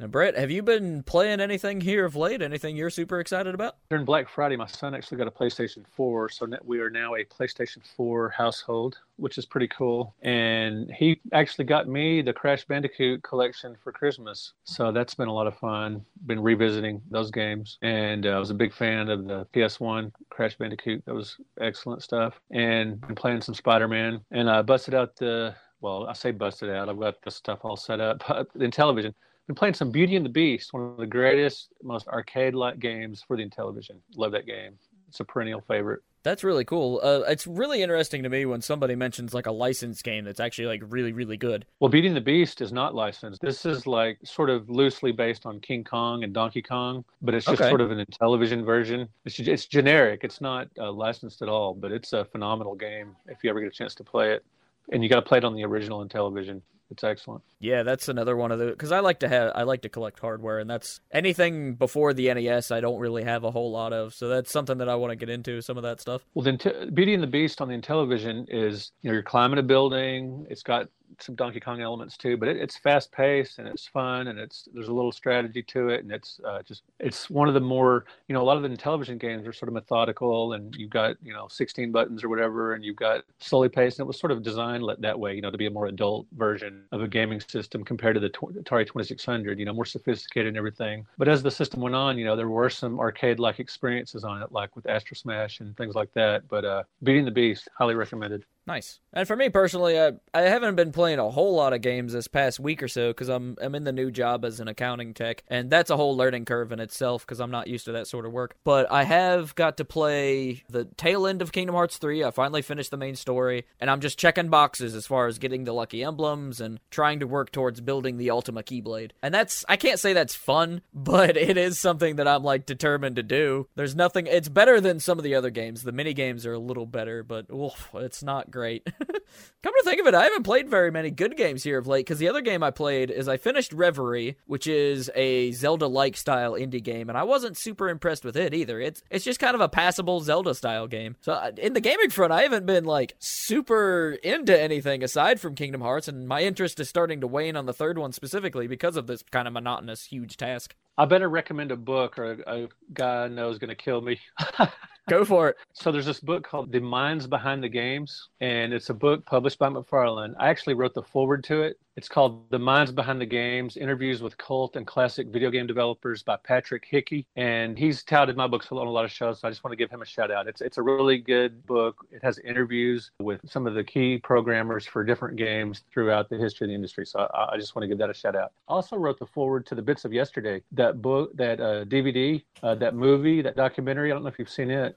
[0.00, 2.40] Now, Brett, have you been playing anything here of late?
[2.40, 3.76] Anything you're super excited about?
[3.90, 7.24] During Black Friday, my son actually got a PlayStation 4, so we are now a
[7.26, 10.14] PlayStation 4 household, which is pretty cool.
[10.22, 15.34] And he actually got me the Crash Bandicoot collection for Christmas, so that's been a
[15.34, 16.02] lot of fun.
[16.24, 20.56] Been revisiting those games, and uh, I was a big fan of the PS1 Crash
[20.56, 21.04] Bandicoot.
[21.04, 22.40] That was excellent stuff.
[22.50, 26.88] And been playing some Spider-Man, and I busted out the well, I say busted out.
[26.88, 28.20] I've got the stuff all set up
[28.56, 29.12] Intellivision
[29.50, 33.36] Been playing some Beauty and the Beast, one of the greatest, most arcade-like games for
[33.36, 33.96] the Intellivision.
[34.14, 34.78] Love that game.
[35.08, 36.02] It's a perennial favorite.
[36.22, 37.00] That's really cool.
[37.02, 40.66] Uh, it's really interesting to me when somebody mentions like a licensed game that's actually
[40.68, 41.66] like really, really good.
[41.80, 43.40] Well, Beauty and the Beast is not licensed.
[43.40, 47.44] This is like sort of loosely based on King Kong and Donkey Kong, but it's
[47.46, 47.70] just Okay.
[47.70, 49.08] sort of an Intellivision version.
[49.24, 50.20] It's, it's generic.
[50.22, 53.66] It's not uh, licensed at all, but it's a phenomenal game if you ever get
[53.66, 54.44] a chance to play it.
[54.92, 56.60] And you got to play it on the original Intellivision.
[56.90, 57.42] It's excellent.
[57.60, 60.18] Yeah, that's another one of the because I like to have I like to collect
[60.18, 62.70] hardware, and that's anything before the NES.
[62.70, 65.16] I don't really have a whole lot of, so that's something that I want to
[65.16, 65.60] get into.
[65.62, 66.22] Some of that stuff.
[66.34, 66.58] Well, then
[66.92, 70.46] Beauty and the Beast on the Intellivision is you know you're climbing a building.
[70.50, 70.88] It's got
[71.18, 74.68] some Donkey Kong elements too, but it, it's fast paced and it's fun and it's
[74.72, 78.04] there's a little strategy to it and it's uh, just it's one of the more
[78.28, 81.16] you know a lot of the Intellivision games are sort of methodical and you've got
[81.22, 84.30] you know 16 buttons or whatever and you've got slowly paced and it was sort
[84.30, 87.40] of designed that way you know to be a more adult version of a gaming
[87.40, 91.06] system compared to the Atari 2600 you know more sophisticated and everything.
[91.18, 94.42] But as the system went on, you know there were some arcade like experiences on
[94.42, 96.48] it like with Astro Smash and things like that.
[96.48, 98.44] But uh, Beating the Beast highly recommended.
[98.66, 99.00] Nice.
[99.12, 102.28] And for me personally, I I haven't been playing a whole lot of games this
[102.28, 105.42] past week or so because I'm I'm in the new job as an accounting tech,
[105.48, 108.26] and that's a whole learning curve in itself because I'm not used to that sort
[108.26, 108.56] of work.
[108.62, 112.22] But I have got to play the tail end of Kingdom Hearts 3.
[112.22, 115.64] I finally finished the main story, and I'm just checking boxes as far as getting
[115.64, 119.10] the lucky emblems and trying to work towards building the Ultima Keyblade.
[119.22, 123.16] And that's I can't say that's fun, but it is something that I'm like determined
[123.16, 123.66] to do.
[123.74, 124.26] There's nothing.
[124.28, 125.82] It's better than some of the other games.
[125.82, 128.86] The mini games are a little better, but oof, it's not great.
[129.62, 132.06] Come to think of it, I haven't played very many good games here of late
[132.06, 136.52] because the other game I played is I finished Reverie, which is a Zelda-like style
[136.52, 138.80] indie game, and I wasn't super impressed with it either.
[138.80, 141.16] It's it's just kind of a passable Zelda style game.
[141.20, 145.54] So uh, in the gaming front, I haven't been like super into anything aside from
[145.54, 148.96] Kingdom Hearts, and my interest is starting to wane on the third one specifically because
[148.96, 150.74] of this kind of monotonous, huge task.
[150.98, 154.00] I better recommend a book or a, a guy I know is going to kill
[154.00, 154.20] me.
[155.10, 155.56] Go for it.
[155.72, 159.58] So there's this book called The Minds Behind the Games, and it's a book published
[159.58, 160.34] by McFarland.
[160.38, 161.80] I actually wrote the forward to it.
[161.96, 166.22] It's called The Minds Behind the Games: Interviews with Cult and Classic Video Game Developers
[166.22, 169.40] by Patrick Hickey, and he's touted my books on a lot of shows.
[169.40, 170.46] So I just want to give him a shout out.
[170.46, 172.06] It's it's a really good book.
[172.12, 176.66] It has interviews with some of the key programmers for different games throughout the history
[176.66, 177.04] of the industry.
[177.04, 178.52] So I, I just want to give that a shout out.
[178.68, 182.42] I also wrote the forward to The Bits of Yesterday, that book, that uh, DVD,
[182.62, 184.12] uh, that movie, that documentary.
[184.12, 184.96] I don't know if you've seen it.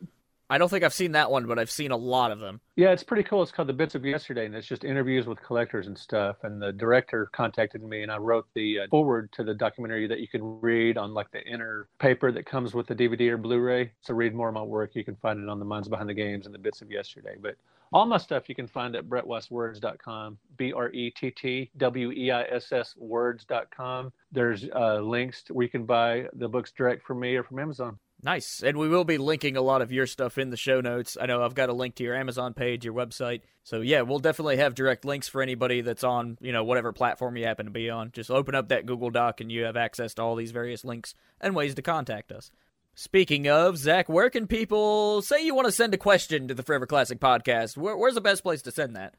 [0.53, 2.61] I don't think I've seen that one, but I've seen a lot of them.
[2.75, 3.41] Yeah, it's pretty cool.
[3.41, 6.35] It's called The Bits of Yesterday, and it's just interviews with collectors and stuff.
[6.43, 10.19] And the director contacted me, and I wrote the uh, forward to the documentary that
[10.19, 13.93] you can read on like the inner paper that comes with the DVD or Blu-ray.
[14.01, 14.91] So read more of my work.
[14.93, 17.33] You can find it on the Minds Behind the Games and the Bits of Yesterday.
[17.41, 17.55] But
[17.91, 22.29] all my stuff you can find at brettweisswords.com, B R E T T W E
[22.29, 24.13] I S S words.com.
[24.31, 27.97] There's uh, links where you can buy the books direct from me or from Amazon.
[28.23, 28.63] Nice.
[28.63, 31.17] And we will be linking a lot of your stuff in the show notes.
[31.19, 33.41] I know I've got a link to your Amazon page, your website.
[33.63, 37.35] So yeah, we'll definitely have direct links for anybody that's on, you know, whatever platform
[37.35, 38.11] you happen to be on.
[38.11, 41.13] Just open up that Google Doc and you have access to all these various links
[41.41, 42.49] and ways to contact us.
[42.95, 46.63] Speaking of, Zach, where can people say you want to send a question to the
[46.63, 47.75] Forever Classic podcast?
[47.75, 49.15] Where, where's the best place to send that?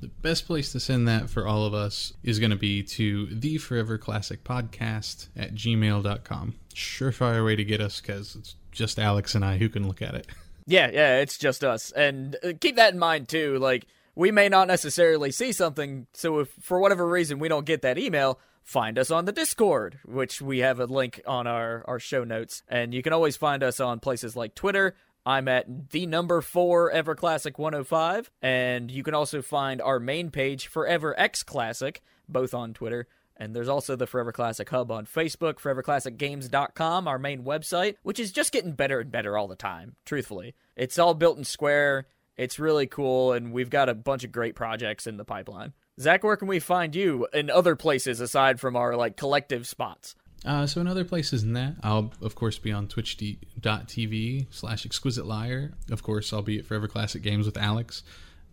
[0.00, 3.26] The best place to send that for all of us is going to be to
[3.26, 6.54] the Forever Classic Podcast at gmail.com.
[6.74, 10.14] Surefire way to get us because it's just Alex and I who can look at
[10.14, 10.26] it.
[10.66, 11.90] Yeah, yeah, it's just us.
[11.90, 13.58] And uh, keep that in mind too.
[13.58, 13.84] Like,
[14.14, 17.98] we may not necessarily see something, so if for whatever reason we don't get that
[17.98, 22.24] email, find us on the Discord, which we have a link on our, our show
[22.24, 22.62] notes.
[22.66, 24.96] And you can always find us on places like Twitter.
[25.26, 28.30] I'm at the number four Everclassic 105.
[28.42, 33.06] And you can also find our main page, Forever X Classic, both on Twitter.
[33.36, 38.30] And there's also the Forever Classic Hub on Facebook, foreverclassicgames.com, our main website, which is
[38.30, 40.54] just getting better and better all the time, truthfully.
[40.76, 42.06] It's all built in Square.
[42.36, 45.72] It's really cool, and we've got a bunch of great projects in the pipeline.
[46.00, 50.14] Zach, where can we find you in other places aside from our like collective spots?
[50.44, 55.26] Uh, so in other places than that, I'll of course be on twitch.tv slash exquisite
[55.26, 55.72] liar.
[55.90, 58.02] Of course, I'll be at Forever Classic Games with Alex.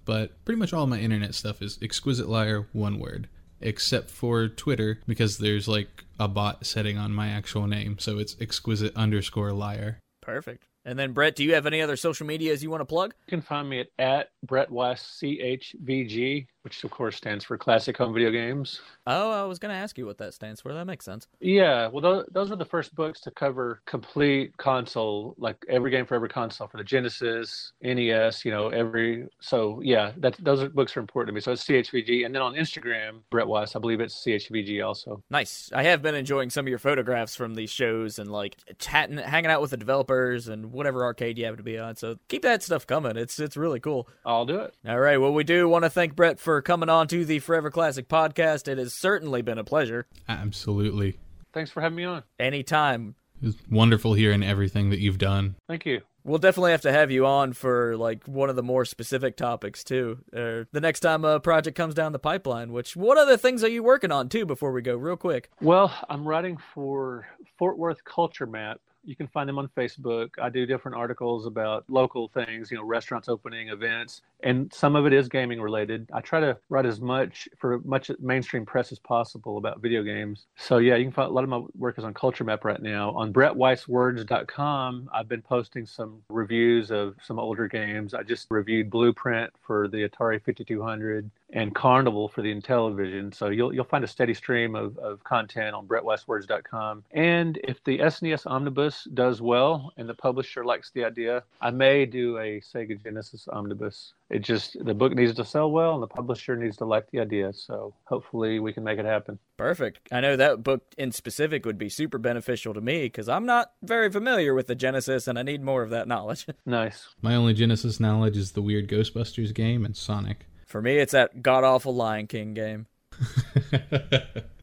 [0.05, 3.27] But pretty much all my internet stuff is exquisite liar, one word.
[3.59, 7.99] Except for Twitter, because there's like a bot setting on my actual name.
[7.99, 9.99] So it's exquisite underscore liar.
[10.21, 10.65] Perfect.
[10.83, 13.13] And then Brett, do you have any other social medias you want to plug?
[13.27, 17.97] You can find me at, at Brett Weiss CHVG which of course stands for Classic
[17.97, 18.81] Home Video Games.
[19.07, 20.73] Oh, I was going to ask you what that stands for.
[20.73, 21.27] That makes sense.
[21.39, 26.05] Yeah, well, those, those are the first books to cover complete console, like every game
[26.05, 29.27] for every console for the Genesis, NES, you know, every.
[29.39, 31.41] So yeah, that those are, books are important to me.
[31.41, 35.23] So it's CHVG, and then on Instagram, Brett Weiss, I believe it's CHVG also.
[35.29, 35.71] Nice.
[35.73, 39.49] I have been enjoying some of your photographs from these shows and like chatting, hanging
[39.49, 41.95] out with the developers and whatever arcade you happen to be on.
[41.95, 43.17] So keep that stuff coming.
[43.17, 44.07] It's it's really cool.
[44.25, 44.75] I'll do it.
[44.87, 45.17] All right.
[45.17, 48.67] Well, we do want to thank Brett for coming on to the Forever Classic podcast.
[48.67, 50.07] It has certainly been a pleasure.
[50.27, 51.19] Absolutely.
[51.53, 52.23] Thanks for having me on.
[52.39, 53.13] Anytime.
[53.43, 55.55] It's wonderful hearing everything that you've done.
[55.67, 56.01] Thank you.
[56.23, 59.83] We'll definitely have to have you on for like one of the more specific topics
[59.83, 60.19] too.
[60.31, 62.71] Uh, the next time a project comes down the pipeline.
[62.71, 64.45] Which what other things are you working on too?
[64.45, 65.49] Before we go, real quick.
[65.61, 70.29] Well, I'm writing for Fort Worth Culture Map, you can find them on Facebook.
[70.41, 75.05] I do different articles about local things, you know, restaurants opening, events, and some of
[75.05, 76.09] it is gaming related.
[76.13, 80.45] I try to write as much for much mainstream press as possible about video games.
[80.55, 82.81] So yeah, you can find a lot of my work is on Culture Map right
[82.81, 83.11] now.
[83.11, 88.13] On BrettWeissWords.com, I've been posting some reviews of some older games.
[88.13, 93.33] I just reviewed Blueprint for the Atari 5200 and Carnival for the Intellivision.
[93.33, 97.03] So you'll you'll find a steady stream of, of content on BrettWeissWords.com.
[97.11, 102.05] And if the SNES Omnibus does well and the publisher likes the idea, I may
[102.05, 104.13] do a Sega Genesis Omnibus.
[104.29, 107.19] It just the book needs to sell well and the publisher needs to like the
[107.19, 107.51] idea.
[107.53, 109.39] So hopefully we can make it happen.
[109.57, 109.99] Perfect.
[110.11, 113.73] I know that book in specific would be super beneficial to me because I'm not
[113.83, 116.47] very familiar with the Genesis and I need more of that knowledge.
[116.65, 117.09] nice.
[117.21, 120.45] My only Genesis knowledge is the weird Ghostbusters game and Sonic.
[120.71, 122.87] For me, it's that god awful Lion King game.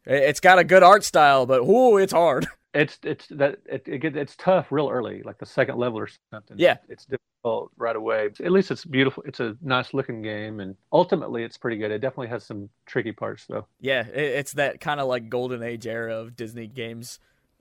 [0.06, 2.47] it's got a good art style, but whoo, it's hard.
[2.74, 6.09] It's it's that it, it gets it's tough real early, like the second level or
[6.30, 6.59] something.
[6.59, 8.28] Yeah, it's difficult right away.
[8.44, 9.22] At least it's beautiful.
[9.26, 11.90] It's a nice looking game, and ultimately it's pretty good.
[11.90, 13.66] It definitely has some tricky parts though.
[13.80, 17.18] Yeah, it's that kind of like golden age era of Disney games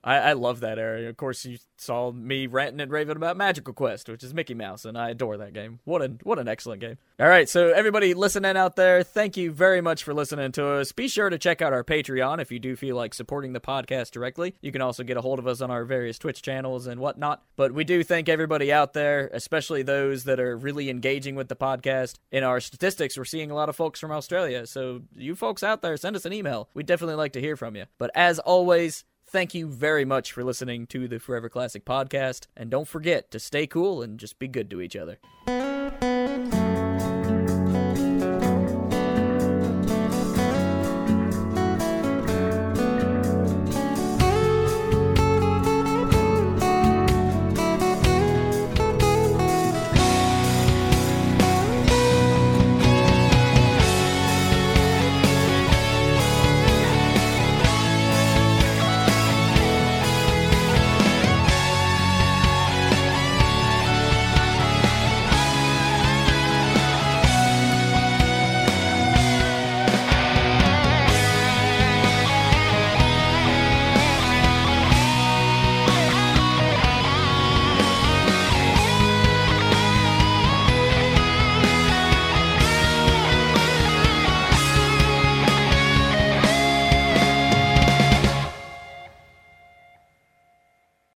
[0.07, 1.09] I, I love that area.
[1.09, 4.85] Of course, you saw me ranting and raving about Magical Quest, which is Mickey Mouse,
[4.85, 5.79] and I adore that game.
[5.83, 6.97] What an what an excellent game!
[7.19, 10.93] All right, so everybody listening out there, thank you very much for listening to us.
[10.93, 14.11] Be sure to check out our Patreon if you do feel like supporting the podcast
[14.11, 14.55] directly.
[14.61, 17.43] You can also get a hold of us on our various Twitch channels and whatnot.
[17.57, 21.55] But we do thank everybody out there, especially those that are really engaging with the
[21.57, 22.15] podcast.
[22.31, 24.67] In our statistics, we're seeing a lot of folks from Australia.
[24.67, 26.69] So you folks out there, send us an email.
[26.73, 27.85] We'd definitely like to hear from you.
[27.97, 32.47] But as always, Thank you very much for listening to the Forever Classic podcast.
[32.55, 35.17] And don't forget to stay cool and just be good to each other.